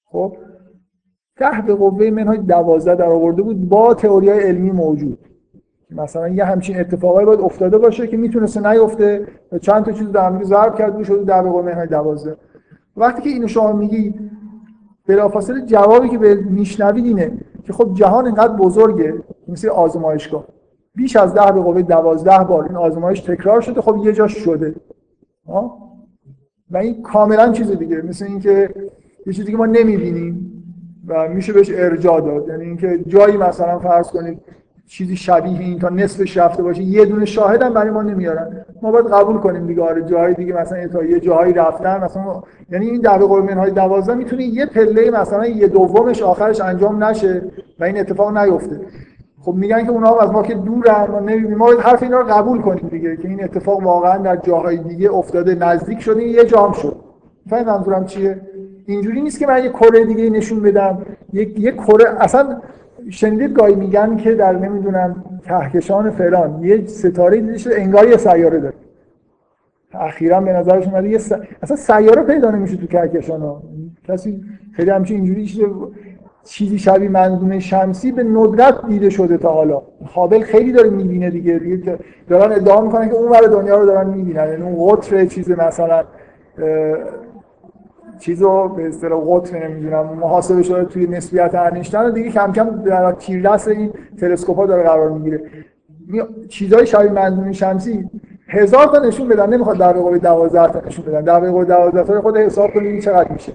خب 0.05 0.37
ده 1.37 1.63
به 1.67 1.75
قوه 1.75 2.11
منهای 2.11 2.39
دوازده 2.39 2.95
در 2.95 3.09
آورده 3.09 3.43
بود 3.43 3.69
با 3.69 3.95
تئوری 3.95 4.31
علمی 4.31 4.71
موجود. 4.71 5.19
مثلا 5.91 6.29
یه 6.29 6.45
همچین 6.45 6.81
اتفاقایی 6.81 7.27
باید 7.27 7.41
افتاده 7.41 7.79
باشه 7.79 8.07
که 8.07 8.17
می‌تونسته 8.17 8.73
نیفته 8.73 9.27
چند 9.61 9.85
تا 9.85 9.93
چیز 9.93 10.13
در 10.13 10.43
ضرب 10.43 10.79
کرد 10.79 11.03
شده 11.03 11.25
ده 11.25 11.43
به 11.43 11.51
قوه 11.51 11.63
منهای 11.63 11.87
دوازده. 11.87 12.37
وقتی 12.97 13.23
که 13.23 13.29
اینو 13.29 13.47
شما 13.49 13.73
میگی 13.73 14.15
بلافاصله 15.07 15.67
جوابی 15.67 16.09
که 16.09 16.19
به 16.19 16.35
میشنوید 16.35 17.05
اینه 17.05 17.33
که 17.65 17.73
خب 17.73 17.95
جهان 17.95 18.27
اینقدر 18.27 18.57
بزرگه 18.57 19.15
مثل 19.49 19.69
آزمایشگاه. 19.69 20.45
بیش 20.95 21.17
از 21.17 21.35
ده 21.35 21.53
به 21.53 21.61
قوه 21.61 21.83
دوازده 21.83 22.45
بار 22.45 22.65
این 22.65 22.77
آزمایش 22.77 23.21
تکرار 23.21 23.61
شده 23.61 23.81
خب 23.81 23.97
یه 24.05 24.13
جاش 24.13 24.33
شده. 24.33 24.75
و 26.73 26.77
این 26.77 27.03
کاملا 27.03 27.53
چیز 27.53 27.71
دیگه 27.71 28.03
مثل 28.03 28.25
اینکه 28.25 28.71
یه 29.27 29.33
چیزی 29.33 29.51
که 29.51 29.57
ما 29.57 29.67
نمی‌بینیم 29.67 30.49
و 31.07 31.29
میشه 31.29 31.53
بهش 31.53 31.71
ارجاع 31.75 32.21
داد. 32.21 32.49
یعنی 32.49 32.65
اینکه 32.65 33.01
جایی 33.07 33.37
مثلا 33.37 33.79
فرض 33.79 34.09
کنید 34.09 34.39
چیزی 34.87 35.17
شبیه 35.17 35.61
این 35.61 35.79
تا 35.79 35.89
نصفش 35.89 36.37
رفته 36.37 36.63
باشه 36.63 36.83
یه 36.83 37.05
دونه 37.05 37.25
شاهد 37.25 37.63
هم 37.63 37.75
برای 37.75 37.91
ما 37.91 38.03
نمیارن. 38.03 38.65
ما 38.83 38.91
باید 38.91 39.07
قبول 39.07 39.39
کنیم 39.39 39.67
دیگه 39.67 39.83
آره 39.83 40.03
جاهای 40.03 40.35
دیگه 40.35 40.53
مثلا 40.53 40.89
تا 40.89 41.05
یه 41.05 41.21
جاهایی 41.21 41.53
رفتن 41.53 42.05
مثلا 42.05 42.43
یعنی 42.71 42.87
این 42.87 43.01
در 43.01 43.19
قول 43.19 43.43
منهای 43.43 43.71
12 43.71 44.15
می‌تونه 44.15 44.45
یه 44.45 44.67
پله 44.67 45.11
مثلا 45.11 45.47
یه 45.47 45.69
دومش 45.69 46.23
آخرش 46.23 46.61
انجام 46.61 47.05
نشه 47.05 47.43
و 47.81 47.85
این 47.85 47.99
اتفاق 47.99 48.39
نیفته. 48.39 48.81
خب 49.45 49.55
میگن 49.55 49.85
که 49.85 49.91
اونها 49.91 50.21
از 50.21 50.31
ما 50.31 50.43
که 50.43 50.55
دورن 50.55 51.07
ما 51.11 51.21
نمی‌بینیم. 51.21 51.59
ما 51.59 51.71
حرف 51.81 52.03
اینا 52.03 52.21
رو 52.21 52.27
قبول 52.27 52.61
کنیم 52.61 52.89
دیگه 52.89 53.17
که 53.17 53.29
این 53.29 53.45
اتفاق 53.45 53.83
واقعا 53.83 54.19
در 54.19 54.37
جاهای 54.37 54.79
دیگه 54.79 55.15
افتاده 55.15 55.55
نزدیک 55.55 56.01
شده 56.01 56.23
یه 56.23 56.45
جام 56.45 56.73
شد. 56.73 56.97
فهم 57.51 57.67
منظورم 57.67 58.05
چیه؟ 58.05 58.41
اینجوری 58.87 59.21
نیست 59.21 59.39
که 59.39 59.47
من 59.47 59.65
یه 59.65 59.69
کره 59.69 60.05
دیگه 60.05 60.31
نشون 60.31 60.61
بدم. 60.61 60.99
یک 61.33 61.61
یه 61.61 61.73
کره 61.73 62.05
اصلا 62.21 62.61
شنیدید 63.11 63.53
گاهی 63.53 63.75
میگن 63.75 64.17
که 64.17 64.35
در 64.35 64.53
نمی‌دونم 64.53 65.25
کهکشان 65.45 66.11
فلان 66.11 66.65
یه 66.65 66.87
ستاره 66.87 67.41
دیده 67.41 67.81
انگار 67.81 68.09
یه 68.09 68.17
سیاره 68.17 68.61
داره. 68.61 68.75
اخیرا 69.95 70.41
به 70.41 70.53
نظرش 70.53 70.87
اومده 70.87 71.09
یه 71.09 71.19
س... 71.19 71.33
اصلا 71.63 71.77
سیاره 71.77 72.23
پیدا 72.23 72.51
نمیشه 72.51 72.77
تو 72.77 72.87
کهکشان 72.87 73.41
ها 73.41 73.63
کسی 74.09 74.45
خیلی 74.73 74.91
همچین 74.91 75.17
اینجوری 75.17 75.47
چیزی 76.45 76.79
شبیه 76.79 77.09
منظومه 77.09 77.61
شمسی 77.61 78.13
به 78.13 78.23
ندرت 78.23 78.87
دیده 78.87 79.11
شده 79.11 79.37
تا 79.37 79.53
حالا. 79.53 79.83
خابل 80.15 80.43
خیلی 80.43 80.73
داره 80.73 80.91
می‌بینه 80.91 81.31
دیگه. 81.31 81.59
دیگه 81.59 81.99
دارن 82.29 82.53
ادعا 82.53 82.81
می‌کنن 82.81 83.09
که 83.09 83.15
اون 83.15 83.41
دنیا 83.41 83.79
رو 83.79 83.87
دارن 83.87 84.11
می‌بینن. 84.11 84.49
یعنی 84.49 84.63
اون 84.63 84.97
قطر 84.97 85.27
چیز 85.27 85.51
مثلا 85.51 86.05
چیزو 88.19 88.69
به 88.69 88.89
اصطلاح 88.89 89.21
قطر 89.29 89.69
نمی‌دونم 89.69 90.07
محاسبه 90.21 90.63
شده 90.63 90.85
توی 90.85 91.07
نسبیت 91.07 91.55
انیشتین 91.55 92.11
دیگه 92.11 92.31
کم 92.31 92.53
کم 92.53 92.83
در 92.83 93.13
تیردست 93.13 93.69
این 93.69 93.93
تلسکوپا 94.21 94.67
داره 94.67 94.83
قرار 94.83 95.11
می‌گیره. 95.11 95.43
چیزای 96.49 96.87
شبیه 96.87 97.11
منظومه 97.11 97.53
شمسی 97.53 98.11
هزار 98.49 98.87
تا 98.87 98.99
نشون 98.99 99.29
بدن. 99.29 99.53
نمی‌خواد 99.53 99.79
در 99.79 99.93
قوه 99.93 100.19
12 100.19 100.73
تا 100.73 100.87
نشون 100.87 101.05
بدن. 101.05 101.21
در 101.21 101.41
قوه 101.41 101.65
12 101.65 102.03
تا 102.03 102.21
خود 102.21 102.37
حساب 102.37 102.71
کنید 102.71 103.03
چقدر 103.03 103.33
میشه. 103.33 103.53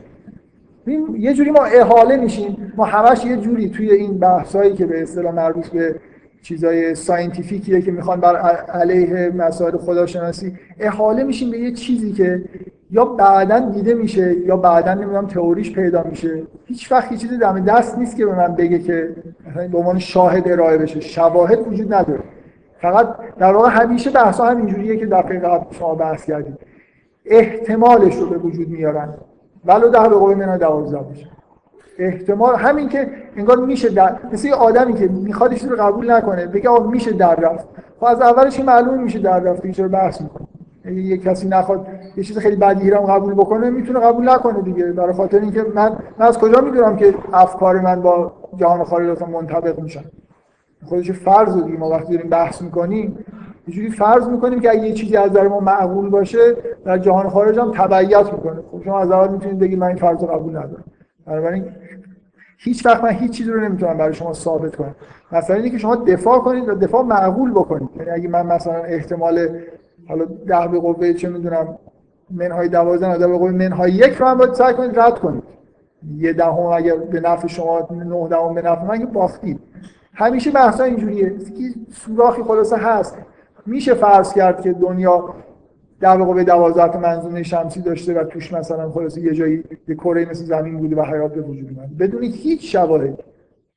یه 1.18 1.34
جوری 1.34 1.52
ما 1.52 1.64
احاله 1.64 2.18
میشیم. 2.18 2.74
ما 2.78 2.86
همش 2.86 3.26
یه 3.26 3.38
جوری 3.38 3.70
توی 3.70 3.92
این 3.92 4.18
بحثایی 4.18 4.74
که 4.74 4.86
به 4.86 5.02
اصطلاح 5.02 5.34
مربوط 5.34 5.68
به 5.68 5.96
چیزای 6.42 6.96
ساینتیفیکیه 6.96 7.82
که 7.82 7.92
می‌خوان 7.92 8.20
بر 8.20 8.36
علیه 8.56 9.30
مسائل 9.30 9.78
خداشناسی 9.78 10.58
احاله 10.80 11.24
میشیم 11.24 11.52
به 11.52 11.58
یه 11.58 11.72
چیزی 11.72 12.12
که 12.12 12.44
یا 12.92 13.06
بعدا 13.06 13.60
دیده 13.60 13.94
میشه 13.94 14.34
یا 14.34 14.58
بعدا 14.58 14.94
نمی‌دونم 14.94 15.28
تئوریش 15.28 15.74
پیدا 15.74 16.04
میشه. 16.10 16.44
هیچ 16.66 16.92
وقت 16.92 17.10
چیزی 17.10 17.38
دم 17.38 17.60
دست 17.60 17.98
نیست 17.98 18.18
که 18.18 18.26
به 18.26 18.36
من 18.36 18.56
بگه 18.56 18.80
که 18.80 19.16
به 19.72 19.78
عنوان 19.78 20.00
شاهد 20.00 20.48
ارائه 20.48 20.78
بشه. 20.78 21.00
شواهد 21.00 21.68
وجود 21.68 21.94
نداره. 21.94 22.24
فقط 22.82 23.16
در 23.40 23.54
واقع 23.54 23.70
همیشه 23.70 24.10
بحث 24.12 24.40
ها 24.40 24.50
همینجوریه 24.50 24.98
که 24.98 25.06
دفعه 25.06 25.40
قبل 25.40 25.76
شما 25.76 25.96
بحث 25.96 26.26
کردید. 26.26 26.58
احتمالش 27.26 28.16
رو 28.16 28.30
به 28.30 28.38
وجود 28.38 28.70
میارن. 28.70 29.14
ولو 29.68 29.90
ده 29.90 30.10
به 30.10 30.16
قوه 30.16 30.36
من 30.36 30.58
دوازده 30.58 31.00
بشه 31.00 31.28
احتمال 32.00 32.56
همین 32.56 32.90
که 32.90 33.12
انگار 33.36 33.58
میشه 33.58 33.90
در 33.90 34.16
مثل 34.32 34.48
یه 34.48 34.54
آدمی 34.54 34.94
که 34.94 35.08
می‌خواد 35.08 35.64
رو 35.64 35.76
قبول 35.76 36.12
نکنه 36.12 36.48
بگه 36.48 36.70
آقا 36.70 36.90
میشه 36.90 37.12
در 37.12 37.36
رفت. 37.36 37.68
خب 38.00 38.06
از 38.06 38.22
اولش 38.22 38.60
معلوم 38.60 39.04
میشه 39.04 39.20
در 39.20 39.40
رفت 39.40 39.72
چرا 39.72 39.88
بحث 39.88 40.22
می‌کنه. 40.22 40.48
یه 40.94 41.18
کسی 41.18 41.48
نخواد 41.48 41.88
یه 42.18 42.24
چیز 42.24 42.38
خیلی 42.38 42.56
بدی 42.56 42.92
هم 42.92 42.98
قبول 42.98 43.34
بکنه 43.34 43.70
می‌تونه 43.70 44.00
قبول 44.00 44.30
نکنه 44.30 44.62
دیگه. 44.62 44.86
برای 44.86 45.14
خاطر 45.14 45.40
اینکه 45.40 45.66
من 45.76 45.98
من 46.20 46.26
از 46.26 46.38
کجا 46.38 46.62
می‌دونم 46.62 46.96
که 46.96 47.16
افکار 47.34 47.80
من 47.80 48.02
با 48.02 48.32
جهان 48.56 48.84
خارج 48.84 49.24
منطبق 49.24 49.80
میشن؟ 49.80 50.04
خودش 50.86 51.12
فرض 51.12 51.56
رو 51.56 51.62
دیگه 51.62 51.78
ما 51.78 51.90
وقتی 51.90 52.14
داریم 52.14 52.30
بحث 52.30 52.62
می‌کنیم 52.62 53.26
یه 53.68 53.74
جوری 53.74 53.90
فرض 53.90 54.28
می‌کنیم 54.28 54.60
که 54.60 54.70
اگه 54.72 54.84
یه 54.84 54.94
چیزی 54.94 55.18
از 55.18 55.32
نظر 55.32 55.48
ما 55.48 55.60
معقول 55.60 56.10
باشه 56.10 56.56
در 56.86 56.98
جهان 56.98 57.30
خارج 57.30 57.60
هم 57.60 57.72
تبعیت 57.72 58.34
می‌کنه. 58.34 58.62
خب 58.72 58.84
شما 58.84 59.00
از 59.00 59.12
اول 59.12 59.32
می‌تونید 59.32 59.60
بگید 59.60 59.80
من 59.80 59.88
این 59.88 59.96
فرض 59.96 60.22
رو 60.22 60.28
قبول 60.28 60.58
ندارم. 60.58 60.84
بنابراین 61.26 61.66
هیچ 62.58 62.86
وقت 62.86 63.04
من 63.04 63.10
هیچ 63.10 63.32
چیزی 63.32 63.52
رو 63.52 63.60
نمی‌تونم 63.60 63.98
برای 63.98 64.14
شما 64.14 64.34
ثابت 64.34 64.76
کنم. 64.76 64.96
مثلا 65.32 65.56
اینکه 65.56 65.72
که 65.72 65.78
شما 65.78 65.96
دفاع 65.96 66.40
کنید 66.40 66.70
و 66.70 66.76
دفاع 66.76 67.04
معقول 67.04 67.52
بکنید. 67.52 67.90
یعنی 67.98 68.12
اگه 68.12 68.30
من 68.30 68.46
مثلا 68.46 68.74
احتمال 68.74 69.48
حالا 70.08 70.26
ده 70.26 70.68
به 70.68 70.80
قوه 70.80 71.14
چه 71.14 71.30
می‌دونم 71.30 71.78
منهای 72.32 72.70
12 72.70 73.08
نه 73.08 73.28
به 73.28 73.38
قوه 73.38 73.52
منهای 73.52 73.92
یک 73.92 74.14
رو 74.14 74.26
هم 74.26 74.38
باید 74.38 74.54
سعی 74.54 74.74
کنید 74.74 75.00
رد 75.00 75.20
کنید. 75.20 75.44
یه 76.18 76.34
دهم 76.34 76.60
اگر 76.60 76.96
به 76.96 77.20
نفع 77.20 77.48
شما 77.48 77.88
نه 77.92 78.28
دهم 78.28 78.54
به 78.54 78.62
نفع 78.62 78.84
من 78.84 79.06
باختید. 79.06 79.60
همیشه 80.14 80.52
بحثا 80.52 80.84
اینجوریه. 80.84 81.30
که 81.30 81.64
سوراخی 81.92 82.44
خلاصه 82.44 82.78
هست. 82.78 83.18
میشه 83.68 83.94
فرض 83.94 84.34
کرد 84.34 84.62
که 84.62 84.74
دنیا 84.74 85.36
در 86.00 86.18
واقع 86.18 86.34
به 86.34 86.44
دوازده 86.44 86.98
منظومه 86.98 87.44
شمسی 87.44 87.82
داشته 87.82 88.14
و 88.14 88.24
توش 88.24 88.54
مثلا 88.54 88.90
خلاصه 88.90 89.22
یه 89.22 89.34
جایی 89.34 89.64
یه 89.88 89.96
کره 89.96 90.30
مثل 90.30 90.46
زمین 90.46 90.78
بوده 90.78 90.96
و 90.96 91.02
حیات 91.02 91.34
به 91.34 91.42
وجود 91.42 91.70
اومد 91.70 91.98
بدون 91.98 92.24
هیچ 92.24 92.72
شواهد. 92.72 93.24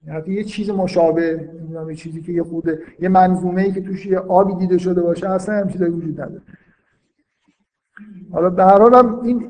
یعنی 0.07 0.35
یه 0.35 0.45
چیز 0.45 0.71
مشابه 0.71 1.49
یه 1.89 1.95
چیزی 1.95 2.23
که 2.23 2.33
یه 2.33 2.43
خوده 2.43 2.79
یه 3.01 3.09
منظومه 3.09 3.63
ای 3.63 3.73
که 3.73 3.81
توش 3.81 4.07
یه 4.07 4.19
آبی 4.19 4.55
دیده 4.55 4.79
شده 4.79 5.03
باشه 5.03 5.31
اصلا 5.31 5.55
هم 5.55 5.69
چیزایی 5.69 5.91
وجود 5.91 6.21
نداره. 6.21 6.43
حالا 8.33 8.51
به 8.51 8.65
هر 8.65 8.79
حال 8.79 9.21
این 9.25 9.49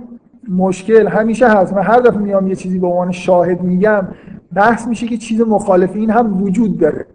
مشکل 0.48 1.08
همیشه 1.08 1.48
هست. 1.48 1.74
من 1.74 1.82
هر 1.82 2.00
دفعه 2.00 2.18
میام 2.18 2.48
یه 2.48 2.54
چیزی 2.54 2.78
به 2.78 2.86
عنوان 2.86 3.10
شاهد 3.10 3.62
میگم 3.62 4.08
بحث 4.54 4.88
میشه 4.88 5.06
که 5.06 5.16
چیز 5.16 5.40
مخالف 5.40 5.96
این 5.96 6.10
هم 6.10 6.42
وجود 6.42 6.78
داره. 6.78 7.06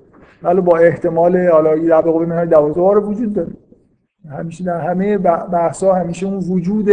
ولی 0.44 0.62
با 0.62 0.78
احتمال 0.78 1.48
حالا 1.48 1.76
در 1.76 2.08
واقع 2.08 2.26
منهای 2.26 2.48
12 2.48 2.82
وجود 2.82 3.34
داره. 3.34 3.54
همیشه 4.30 4.64
در 4.64 4.80
همه 4.80 5.18
بحثا 5.52 5.94
همیشه 5.94 6.26
اون 6.26 6.38
وجود 6.38 6.90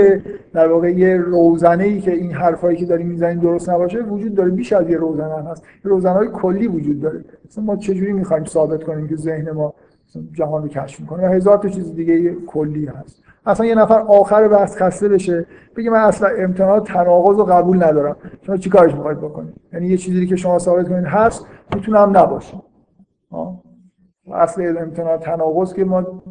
در 0.52 0.68
واقع 0.68 0.90
یه 0.90 1.16
روزنه 1.16 1.84
ای 1.84 2.00
که 2.00 2.12
این 2.12 2.32
حرفایی 2.32 2.76
که 2.76 2.86
داریم 2.86 3.06
می‌زنیم 3.06 3.40
درست 3.40 3.70
نباشه 3.70 4.02
وجود 4.02 4.34
داره 4.34 4.50
بیش 4.50 4.72
از 4.72 4.90
یه 4.90 4.96
روزنه 4.96 5.34
هست. 5.34 5.64
روزنه 5.82 6.12
های 6.12 6.28
کلی 6.28 6.66
وجود 6.66 7.00
داره. 7.00 7.24
مثلا 7.48 7.64
ما 7.64 7.76
چجوری 7.76 8.12
می‌خوایم 8.12 8.44
ثابت 8.44 8.84
کنیم 8.84 9.08
که 9.08 9.16
ذهن 9.16 9.50
ما 9.50 9.74
جهان 10.32 10.62
رو 10.62 10.68
کشف 10.68 11.00
می‌کنه؟ 11.00 11.28
و 11.28 11.32
هزار 11.32 11.58
تا 11.58 11.68
چیز 11.68 11.94
دیگه 11.94 12.34
کلی 12.46 12.86
هست. 12.86 13.22
اصلا 13.46 13.66
یه 13.66 13.74
نفر 13.74 13.98
آخر 14.00 14.48
بحث 14.48 14.76
خسته 14.76 15.08
بشه 15.08 15.46
بگه 15.76 15.90
من 15.90 15.98
اصلا 15.98 16.28
امتحانات 16.28 16.86
تناقض 16.88 17.38
رو 17.38 17.44
قبول 17.44 17.84
ندارم. 17.84 18.16
شما 18.46 18.56
چیکارش 18.56 18.94
می‌خواید 18.94 19.18
بکنید؟ 19.18 19.54
یعنی 19.72 19.86
یه 19.86 19.96
چیزی 19.96 20.26
که 20.26 20.36
شما 20.36 20.58
ثابت 20.58 20.88
کنید 20.88 21.04
هست 21.04 21.46
می‌تونم 21.74 22.16
نباشه. 22.16 22.54
اصل 24.32 24.76
امتحانات 24.80 25.20
تناقض 25.20 25.74
که 25.74 25.84
ما 25.84 26.22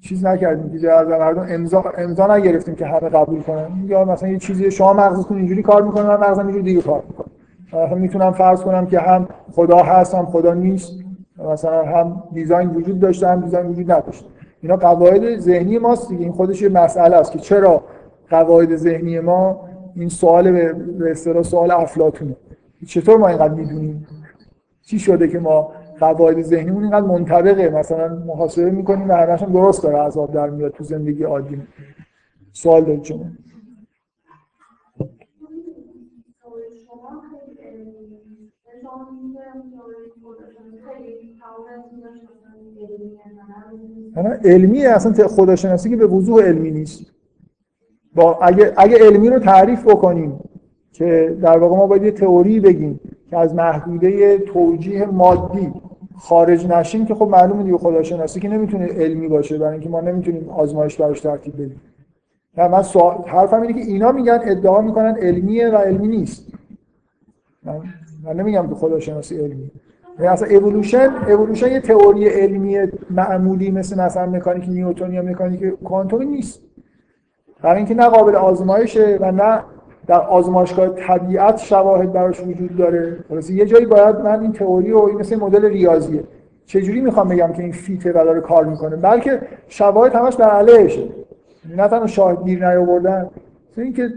چیز 0.00 0.24
نکردیم 0.24 0.80
که 0.80 0.92
از 0.92 1.08
مردم 1.08 1.46
امضا 1.48 1.84
امضا 1.98 2.36
نگرفتیم 2.36 2.74
که 2.74 2.86
همه 2.86 3.08
قبول 3.08 3.42
کنن. 3.42 3.84
یا 3.86 4.04
مثلا 4.04 4.28
یه 4.28 4.38
چیزی 4.38 4.70
شما 4.70 4.92
مغزتون 4.92 5.36
اینجوری 5.36 5.62
کار 5.62 5.82
می‌کنه 5.82 6.02
من 6.02 6.16
مغزم 6.16 6.42
اینجوری 6.46 6.62
دیگه 6.62 6.82
کار 6.82 7.02
می‌کنه. 7.08 7.26
مثلا 7.84 7.94
می‌تونم 7.94 8.32
فرض 8.32 8.62
کنم 8.62 8.86
که 8.86 9.00
هم 9.00 9.28
خدا 9.52 9.76
هست 9.76 10.14
هم 10.14 10.26
خدا 10.26 10.54
نیست. 10.54 10.92
مثلا 11.38 11.84
هم 11.84 12.22
دیزاین 12.32 12.70
وجود 12.70 13.00
داشته 13.00 13.28
هم 13.28 13.40
دیزاین 13.40 13.66
وجود 13.66 13.92
نداشته. 13.92 14.26
اینا 14.60 14.76
قواعد 14.76 15.38
ذهنی 15.38 15.78
ماست 15.78 16.08
دیگه. 16.08 16.22
این 16.22 16.32
خودش 16.32 16.62
یه 16.62 16.68
مسئله 16.68 17.16
است 17.16 17.32
که 17.32 17.38
چرا 17.38 17.84
قواعد 18.30 18.76
ذهنی 18.76 19.20
ما 19.20 19.68
این 19.94 20.08
سوال 20.08 20.52
به 20.98 21.10
اصطلاح 21.10 21.42
سوال 21.42 21.70
افلاطونه. 21.70 22.36
چطور 22.86 23.16
ما 23.16 23.28
اینقدر 23.28 23.54
می‌دونیم؟ 23.54 24.06
چی 24.82 24.98
شده 24.98 25.28
که 25.28 25.38
ما 25.38 25.72
قواعد 26.00 26.42
ذهنیمون 26.42 26.82
اینقدر 26.82 27.06
منطبقه. 27.06 27.70
مثلا 27.70 28.22
محاسبه 28.26 28.70
می‌کنیم 28.70 29.08
و 29.08 29.12
همش 29.12 29.42
درست 29.42 29.82
داره 29.82 29.98
عذاب 29.98 30.32
در 30.32 30.50
میاد 30.50 30.72
تو 30.72 30.84
زندگی 30.84 31.22
عادی. 31.22 31.62
سوال 32.52 32.84
دارید 32.84 33.04
شما؟ 33.04 33.24
علمی 44.44 44.86
اصلا 44.86 45.28
خداشناسی 45.28 45.90
که 45.90 45.96
به 45.96 46.06
وضوح 46.06 46.42
علمی 46.42 46.70
نیست. 46.70 47.12
با 48.14 48.38
اگه, 48.42 48.72
اگه 48.76 48.96
علمی 48.98 49.30
رو 49.30 49.38
تعریف 49.38 49.84
بکنیم 49.86 50.40
که 50.92 51.38
در 51.42 51.58
واقع 51.58 51.76
ما 51.76 51.86
باید 51.86 52.02
یه 52.02 52.10
تئوری 52.10 52.60
بگیم 52.60 53.00
که 53.30 53.38
از 53.38 53.54
محدوده 53.54 54.38
توجیه 54.38 55.06
مادی 55.06 55.72
خارج 56.20 56.66
نشیم 56.66 57.06
که 57.06 57.14
خب 57.14 57.28
معلومه 57.28 57.62
دیگه 57.62 57.78
خداشناسی 57.78 58.40
که 58.40 58.48
نمی‌تونه 58.48 58.86
علمی 58.86 59.28
باشه 59.28 59.58
برای 59.58 59.72
اینکه 59.72 59.88
ما 59.88 60.00
نمی‌تونیم 60.00 60.50
آزمایش 60.50 60.96
براش 60.96 61.20
ترتیب 61.20 61.54
بدیم. 61.54 61.80
نه 62.58 62.68
من 62.68 62.82
سوال 62.82 63.14
حرفم 63.26 63.62
اینه 63.62 63.74
که 63.74 63.80
اینا 63.80 64.12
میگن 64.12 64.40
ادعا 64.42 64.80
می‌کنن 64.80 65.16
علمیه 65.16 65.68
و 65.68 65.76
علمی 65.76 66.08
نیست. 66.08 66.46
من, 67.62 67.80
من 68.24 68.36
نمیگم 68.36 68.68
که 68.68 68.74
خداشناسی 68.74 69.36
علمی. 69.36 69.70
یعنی 70.18 70.28
اصلا 70.28 70.48
evolution 70.48 71.10
evolution 71.28 71.72
یه 71.72 71.80
تئوری 71.80 72.28
علمی 72.28 72.78
معمولی 73.10 73.70
مثل 73.70 74.00
مثلا 74.00 74.26
مکانیک 74.26 74.68
نیوتن 74.68 75.12
یا 75.12 75.22
مکانیک 75.22 75.64
کوانتومی 75.64 76.26
نیست. 76.26 76.60
برای 77.62 77.76
اینکه 77.76 77.94
نه 77.94 78.08
قابل 78.08 78.36
آزمایشه 78.36 79.18
و 79.20 79.32
نه 79.32 79.62
در 80.06 80.20
آزمایشگاه 80.20 80.88
طبیعت 80.88 81.58
شواهد 81.58 82.12
براش 82.12 82.40
وجود 82.40 82.76
داره. 82.76 83.16
خلاص 83.28 83.50
یه 83.50 83.66
جایی 83.66 83.86
باید 83.86 84.16
من 84.16 84.40
این 84.40 84.52
تئوری 84.52 84.90
رو 84.90 85.18
مثل 85.18 85.36
مدل 85.36 85.64
ریاضیه. 85.64 86.24
چجوری 86.66 87.00
می‌خوام 87.00 87.28
بگم 87.28 87.52
که 87.52 87.62
این 87.62 87.72
fit 87.72 88.00
ه 88.00 88.10
و 88.10 88.12
داره 88.12 88.40
کار 88.40 88.64
می‌کنه؟ 88.64 88.96
بلکه 88.96 89.40
شواهد 89.68 90.14
همش 90.14 90.34
در 90.34 90.50
علیهشه 90.50 91.02
نه 91.76 91.88
تنها 91.88 92.06
شاهد 92.06 92.44
گیر 92.44 92.68
نیاوردن 92.68 93.30
اینکه 93.76 94.12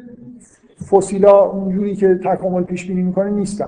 فسیلا 0.92 1.42
اونجوری 1.42 1.96
که 1.96 2.20
تکامل 2.26 2.64
پیش 2.64 2.88
بینی 2.88 3.02
می‌کنه 3.02 3.30
نیستن. 3.30 3.68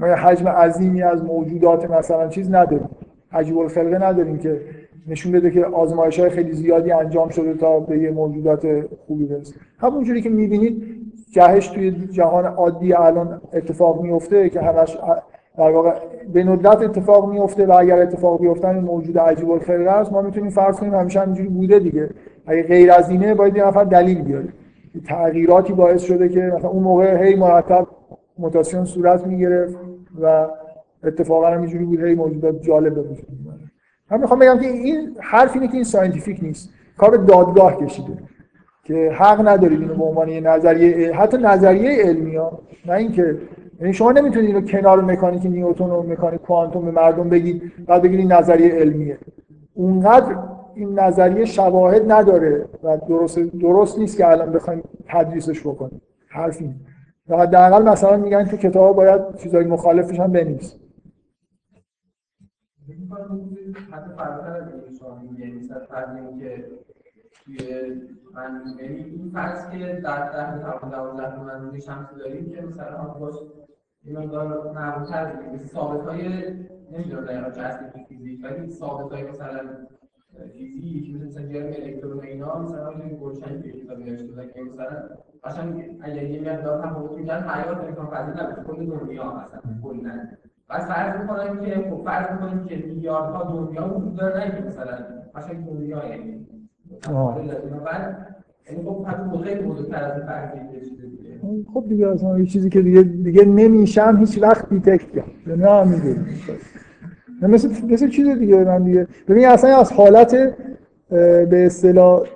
ما 0.00 0.06
حجم 0.06 0.48
عظیمی 0.48 1.02
از 1.02 1.24
موجودات 1.24 1.90
مثلا 1.90 2.28
چیز 2.28 2.54
نداریم. 2.54 2.88
عجیب 3.32 3.58
الخلقه 3.58 3.98
نداریم 3.98 4.38
که 4.38 4.60
نشون 5.08 5.32
بده 5.32 5.50
که 5.50 5.64
آزمایش 5.64 6.20
های 6.20 6.30
خیلی 6.30 6.52
زیادی 6.52 6.92
انجام 6.92 7.28
شده 7.28 7.54
تا 7.54 7.80
به 7.80 7.98
یه 7.98 8.10
موجودات 8.10 8.66
خوبی 9.06 9.24
برسه. 9.24 9.54
همونجوری 9.78 10.22
که 10.22 10.30
می‌بینید 10.30 10.82
جهش 11.30 11.68
توی 11.68 11.90
جهان 11.90 12.44
عادی 12.44 12.92
الان 12.92 13.40
اتفاق 13.52 14.02
میفته 14.02 14.48
که 14.48 14.60
همش 14.60 14.98
در 15.58 15.70
واقع 15.70 15.92
به 16.32 16.44
ندرت 16.44 16.82
اتفاق 16.82 17.32
میفته 17.32 17.66
و 17.66 17.72
اگر 17.78 18.02
اتفاق 18.02 18.40
بیفتن 18.40 18.74
این 18.74 18.84
موجود 18.84 19.18
عجیب 19.18 19.50
الخلقه 19.50 19.90
است. 19.90 20.12
ما 20.12 20.22
می‌تونیم 20.22 20.50
فرض 20.50 20.76
کنیم 20.76 20.94
همیشه 20.94 21.20
همینجوری 21.20 21.48
بوده 21.48 21.78
دیگه. 21.78 22.10
اگه 22.46 22.62
غیر 22.62 22.92
از 22.92 23.10
اینه 23.10 23.34
باید 23.34 23.56
یه 23.56 23.66
نفر 23.66 23.84
دلیل 23.84 24.22
بیاره. 24.22 24.48
تغییراتی 25.06 25.72
باعث 25.72 26.02
شده 26.02 26.28
که 26.28 26.40
مثلا 26.40 26.70
اون 26.70 26.82
موقع 26.82 27.24
هی 27.24 27.36
مرتب 27.36 27.86
موتاسیون 28.38 28.84
صورت 28.84 29.26
می‌گرفت 29.26 29.78
و 30.22 30.46
اتفاقا 31.04 31.46
همینجوری 31.46 31.84
بود 31.84 32.04
هی 32.04 32.14
موجودات 32.14 32.62
جالب 32.62 32.94
به 32.94 33.00
وجود 33.00 33.26
من 34.10 34.20
می‌خوام 34.20 34.38
بگم 34.38 34.58
که 34.58 34.68
این 34.68 35.16
حرف 35.20 35.54
اینه 35.54 35.68
که 35.68 35.74
این 35.74 35.84
scientific 35.84 36.38
نیست. 36.42 36.70
کار 36.98 37.16
دادگاه 37.16 37.76
کشیده. 37.84 38.12
که 38.84 39.12
حق 39.18 39.48
ندارید 39.48 39.80
اینو 39.80 39.94
به 39.94 40.04
عنوان 40.04 40.28
یه 40.28 40.40
نظریه 40.40 41.14
حتی 41.14 41.36
نظریه 41.36 42.02
علمی 42.02 42.36
ها. 42.36 42.58
نه 42.86 42.92
اینکه 42.92 43.36
یعنی 43.80 43.92
شما 43.92 44.12
نمی‌تونید 44.12 44.48
اینو 44.48 44.60
کنار 44.60 45.00
مکانیک 45.00 45.46
نیوتن 45.46 45.84
و 45.84 46.02
مکانیک 46.02 46.40
کوانتوم 46.40 46.84
به 46.84 46.90
مردم 46.90 47.28
بگید 47.28 47.72
بعد 47.86 48.02
بگید 48.02 48.18
این 48.18 48.32
نظریه 48.32 48.74
علمیه. 48.74 49.18
اونقدر 49.74 50.36
این 50.74 50.98
نظریه 50.98 51.44
شواهد 51.44 52.12
نداره 52.12 52.64
و 52.82 52.96
درست 53.08 53.38
درست 53.38 53.98
نیست 53.98 54.16
که 54.16 54.30
الان 54.30 54.52
بخوایم 54.52 54.82
تدریسش 55.08 55.60
بکنیم. 55.60 56.00
حرفی 56.28 56.74
و 57.28 57.36
حداقل 57.36 57.88
مثلا 57.88 58.16
میگن 58.16 58.44
تو 58.44 58.56
کتاب 58.56 58.96
باید 58.96 59.20
چیزای 59.42 59.64
مخالفش 59.64 60.20
هم 60.20 60.32
بنویس 62.88 63.76
حتی 63.90 64.14
فراتر 64.16 64.56
از 64.56 64.72
این 64.72 64.98
شما 64.98 65.18
میگه 65.18 65.60
که 66.38 66.68
توی 67.44 67.56
یعنی 68.80 69.04
این 69.04 69.30
فرض 69.34 69.70
که 69.70 70.00
در 70.04 70.30
ده 70.30 70.62
تا 70.62 70.88
دوازده 70.88 71.42
منظومه 71.42 72.08
داریم 72.18 72.50
که 72.50 72.62
مثلا 72.62 73.04
باش 73.04 73.34
این 74.04 74.18
مقدار 74.18 74.72
معمول‌تر 74.72 75.50
مثل 75.52 75.66
ثابت 75.66 76.06
های 76.06 76.28
نمی‌دونم 76.92 77.24
دقیقا 77.24 78.68
ثابت 78.70 79.12
های 79.12 79.22
مثلا 79.22 79.60
فیزیک 80.52 81.14
مثل 81.14 81.26
مثلا 81.26 81.46
جرم 81.46 81.66
الکترون 81.66 82.24
اینا 82.24 82.58
مثلا 82.58 82.90
این 82.90 83.18
گلشنی 83.20 83.62
که 83.62 83.72
کتاب 83.72 83.98
نوشته 83.98 84.52
که 84.54 84.62
مثلا 84.62 85.08
قشنگ 85.44 85.98
اگر 86.00 86.22
یه 86.22 86.52
مقدار 86.52 86.82
تفاوت 86.82 87.18
میگن 87.18 87.48
حیات 87.48 87.78
امکان 87.78 88.06
پذیر 88.06 88.44
نبود 88.44 88.66
کل 88.66 88.86
دنیا 88.86 89.24
مثلا 89.24 89.60
کلا 89.82 90.28
پس 90.70 90.86
فرض 90.86 91.20
می‌کنم 91.20 91.64
که 91.64 91.90
خب 91.90 92.04
فرض 92.04 92.26
می‌کنیم 92.32 92.64
که 92.64 92.76
میلیاردها 92.76 93.42
دنیا 93.52 93.94
وجود 93.96 94.16
داره 94.16 94.48
نه 94.48 94.66
مثلا 94.66 94.98
قشنگ 95.34 95.66
دنیا 95.66 96.04
یعنی 96.08 96.46
خب 101.74 101.84
دیگه. 101.88 102.08
اصلا 102.08 102.38
یه 102.38 102.46
چیزی 102.46 102.70
که 102.70 102.82
دیگه 102.82 103.02
دیگه 103.02 103.44
نمیشه 103.44 104.16
هیچ 104.16 104.42
وقت 104.42 104.68
detect 104.68 105.12
کرد. 105.12 105.30
نه 105.46 105.84
میگه. 105.84 106.16
مثل 107.42 107.68
مثل 107.84 108.08
چیز 108.08 108.28
دیگه 108.28 108.64
من 108.64 108.82
دیگه 108.84 109.06
ببین 109.28 109.48
اصلا 109.48 109.80
از 109.80 109.92
حالت 109.92 110.36
به 111.50 111.66
اصطلاح 111.66 112.28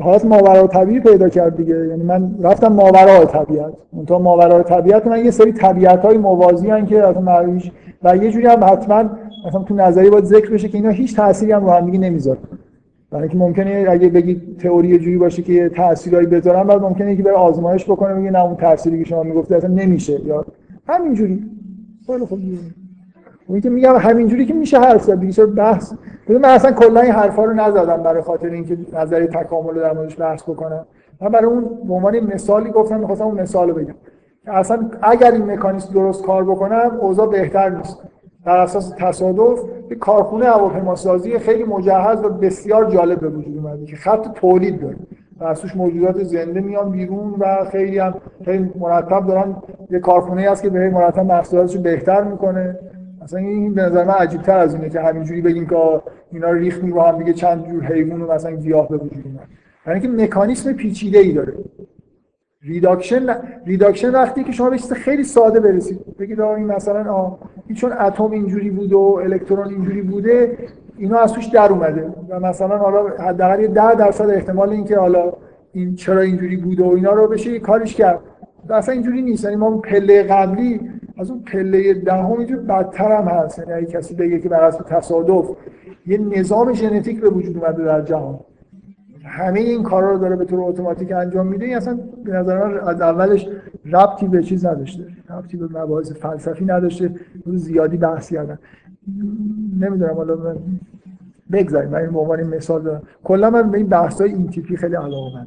حالت 0.00 0.24
ماورای 0.24 0.68
طبیعی 0.68 1.00
پیدا 1.00 1.28
کرد 1.28 1.56
دیگه. 1.56 1.86
یعنی 1.86 2.02
من 2.02 2.34
رفتم 2.42 2.72
ماورای 2.72 3.26
طبیعت. 3.26 3.72
اونطور 3.90 4.18
ماورای 4.18 4.62
طبیعت 4.62 5.06
من 5.06 5.24
یه 5.24 5.30
سری 5.30 5.52
طبیعت 5.52 6.04
های 6.04 6.18
موازی 6.18 6.70
هن 6.70 6.86
که 6.86 7.04
اصلا 7.04 7.60
و 8.02 8.16
یه 8.16 8.30
جوری 8.30 8.46
هم 8.46 8.64
حتما 8.64 9.10
مثلا 9.46 9.62
تو 9.62 9.74
نظری 9.74 10.10
باید 10.10 10.24
ذکر 10.24 10.50
بشه 10.50 10.68
که 10.68 10.78
اینا 10.78 10.90
هیچ 10.90 11.16
تأثیری 11.16 11.52
هم 11.52 11.64
رو 11.64 11.70
هم 11.70 11.86
دیگه 11.86 11.98
نمی‌ذاره 11.98 12.38
برای 13.10 13.22
اینکه 13.22 13.38
ممکنه 13.38 13.86
اگه 13.88 14.08
بگید 14.08 14.58
تئوری 14.58 14.98
جوری 14.98 15.18
باشه 15.18 15.42
که 15.42 15.68
تأثیرایی 15.68 16.26
بذارن 16.26 16.62
بعد 16.62 16.82
ممکنه 16.82 17.16
که 17.16 17.22
بره 17.22 17.34
آزمایش 17.34 17.84
بکنه 17.84 18.14
بگه 18.14 18.30
نه 18.30 18.44
اون 18.44 18.56
تأثیری 18.56 18.98
که 18.98 19.04
شما 19.04 19.22
می‌گفته 19.22 19.56
اصلا 19.56 19.70
نمیشه 19.70 20.20
یا 20.26 20.44
همینجوری. 20.88 21.42
خیلی 22.06 22.26
خوب. 22.26 22.38
اون 23.50 23.60
که 23.60 23.70
میگم 23.70 23.96
همینجوری 23.96 24.46
که 24.46 24.54
میشه 24.54 24.80
حرف 24.80 25.02
زد 25.02 25.20
دیگه 25.20 25.46
بحث 25.46 25.92
من 26.28 26.44
اصلا 26.44 26.72
کلا 26.72 27.00
این 27.00 27.12
حرفا 27.12 27.44
رو 27.44 27.52
نزدم 27.52 28.02
برای 28.02 28.22
خاطر 28.22 28.48
اینکه 28.48 28.78
نظری 28.92 29.26
تکامل 29.26 29.74
رو 29.74 29.80
در 29.80 29.92
موردش 29.92 30.20
بحث 30.20 30.42
بکنم. 30.42 30.86
من 31.20 31.28
برای 31.28 31.44
اون 31.44 31.64
به 31.88 31.94
عنوان 31.94 32.20
مثالی 32.20 32.70
گفتم 32.70 33.00
می‌خواستم 33.00 33.24
اون 33.24 33.40
مثال 33.40 33.68
رو 33.68 33.74
بگم 33.74 33.94
اصلا 34.46 34.90
اگر 35.02 35.30
این 35.30 35.50
مکانیزم 35.50 35.92
درست 35.92 36.24
کار 36.24 36.44
بکنم 36.44 36.98
اوضاع 37.00 37.26
بهتر 37.26 37.68
نیست. 37.68 38.02
بر 38.44 38.56
اساس 38.56 38.94
تصادف 38.98 39.60
یک 39.90 39.98
کارخونه 39.98 40.46
هواپیماسازی 40.46 41.38
خیلی 41.38 41.64
مجهز 41.64 42.24
و 42.24 42.28
بسیار 42.28 42.90
جالب 42.90 43.20
به 43.20 43.28
وجود 43.28 43.56
اومده 43.56 43.84
که 43.84 43.96
خط 43.96 44.32
تولید 44.34 44.80
داره. 44.80 44.96
و 45.40 45.44
از 45.44 45.76
موجودات 45.76 46.22
زنده 46.22 46.60
میان 46.60 46.90
بیرون 46.90 47.34
و 47.38 47.64
خیلی 47.72 47.98
هم 47.98 48.14
خیلی 48.44 48.70
مرتب 48.78 49.26
دارن 49.26 49.56
یه 49.90 49.98
کارخونه 49.98 50.50
هست 50.50 50.62
که 50.62 50.70
به 50.70 50.90
مرتب 50.90 51.26
محصولاتش 51.26 51.76
بهتر 51.76 52.22
می‌کنه. 52.22 52.78
اصلا 53.22 53.40
این 53.40 53.74
به 53.74 53.82
نظر 53.82 54.04
من 54.04 54.14
عجیب 54.14 54.42
تر 54.42 54.58
از 54.58 54.74
اینه 54.74 54.90
که 54.90 55.00
همینجوری 55.00 55.40
بگیم 55.40 55.66
که 55.66 56.02
اینا 56.32 56.50
ریخت 56.50 56.84
رو 56.84 57.00
هم 57.00 57.18
دیگه 57.18 57.32
چند 57.32 57.66
جور 57.66 57.84
حیوان 57.84 58.22
و 58.22 58.32
مثلا 58.32 58.56
گیاه 58.56 58.88
به 58.88 58.96
وجود 58.96 59.24
اومد. 59.26 59.48
یعنی 59.86 60.00
که 60.00 60.08
مکانیسم 60.08 60.72
پیچیده 60.72 61.18
ای 61.18 61.32
داره. 61.32 61.54
reduction 62.62 63.26
reduction 63.66 64.10
وقتی 64.10 64.44
که 64.44 64.52
شما 64.52 64.70
به 64.70 64.78
چیز 64.78 64.92
خیلی 64.92 65.24
ساده 65.24 65.60
برسید. 65.60 66.16
بگید 66.18 66.40
این 66.40 66.66
مثلا 66.66 67.12
آه 67.12 67.38
این 67.66 67.76
چون 67.76 67.92
اتم 67.92 68.30
اینجوری 68.30 68.70
بوده 68.70 68.96
و 68.96 69.20
الکترون 69.24 69.68
اینجوری 69.68 70.02
بوده 70.02 70.58
اینا 70.98 71.18
از 71.18 71.32
توش 71.32 71.46
در 71.46 71.72
اومده. 71.72 72.14
و 72.28 72.40
مثلا 72.40 72.78
حالا 72.78 73.08
حداقل 73.08 73.66
10 73.66 73.94
درصد 73.94 74.30
احتمال 74.30 74.70
اینکه 74.70 74.98
حالا 74.98 75.32
این 75.72 75.94
چرا 75.94 76.20
اینجوری 76.20 76.56
بوده 76.56 76.84
و 76.84 76.88
اینا 76.88 77.12
رو 77.12 77.28
بشه 77.28 77.58
کارش 77.58 77.94
کرد. 77.94 78.20
اصلا 78.70 78.94
اینجوری 78.94 79.22
نیست. 79.22 79.44
یعنی 79.44 79.56
ما 79.56 79.78
پله 79.78 80.22
قبلی 80.22 80.80
از 81.18 81.30
اون 81.30 81.40
پله 81.40 81.94
دهم 81.94 82.32
اینجوری 82.32 82.60
بدتر 82.60 83.12
هم 83.12 83.28
هست. 83.28 83.58
یعنی 83.58 83.72
اگه 83.72 83.86
کسی 83.86 84.14
بگه 84.14 84.38
که 84.38 84.48
بر 84.48 84.64
اساس 84.64 84.86
تصادف 84.86 85.50
یه 86.06 86.18
نظام 86.18 86.72
ژنتیک 86.72 87.20
به 87.20 87.30
وجود 87.30 87.56
اومده 87.56 87.84
در 87.84 88.02
جهان. 88.02 88.40
همه 89.24 89.60
این 89.60 89.82
کارا 89.82 90.12
رو 90.12 90.18
داره 90.18 90.36
به 90.36 90.44
طور 90.44 90.60
اتوماتیک 90.60 91.12
انجام 91.12 91.46
میده. 91.46 91.64
این 91.64 91.76
اصلا 91.76 91.98
به 92.24 92.32
نظر 92.32 92.64
من 92.64 92.80
از 92.88 93.00
اولش 93.00 93.48
ربطی 93.84 94.28
به 94.28 94.42
چیز 94.42 94.66
نداشته. 94.66 95.06
ربطی 95.30 95.56
به 95.56 95.66
مباحث 95.66 96.12
فلسفی 96.12 96.64
نداشته. 96.64 97.14
زیادی 97.46 97.96
بحث 97.96 98.32
کردن. 98.32 98.58
نمی‌دونم. 99.80 100.14
حالا 100.14 100.36
من 100.36 100.56
بگذاریم. 101.52 101.90
من 101.90 101.98
این 101.98 102.08
عنوان 102.08 102.42
مثال 102.42 102.82
دارم. 102.82 103.02
کلا 103.24 103.50
من 103.50 103.70
به 103.70 103.78
این 103.78 103.86
بحث 103.86 104.20
های 104.20 104.32
این 104.32 104.48
تیپی 104.48 104.76
خیلی 104.76 104.94
علاقه 104.96 105.46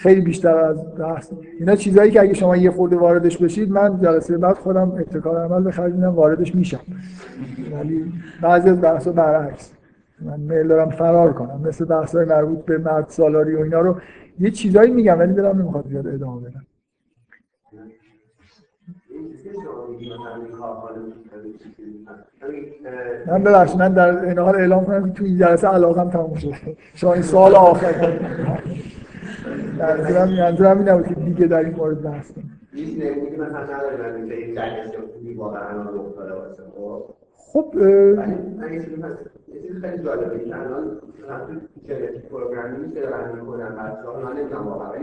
خیلی 0.00 0.20
بیشتر 0.20 0.58
از 0.58 0.94
بحث 0.94 1.32
اینا 1.58 1.76
چیزایی 1.76 2.10
که 2.10 2.20
اگه 2.20 2.34
شما 2.34 2.56
یه 2.56 2.70
خورده 2.70 2.96
واردش 2.96 3.38
بشید 3.38 3.70
من 3.70 4.00
جلسه 4.02 4.38
بعد 4.38 4.56
خودم 4.56 4.90
ابتکار 4.90 5.44
عمل 5.44 5.62
به 5.62 5.70
خرج 5.70 5.92
واردش 5.94 6.54
میشم. 6.54 6.80
ولی 7.72 8.12
بعضی 8.42 8.70
از 8.70 8.80
بحث 8.80 9.08
برعکس. 9.08 9.72
من 10.20 10.40
میل 10.40 10.68
دارم 10.68 10.90
فرار 10.90 11.32
کنم 11.32 11.60
مثل 11.64 11.84
بحث 11.84 12.14
های 12.14 12.24
مربوط 12.24 12.64
به 12.64 12.78
مرد 12.78 13.06
سالاری 13.08 13.54
و 13.54 13.60
اینا 13.60 13.80
رو. 13.80 13.96
یه 14.40 14.50
چیزایی 14.50 14.90
میگم 14.90 15.18
ولی 15.18 15.32
دلم 15.32 15.58
نمی‌خواد 15.58 15.88
زیاد 15.88 16.06
ادامه 16.06 16.40
بدم. 16.40 16.66
من 23.26 23.42
ببخشید 23.42 23.78
من 23.78 23.92
در 23.92 24.24
این 24.24 24.38
حال 24.38 24.54
اعلام 24.54 24.84
کنم 24.84 25.08
که 25.08 25.18
تو 25.18 25.24
این 25.24 25.38
جلسه 25.38 25.68
علاقم 25.68 26.10
تموم 26.10 26.34
شد 26.34 26.52
شما 26.94 27.12
این 27.12 27.22
سال 27.22 27.54
آخر. 27.54 28.18
منظورم 29.80 30.28
منظورم 30.28 30.78
این 30.78 30.88
نبود 30.88 31.06
که 31.06 31.14
دیگه 31.14 31.46
در 31.46 31.58
این 31.58 31.74
مورد 31.74 32.02
بحث 32.02 32.32
کنم 32.32 32.60
خب. 37.52 37.74
چیز 39.62 39.80
خیلی 39.80 40.02
جالبه 40.04 40.44
که 40.44 40.56
الان 40.56 41.00
ژنتیک 41.88 42.22
پروگرامینگ 42.30 42.94
که 42.94 43.00
دارن 43.00 43.38
می‌کنن 43.38 43.68
بچه‌ها 43.68 44.20
من 44.20 44.36
نمی‌دونم 44.36 44.66
واقعا 44.66 44.96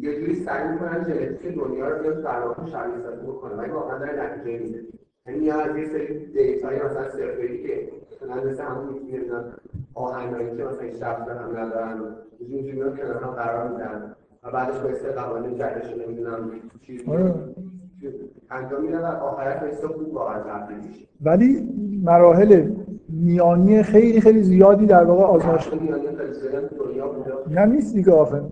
یه 0.00 0.20
جوری 0.20 0.34
سعی 0.34 0.68
می‌کنن 0.68 1.04
ژنتیک 1.04 1.58
دنیا 1.58 1.88
رو 1.88 2.02
بیان 2.02 2.20
در 2.20 2.40
واقع 2.40 2.66
شبیه 2.66 3.02
سازی 3.02 3.26
بکنن 3.26 3.58
ولی 3.58 3.70
واقعا 3.70 3.98
داره 3.98 4.22
نتیجه 4.22 4.58
میده 4.58 4.84
یعنی 5.26 5.44
یا 5.44 5.60
از 5.60 5.76
یه 5.76 5.88
سری 5.88 6.26
دیتای 6.26 6.76
مثلا 6.76 7.10
سرفری 7.10 7.62
که 7.62 7.88
مثل 8.26 8.62
همون 8.62 8.94
آهنگایی 9.94 10.56
که 10.56 10.64
مثلا 10.64 10.96
شب 11.00 11.28
هم 11.28 11.56
ندارن 11.56 12.00
اینجوری 12.38 12.80
رو 12.80 12.96
کنار 12.96 13.22
هم 13.22 13.30
قرار 13.30 13.68
میدن. 13.68 14.14
و 14.44 14.50
بعدش 14.50 14.78
با 14.78 14.94
سه 14.94 15.12
قوانین 15.12 15.54
جدش 15.54 15.94
نمی‌دونم 16.06 16.50
چیز 16.80 17.00
انجام 18.50 18.82
میدن 18.82 19.00
و 19.00 19.04
آخرش 19.04 19.80
به 19.80 19.88
خوب 19.88 20.14
واقعا 20.14 20.40
تبدیل 20.40 20.76
میشه. 20.88 21.06
ولی 21.22 21.68
مراحل 22.04 22.70
میانی 23.08 23.82
خیلی 23.82 24.20
خیلی 24.20 24.42
زیادی 24.42 24.86
در 24.86 25.04
واقع 25.04 25.22
آزمایش 25.22 25.70
نه 27.50 27.66
نیست 27.66 27.94
دیگه 27.94 28.12
آخه. 28.12 28.42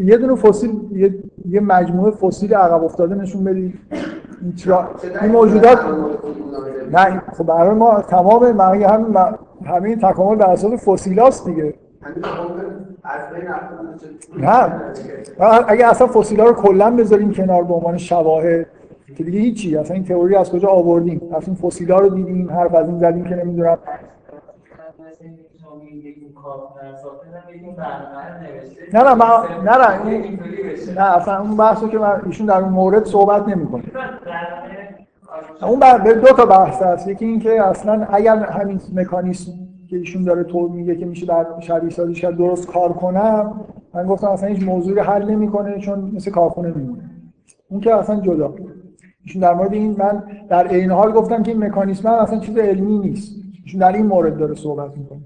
یه 0.00 0.16
دونه 0.16 0.34
فسیل 0.34 0.70
یه, 0.92 1.14
یه 1.48 1.60
مجموعه 1.60 2.10
فسیل 2.10 2.54
عقب 2.54 2.84
افتاده 2.84 3.14
نشون 3.14 3.44
بدی. 3.44 3.74
این 5.22 5.32
موجودات 5.32 5.78
نه 6.92 7.22
خب 7.38 7.44
برای 7.44 7.74
ما 7.74 8.00
تمام 8.00 8.52
معنی 8.52 8.84
هم 8.84 9.36
همه 9.64 9.88
این 9.88 9.98
تکامل 9.98 10.36
بر 10.36 10.50
اساس 10.50 10.88
فسیلاست 10.88 11.46
دیگه. 11.46 11.74
نه. 14.38 14.72
اگه 15.68 15.86
اصلا 15.86 16.06
فسیلا 16.06 16.44
رو 16.44 16.52
کلا 16.52 16.90
بذاریم 16.90 17.32
کنار 17.32 17.64
به 17.64 17.74
عنوان 17.74 17.98
شواهد 17.98 18.66
که 19.16 19.24
دیگه 19.24 19.38
هیچی. 19.40 19.76
اصلا 19.76 19.94
این 19.94 20.04
تئوری 20.04 20.36
از 20.36 20.50
کجا 20.50 20.68
آوردیم؟ 20.68 21.22
اصلا 21.36 21.54
فسیلا 21.54 21.98
رو 21.98 22.08
دیدیم 22.08 22.50
حرف 22.50 22.74
از 22.74 22.88
این 22.88 22.98
زدیم 22.98 23.24
که 23.24 23.34
نمی‌دونم. 23.34 23.78
نه 28.92 29.02
نه 29.02 29.14
نه 29.14 29.76
نه 29.76 30.38
نه 30.96 31.16
اصلا 31.16 31.40
اون 31.40 31.56
بحثو 31.56 31.88
که 31.88 31.98
من 31.98 32.22
ایشون 32.26 32.46
در 32.46 32.60
اون 32.60 32.68
مورد 32.72 33.04
صحبت 33.04 33.48
نمی‌کنه. 33.48 33.84
اون 35.62 35.80
بر 35.80 35.98
دو 35.98 36.32
تا 36.32 36.46
بحث 36.46 36.82
هست. 36.82 37.08
یکی 37.08 37.24
این 37.24 37.40
که 37.40 37.62
اصلا 37.62 38.06
اگر 38.10 38.36
همین 38.36 38.80
مکانیسم 38.94 39.52
که 39.90 39.96
ایشون 39.96 40.24
داره 40.24 40.44
طور 40.44 40.70
میگه 40.70 40.96
که 40.96 41.06
میشه 41.06 41.26
در 41.26 41.46
شبیه 41.60 41.90
سازی 41.90 42.14
کرد 42.14 42.36
درست 42.36 42.66
کار 42.66 42.92
کنم 42.92 43.60
من 43.94 44.06
گفتم 44.06 44.28
اصلا 44.28 44.48
هیچ 44.48 44.62
موضوعی 44.62 45.00
حل 45.00 45.30
نمی‌کنه 45.30 45.78
چون 45.78 46.10
مثل 46.14 46.30
کارخونه 46.30 46.72
میمونه. 46.76 47.10
اون 47.70 47.80
که 47.80 47.94
اصلا 47.94 48.20
جدا. 48.20 48.54
ایشون 49.24 49.42
در 49.42 49.54
مورد 49.54 49.72
این 49.72 49.96
من 49.98 50.22
در 50.48 50.66
عین 50.66 50.90
حال 50.90 51.12
گفتم 51.12 51.42
که 51.42 51.50
این 51.50 51.64
مکانیسم 51.64 52.08
هم 52.08 52.14
اصلا 52.14 52.38
چیز 52.38 52.58
علمی 52.58 52.98
نیست. 52.98 53.36
ایشون 53.64 53.80
در 53.80 53.92
این 53.92 54.06
مورد 54.06 54.38
داره 54.38 54.54
صحبت 54.54 54.96
می‌کنه. 54.96 55.20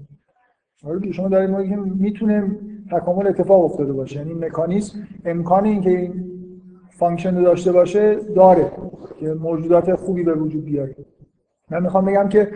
آره 0.85 1.11
شما 1.11 1.27
دارید 1.27 1.49
میگید 1.49 1.69
که 1.69 1.77
می‌تونه 1.77 2.51
تکامل 2.91 3.27
اتفاق 3.27 3.65
افتاده 3.65 3.93
باشه. 3.93 4.19
یعنی 4.19 4.33
مکانیسم 4.33 4.99
امکان 5.25 5.65
اینکه 5.65 5.89
این 5.89 6.25
function 6.89 7.41
داشته 7.43 7.71
باشه 7.71 8.15
داره 8.35 8.71
که 9.19 9.33
موجودات 9.33 9.95
خوبی 9.95 10.23
به 10.23 10.33
وجود 10.33 10.65
بیاره. 10.65 10.95
من 11.71 11.83
می‌خوام 11.83 12.05
بگم 12.05 12.29
که 12.29 12.51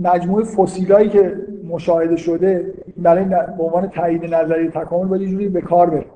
مجموعه 0.00 0.44
فسیلایی 0.44 1.08
که 1.08 1.36
مشاهده 1.68 2.16
شده 2.16 2.74
برای 2.96 3.24
به 3.24 3.62
عنوان 3.62 3.86
تایید 3.86 4.34
نظریه 4.34 4.68
تکامل 4.68 5.08
باید 5.08 5.28
جوری 5.28 5.48
به 5.48 5.60
کار 5.60 5.90
بره. 5.90 6.06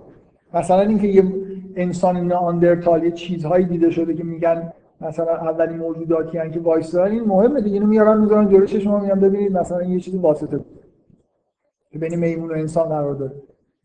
مثلا 0.54 0.80
اینکه 0.80 1.08
یه 1.08 1.24
انسان 1.76 2.16
ناندرتال 2.16 3.04
یه 3.04 3.10
چیزهایی 3.10 3.64
دیده 3.64 3.90
شده 3.90 4.14
که 4.14 4.24
میگن 4.24 4.72
مثلا 5.00 5.36
اولین 5.36 5.76
موجوداتی 5.76 6.38
هن 6.38 6.50
که 6.50 6.60
وایسادن 6.60 7.10
این 7.10 7.24
مهمه 7.24 7.60
دیگه. 7.60 7.74
اینو 7.74 7.86
میارن 7.86 8.20
می‌ذارن 8.20 8.48
جلوی 8.48 8.80
شما 8.80 9.00
میگن 9.00 9.20
ببینید 9.20 9.58
مثلا 9.58 9.82
یه 9.82 10.00
چیزی 10.00 10.18
واسطه. 10.18 10.60
که 11.92 11.98
بین 11.98 12.14
میمون 12.14 12.50
و 12.50 12.52
انسان 12.52 12.88
قرار 12.88 13.14
داره. 13.14 13.32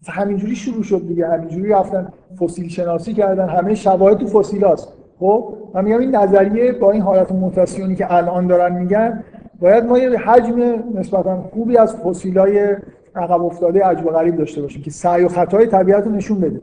همینجوری 0.08 0.56
شروع 0.56 0.84
شد 0.84 1.08
دیگه 1.08 1.28
همینجوری 1.28 1.70
رفتن 1.70 2.14
فسیل 2.40 2.70
شناسی 2.70 3.14
کردن 3.14 3.50
همه 3.50 3.76
شواهد 3.76 4.18
تو 4.18 4.28
فسیل 4.28 4.66
هست 4.66 4.94
خب 5.20 5.58
من 5.74 5.84
میگم 5.86 6.00
این 6.00 6.16
نظریه 6.16 6.72
با 6.72 6.92
این 6.92 7.02
حالت 7.02 7.32
موتاسیونی 7.32 7.96
که 7.96 8.14
الان 8.14 8.48
دارن 8.48 8.80
میگن 8.80 9.24
باید 9.60 9.84
ما 9.84 10.00
یه 10.00 10.20
حجم 10.20 10.84
نسبتا 10.96 11.42
خوبی 11.42 11.78
از 11.78 11.96
فسیلای 11.96 12.76
عقب 13.16 13.44
افتاده 13.44 13.84
عجب 13.84 14.06
غریب 14.06 14.36
داشته 14.36 14.62
باشیم 14.62 14.82
که 14.82 14.92
سعی 14.92 15.24
و 15.24 15.28
خطای 15.28 15.68
طبیعت 15.68 16.06
رو 16.06 16.12
نشون 16.12 16.40
بده. 16.40 16.62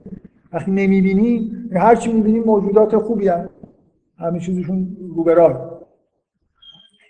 وقتی 0.53 0.71
نمی‌بینی 0.71 1.53
هر 1.73 1.95
چی 1.95 2.13
می‌بینی 2.13 2.41
موجودات 2.41 2.97
خوبی 2.97 3.29
هست 3.29 3.49
همه 4.19 4.41
چیزشون 4.41 4.97
رو 5.17 5.25
به 5.25 5.35
راه. 5.35 5.81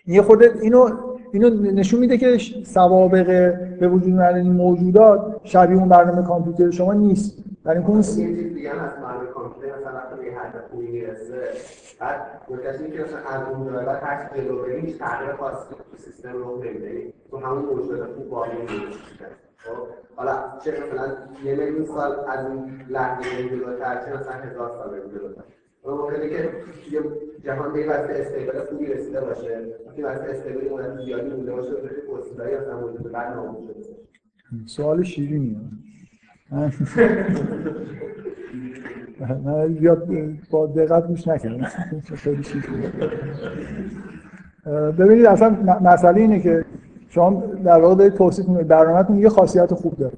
یه 0.07 0.21
خورده 0.21 0.51
اینو 0.61 0.89
اینو 1.35 1.49
نشون 1.71 1.99
میده 1.99 2.17
که 2.17 2.37
سوابق 2.63 3.25
به 3.79 3.87
وجود 3.87 4.09
اومدن 4.09 4.35
این 4.35 4.51
موجودات 4.51 5.39
شبیه 5.43 5.77
اون 5.77 5.89
برنامه 5.89 6.27
کامپیوتر 6.27 6.71
شما 6.71 6.93
نیست. 6.93 7.43
برای 7.63 7.77
اینکه 7.77 7.91
اون 7.91 8.01
به 8.01 8.61
بعد 11.99 12.19
که 12.91 13.03
مثلا 13.03 13.19
از 13.19 13.47
اون 13.53 13.73
جای 13.73 13.85
بعد 13.85 14.03
هر 14.03 14.29
چی 14.29 14.41
جلو 14.41 14.61
بریم 14.61 14.85
هیچ 14.85 14.97
تغییر 14.97 15.31
خاصی 15.33 15.75
سیستم 15.97 16.33
رو 16.33 16.63
نمیده. 16.63 17.13
تو 17.31 17.37
همون 17.37 17.65
موجودات 17.65 18.07
خوب 18.15 18.29
باقی 18.29 18.51
خب 19.57 19.71
حالا 20.15 20.31
چه 20.63 20.71
مثلا 20.71 21.13
یه 21.45 21.55
میلیون 21.55 21.85
سال 21.85 22.11
از 22.27 22.45
این 22.45 22.81
لحظه 22.89 23.49
جلوتر 23.49 24.05
چه 24.05 24.19
مثلا 24.19 24.33
هزار 24.33 24.71
سال 24.77 24.99
جلوتر 24.99 25.41
ممکنه 25.85 26.29
که 26.29 26.49
یه 26.91 27.01
جهان 27.45 27.73
به 27.73 27.87
واسه 27.87 28.13
استیبل 28.13 28.59
خوبی 28.69 28.85
رسیده 28.85 29.21
باشه. 29.21 29.61
وقتی 29.87 30.01
واسه 30.03 30.21
استیبل 30.21 30.73
مدت 30.73 31.05
زیادی 31.05 31.29
مونده 31.29 31.51
باشه 31.51 31.71
به 31.71 31.89
پرسیدایی 32.11 32.55
اصلا 32.55 32.79
موجود 32.79 33.11
بعد 33.11 33.35
نابود 33.35 33.63
شده 33.63 33.95
سوال 34.65 35.03
شیرینیه 35.03 35.57
من 36.51 36.71
زیاد 39.79 40.07
با 40.51 40.67
دقت 40.67 41.07
گوش 41.07 41.27
نکردم. 41.27 41.63
خیلی 42.15 42.43
ببینید 44.97 45.25
اصلا 45.25 45.79
مسئله 45.83 46.21
اینه 46.21 46.39
که 46.39 46.65
شما 47.09 47.43
در 47.65 47.79
واقع 47.79 47.95
دارید 47.95 48.13
توصیف 48.13 48.47
می‌کنید. 48.47 48.67
برنامه‌تون 48.67 49.19
یه 49.19 49.29
خاصیت 49.29 49.73
خوب 49.73 49.97
داره. 49.97 50.17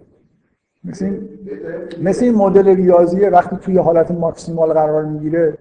مثل 2.02 2.26
این, 2.26 2.36
مدل 2.36 2.76
ریاضی 2.76 3.20
وقتی 3.20 3.58
توی 3.58 3.78
حالت 3.78 4.12
ماکسیمال 4.12 4.74
قرار 4.74 5.06
می‌گیره 5.06 5.58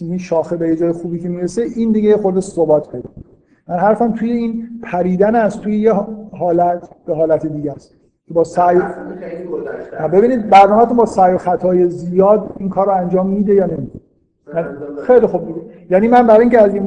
این 0.00 0.18
شاخه 0.18 0.56
به 0.56 0.68
یه 0.68 0.76
جای 0.76 0.92
خوبی 0.92 1.18
که 1.18 1.28
می‌رسه 1.28 1.62
این 1.76 1.92
دیگه 1.92 2.16
خود 2.16 2.40
ثبات 2.40 2.92
پیدا 2.92 3.10
من 3.68 3.76
حرفم 3.76 4.12
توی 4.12 4.32
این 4.32 4.68
پریدن 4.82 5.34
از 5.34 5.60
توی 5.60 5.78
یه 5.78 5.92
حالت 6.32 6.88
به 7.06 7.14
حالت 7.14 7.46
دیگه 7.46 7.72
است. 7.72 7.94
که 8.28 8.34
با 8.34 8.44
سعی 8.44 8.80
ببینید 10.12 10.50
برنامه‌تون 10.50 10.96
با 10.96 11.06
سعی 11.06 11.34
و 11.34 11.38
خطای 11.38 11.88
زیاد 11.88 12.54
این 12.58 12.68
کار 12.68 12.86
رو 12.86 12.92
انجام 12.92 13.26
میده 13.26 13.54
یا 13.54 13.66
نمیده؟ 13.66 14.00
خیلی 15.06 15.26
خوب 15.26 15.46
دیگه 15.46 15.60
یعنی 15.90 16.08
من 16.08 16.26
برای 16.26 16.40
اینکه 16.40 16.60
از 16.60 16.74
این 16.74 16.82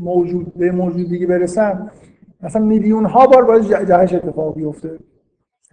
موجود 0.00 0.54
به 0.54 0.72
موجود 0.72 1.08
دیگه 1.08 1.26
برسم 1.26 1.90
مثلا 2.42 2.62
میلیون 2.62 3.04
ها 3.04 3.26
بار 3.26 3.44
باید 3.44 3.88
جهش 3.88 4.14
اتفاق 4.14 4.54
بیفته 4.54 4.98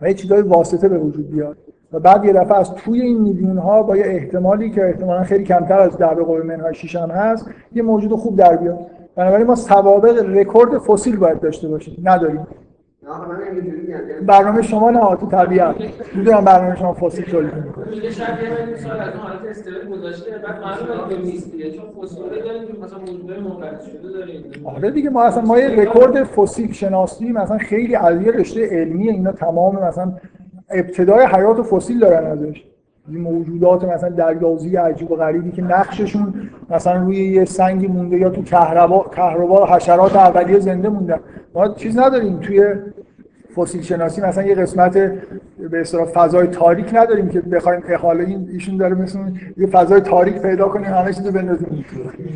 و 0.01 0.08
یه 0.08 0.14
چیزای 0.14 0.41
واسطه 0.41 0.89
به 0.89 0.97
وجود 0.97 1.32
بیاد. 1.32 1.58
و 1.94 2.00
بعد 2.00 2.26
یه 2.26 2.34
دفعه 2.34 2.58
از 2.58 2.76
توی 2.76 3.02
این 3.02 3.22
میلیون 3.22 3.58
ها 3.58 3.84
با 3.84 3.98
یه 3.98 4.06
احتمالی 4.06 4.70
که 4.70 4.86
احتمالا 4.86 5.24
خیلی 5.24 5.44
کمتر 5.44 5.80
از 5.80 5.98
در 5.98 6.14
به 6.14 6.24
قوه 6.24 6.44
منهای 6.44 6.74
هم 6.94 7.12
هست 7.12 7.50
یه 7.74 7.84
موجود 7.84 8.14
خوب 8.14 8.36
در 8.36 8.56
بیاد. 8.56 8.80
بنابراین 9.16 9.48
ما 9.48 9.56
سوابق 9.56 10.26
رکورد 10.38 10.78
فسیل 10.78 11.18
باید 11.18 11.39
داشته 11.39 11.68
باشیم. 11.68 11.98
نداریم. 12.04 12.48
برنامه 14.28 14.62
شما 14.62 14.89
نه 14.89 15.16
تو 15.16 15.28
طبیعت. 15.28 15.76
می‌دونم 16.16 16.46
برنامه 16.46 16.76
شما 16.76 16.94
فسیل 16.94 17.26
تولید 17.26 17.54
می‌کنه. 17.56 17.96
یه 17.96 18.12
شبیه 18.12 18.68
این 18.68 18.78
سال 18.78 19.00
از 19.00 19.14
حالت 19.14 19.46
استرس 19.50 19.88
گذاشته 19.91 20.32
بعد 20.32 20.62
معلومه 20.62 21.16
که 21.16 21.22
نیست 21.22 21.52
دیگه 21.52 21.72
چون 21.72 21.86
فسیل 22.04 22.24
داریم 22.24 22.68
که 22.68 22.74
مثلا 22.84 23.00
موجودات 23.00 23.39
منقرض 23.39 23.86
شده 23.86 24.12
داریم. 24.20 24.44
آره 24.64 24.91
دیگه 24.91 25.10
ما 25.10 25.24
اصلا 25.24 25.44
ما 25.44 25.60
یه 25.60 25.68
رکورد 25.82 26.24
فسیل 26.24 26.72
شناسی 26.72 27.32
مثلا 27.32 27.58
خیلی 27.58 27.96
از 27.96 28.22
یه 28.22 28.32
رشته 28.32 28.68
علمی 28.68 29.10
اینا 29.10 29.32
تمام 29.32 29.76
مثلا 29.76 30.14
ابتدای 30.74 31.26
حیات 31.26 31.61
فسیل 31.61 31.99
دارن 31.99 32.32
ازش. 32.32 32.63
این 33.07 33.21
موجودات 33.21 33.84
مثلا 33.84 34.09
دریازی 34.09 34.76
عجیب 34.76 35.11
و 35.11 35.15
غریبی 35.15 35.51
که 35.51 35.61
نقششون 35.61 36.34
مثلا 36.69 37.01
روی 37.01 37.17
یه 37.17 37.45
سنگی 37.45 37.88
مونده 37.88 38.17
یا 38.17 38.30
تو 38.30 38.43
کهربا 38.43 39.05
کهربا 39.15 39.65
حشرات 39.65 40.15
اولیه 40.15 40.59
زنده 40.59 40.89
موندن. 40.89 41.19
ما 41.55 41.67
چیز 41.67 41.97
نداریم. 41.97 42.39
توی 42.39 42.76
فسیل 43.55 43.82
شناسی 43.82 44.21
مثلا 44.21 44.43
یه 44.43 44.55
قسمت 44.55 44.97
به 45.71 45.82
اصطلاح 45.82 46.05
فضای 46.05 46.47
تاریک 46.47 46.93
نداریم 46.93 47.30
که 47.30 47.41
بخوایم 47.41 47.84
احاله 47.88 48.24
این 48.24 48.49
ایشون 48.53 48.78
داره 48.78 48.95
مثل 48.95 49.19
یه 49.57 49.67
فضای 49.67 50.01
تاریک 50.01 50.41
پیدا 50.41 50.67
کنیم 50.67 50.86
همه 50.86 51.13
چیزو 51.13 51.32
بندازیم. 51.32 51.86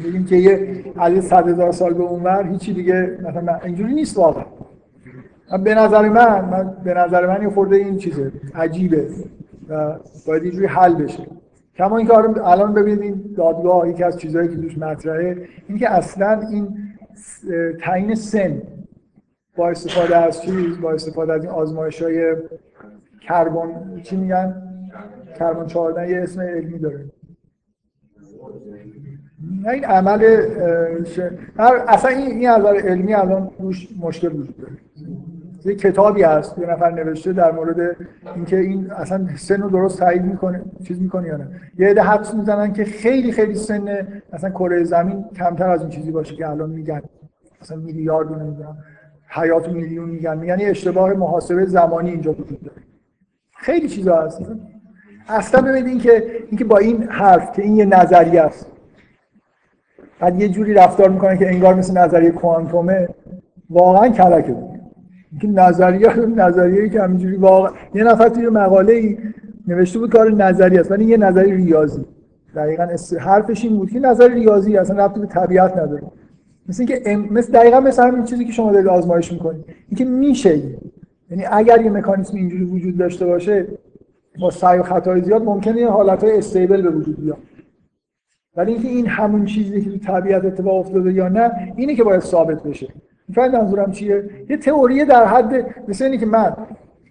بگیم 0.05 0.25
که 0.25 0.35
یه 0.35 0.83
از 0.97 1.23
100 1.23 1.47
هزار 1.47 1.71
سال 1.71 1.93
به 1.93 2.03
اونور 2.03 2.47
هیچی 2.51 2.73
دیگه 2.73 3.17
مثلا 3.29 3.55
اینجوری 3.63 3.93
نیست 3.93 4.17
واقعا. 4.17 4.43
به 5.63 5.75
نظر 5.75 6.09
من, 6.09 6.45
من 6.45 6.77
به 6.83 6.93
نظر 6.93 7.27
من 7.27 7.41
یه 7.41 7.49
خورده 7.49 7.75
این 7.75 7.97
چیزه 7.97 8.31
عجیبه 8.55 9.07
و 9.69 9.95
باید 10.27 10.43
اینجوری 10.43 10.65
حل 10.65 10.95
بشه. 10.95 11.27
کما 11.75 11.97
اینکه 11.97 12.13
الان 12.13 12.73
ببینید 12.73 13.01
این 13.01 13.33
دادگاه 13.37 13.89
یکی 13.89 14.03
از 14.03 14.17
چیزهایی 14.17 14.47
که 14.49 14.55
توش 14.55 14.77
مطرحه 14.77 15.47
این 15.67 15.77
که 15.77 15.91
اصلا 15.91 16.41
این 16.51 16.77
تعیین 17.81 18.15
سن 18.15 18.61
با 19.55 19.69
استفاده 19.69 20.17
از 20.17 20.41
چیز 20.41 20.81
با 20.81 20.91
استفاده 20.91 21.33
از 21.33 21.43
این 21.43 21.51
آزمایش 21.51 22.01
های 22.01 22.35
کربن 23.21 24.01
چی 24.03 24.15
میگن؟ 24.15 24.63
کربن 25.39 25.65
14 25.65 26.09
یه 26.09 26.21
اسم 26.21 26.41
علمی 26.41 26.79
داره. 26.79 27.05
نه 29.63 29.69
این 29.69 29.85
عمل 29.85 30.41
ش... 31.03 31.19
اصلا 31.87 32.11
این 32.11 32.27
این 32.27 32.49
از 32.49 32.65
علمی 32.65 33.13
الان 33.13 33.51
روش 33.59 33.87
مشکل 33.99 34.27
وجود 34.27 34.57
داره. 34.57 34.73
یه 35.65 35.75
کتابی 35.75 36.23
هست 36.23 36.57
یه 36.57 36.67
نفر 36.67 36.91
نوشته 36.91 37.33
در 37.33 37.51
مورد 37.51 37.95
اینکه 38.35 38.57
این 38.57 38.91
اصلا 38.91 39.27
سن 39.37 39.61
رو 39.61 39.69
درست 39.69 39.99
تعیین 39.99 40.23
می‌کنه 40.23 40.61
چیز 40.87 41.01
می‌کنه 41.01 41.27
یا 41.27 41.37
نه. 41.37 41.47
یه 41.79 41.87
عده 41.87 42.01
حدس 42.01 42.33
می‌زنن 42.33 42.73
که 42.73 42.85
خیلی 42.85 43.31
خیلی 43.31 43.55
سن 43.55 44.07
مثلا 44.33 44.49
کره 44.49 44.83
زمین 44.83 45.25
کمتر 45.35 45.69
از 45.69 45.81
این 45.81 45.89
چیزی 45.89 46.11
باشه 46.11 46.35
که 46.35 46.49
الان 46.49 46.69
میگن. 46.69 47.01
مثلا 47.61 47.77
میلیارد 47.77 48.31
نمی‌دونم 48.31 48.77
حیات 49.29 49.69
میلیون 49.69 50.09
میگن. 50.09 50.43
یعنی 50.43 50.65
اشتباه 50.65 51.13
محاسبه 51.13 51.65
زمانی 51.65 52.09
اینجا 52.09 52.31
وجود 52.31 52.61
داره. 52.61 52.81
خیلی 53.57 53.89
چیزا 53.89 54.21
هست. 54.21 54.41
اصلا 55.29 55.61
ببینید 55.61 55.87
اینکه 55.87 56.23
اینکه 56.47 56.65
با 56.65 56.77
این 56.77 57.03
حرف 57.03 57.51
که 57.51 57.61
این 57.61 57.75
یه 57.75 57.85
نظریه 57.85 58.41
است. 58.41 58.71
بعد 60.19 60.41
یه 60.41 60.49
جوری 60.49 60.73
رفتار 60.73 61.09
می‌کنه 61.09 61.37
که 61.37 61.47
انگار 61.47 61.75
مثل 61.75 61.97
نظریه 61.97 62.31
کوانتومه 62.31 63.09
واقعا 63.69 64.09
کلکه. 64.09 64.51
بود 64.51 64.76
نظریه 65.43 66.15
نظریه 66.15 66.89
که 66.89 67.01
همینجوری 67.01 67.35
واقعا 67.35 67.71
یه 67.93 68.03
نفر 68.03 68.29
توی 68.29 68.49
مقاله 68.49 68.93
ای 68.93 69.17
نوشته 69.67 69.99
بود 69.99 70.11
کار 70.11 70.31
نظری 70.31 70.77
است 70.77 70.91
ولی 70.91 71.05
یه 71.05 71.17
نظری 71.17 71.51
ریاضی. 71.51 72.05
دقیقا 72.55 72.87
حرفش 73.19 73.63
این 73.63 73.77
بود 73.77 73.91
که 73.91 73.99
نظر 73.99 74.27
ریاضی 74.27 74.77
اصلا 74.77 75.05
ربطی 75.05 75.19
به 75.19 75.25
طبیعت 75.25 75.77
نداره. 75.77 76.03
مثل 76.69 76.83
اینکه 76.83 77.11
ام... 77.11 77.33
مثل 77.33 77.51
دقیقا 77.53 77.79
مثل 77.79 78.07
همین 78.07 78.23
چیزی 78.23 78.45
که 78.45 78.51
شما 78.51 78.71
دارید 78.71 78.87
آزمایش 78.87 79.31
می‌کنید. 79.31 79.65
اینکه 79.87 80.05
میشه 80.05 80.61
یعنی 81.31 81.45
اگر 81.51 81.81
یه 81.81 81.89
مکانیزم 81.89 82.37
اینجوری 82.37 82.63
وجود 82.63 82.97
داشته 82.97 83.25
باشه 83.25 83.67
با 84.39 84.49
سعی 84.49 84.79
و 84.79 84.83
خطای 84.83 85.21
زیاد 85.21 85.43
ممکنه 85.43 85.81
یه 85.81 85.89
حالتهای 85.89 86.37
استیبل 86.37 86.81
به 86.81 86.89
وجود 86.89 87.21
بیاد. 87.21 87.37
ولی 88.55 88.71
اینکه 88.71 88.87
این 88.87 89.07
همون 89.07 89.45
چیزی 89.45 89.81
که 89.81 89.89
تو 89.89 89.97
طبیعت 89.97 90.45
اتفاق 90.45 90.75
افتاده 90.75 91.13
یا 91.13 91.27
نه 91.27 91.51
اینه 91.75 91.95
که 91.95 92.03
باید 92.03 92.21
ثابت 92.21 92.63
بشه. 92.63 92.87
می‌فهمید 93.27 93.55
منظورم 93.55 93.91
چیه؟ 93.91 94.29
یه 94.49 94.57
تئوری 94.57 95.05
در 95.05 95.25
حد 95.25 95.75
مثل 95.87 96.05
اینه 96.05 96.17
که 96.17 96.25
من 96.25 96.55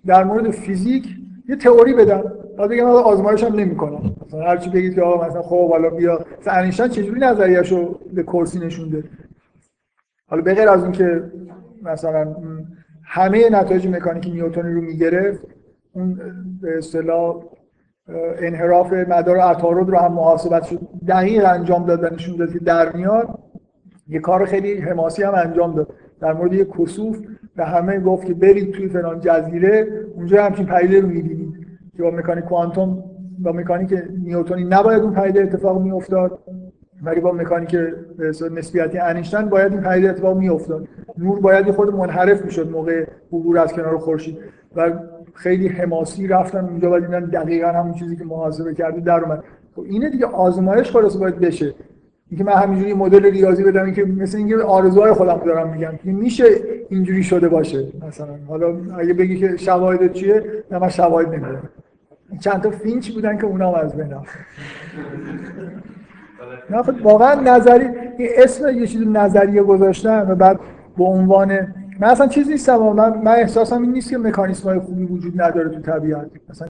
در 0.07 0.25
مورد 0.25 0.51
فیزیک 0.51 1.17
یه 1.49 1.57
تئوری 1.57 1.95
بدم. 1.95 2.33
بعد 2.59 2.71
بگم 2.71 2.87
آقا 2.87 3.01
آزمایش 3.01 3.45
هم 3.45 3.55
نمی‌کنم. 3.55 4.15
مثلا 4.27 4.41
هر 4.41 4.57
چی 4.57 4.71
بگید 4.71 4.95
که 4.95 5.03
آقا 5.03 5.27
مثلا 5.27 5.43
خب 5.43 5.71
حالا 5.71 5.91
بیا. 5.91 6.25
مثلا 6.41 6.53
انیشتین 6.55 6.89
چجوری 6.89 7.21
نظریه‌شو 7.21 7.99
به 8.15 8.23
کرسی 8.23 8.59
نشونده 8.59 9.05
حالا 10.29 10.43
به 10.43 10.55
غیر 10.55 10.69
از 10.69 10.83
اون 10.83 10.93
که 10.93 11.23
مثلا 11.83 12.37
همه 13.05 13.51
نتایج 13.51 13.89
مکانیک 13.89 14.27
نیوتنی 14.27 14.73
رو 14.73 14.81
می‌گرفت 14.81 15.43
اون 15.93 16.21
به 16.63 16.79
اصطلاح 16.79 17.43
انحراف 18.39 18.93
مدار 18.93 19.39
عطارد 19.39 19.89
رو 19.89 19.99
هم 19.99 20.13
محاسبت 20.13 20.65
شد. 20.65 20.81
دقیق 21.09 21.45
انجام 21.45 21.87
داد 21.87 22.05
و 22.05 22.15
نشون 22.15 22.37
داد 22.37 22.53
که 22.53 22.59
در 22.59 22.93
میاد. 22.93 23.39
یه 24.09 24.21
کار 24.21 24.45
خیلی 24.45 24.79
حماسی 24.79 25.23
هم 25.23 25.35
انجام 25.35 25.75
داد. 25.75 25.95
در 26.21 26.33
مورد 26.33 26.53
یه 26.53 26.65
کسوف 26.65 27.19
به 27.57 27.65
همه 27.65 28.01
گفت 28.01 28.27
که 28.27 28.35
برید 28.35 28.73
توی 28.73 28.89
فلان 28.89 29.21
جزیره 29.21 29.89
اونجا 30.15 30.45
همچین 30.45 30.67
پدیده 30.67 31.01
رو 31.01 31.09
می‌بینید 31.09 31.67
که 31.97 32.03
با 32.03 32.11
مکانیک 32.11 32.45
کوانتوم 32.45 33.05
با 33.39 33.53
مکانیک 33.53 33.95
نیوتنی 34.25 34.65
نباید 34.65 35.03
اون 35.03 35.15
پدیده 35.15 35.43
اتفاق 35.43 35.83
میافتاد. 35.83 36.39
ولی 37.03 37.21
با 37.21 37.33
مکانیک 37.33 37.77
نسبیتی 38.55 38.99
انیشتین 38.99 39.43
باید 39.49 39.73
این 39.73 39.81
پدیده 39.81 40.11
اتفاق 40.11 40.39
میافتاد. 40.39 40.89
نور 41.19 41.41
باید 41.41 41.71
خود 41.71 41.95
منحرف 41.95 42.45
می‌شد 42.45 42.71
موقع 42.71 43.07
عبور 43.33 43.59
از 43.59 43.73
کنار 43.73 43.99
خورشید. 43.99 44.39
و 44.77 44.93
خیلی 45.35 45.69
حماسی 45.69 46.27
رفتن 46.27 46.65
اونجا 46.65 46.93
و 46.93 47.01
دیدن 47.01 47.25
دقیقا 47.25 47.69
همون 47.69 47.93
چیزی 47.93 48.17
که 48.17 48.25
محاسبه 48.25 48.75
کرده 48.75 49.01
در 49.01 49.21
اومد. 49.21 49.45
خب 49.77 49.83
اینه 49.83 50.11
دیگه 50.11 50.27
آزمایش 50.27 50.91
خلاص 50.91 51.17
باید 51.17 51.39
بشه. 51.39 51.75
اینکه 52.31 52.45
من 52.45 52.53
همینجوری 52.53 52.95
مدل 52.95 53.31
ریاضی 53.31 53.65
بدم 53.65 53.85
اینکه 53.85 54.05
مثل 54.05 54.39
اینکه 54.39 54.57
آرزوهای 54.57 55.13
خودم 55.13 55.41
دارم 55.47 55.73
میگم 55.73 55.93
که 56.05 56.13
میشه 56.13 56.45
اینجوری 56.89 57.23
شده 57.23 57.49
باشه 57.49 57.87
مثلا. 58.09 58.29
حالا 58.49 58.77
اگه 58.99 59.15
بگی 59.15 59.37
که 59.37 59.57
شواهد 59.57 60.13
چیه 60.13 60.45
نه 60.71 60.79
من 60.79 60.89
شواهد 60.89 61.29
نمی‌دونم. 61.29 61.69
چند 62.41 62.63
تا 62.63 62.71
فینچ 62.71 63.11
بودن 63.11 63.39
که 63.39 63.45
اونام 63.45 63.75
از 63.75 63.97
بین 63.97 64.15
نه 66.71 66.83
خب 66.83 67.07
واقعا 67.07 67.41
نظری 67.41 67.87
اسم 68.19 68.69
یه 68.69 68.87
چیز 68.87 69.09
نظریه 69.09 69.63
گذاشتن 69.63 70.31
و 70.31 70.35
بعد 70.35 70.61
به 70.99 71.05
عنوان 71.05 71.75
من 72.01 72.09
اصلا 72.09 72.27
چیز 72.27 72.49
نیستم 72.49 72.77
من, 72.77 73.23
من 73.23 73.33
احساسم 73.33 73.83
این 73.83 73.93
نیست 73.93 74.11
که 74.11 74.19
مکانیسم 74.19 74.69
های 74.69 74.79
خوبی 74.79 75.05
وجود 75.05 75.43
نداره 75.43 75.69
تو 75.69 75.81
طبیعت. 75.81 76.27
مثلا 76.49 76.65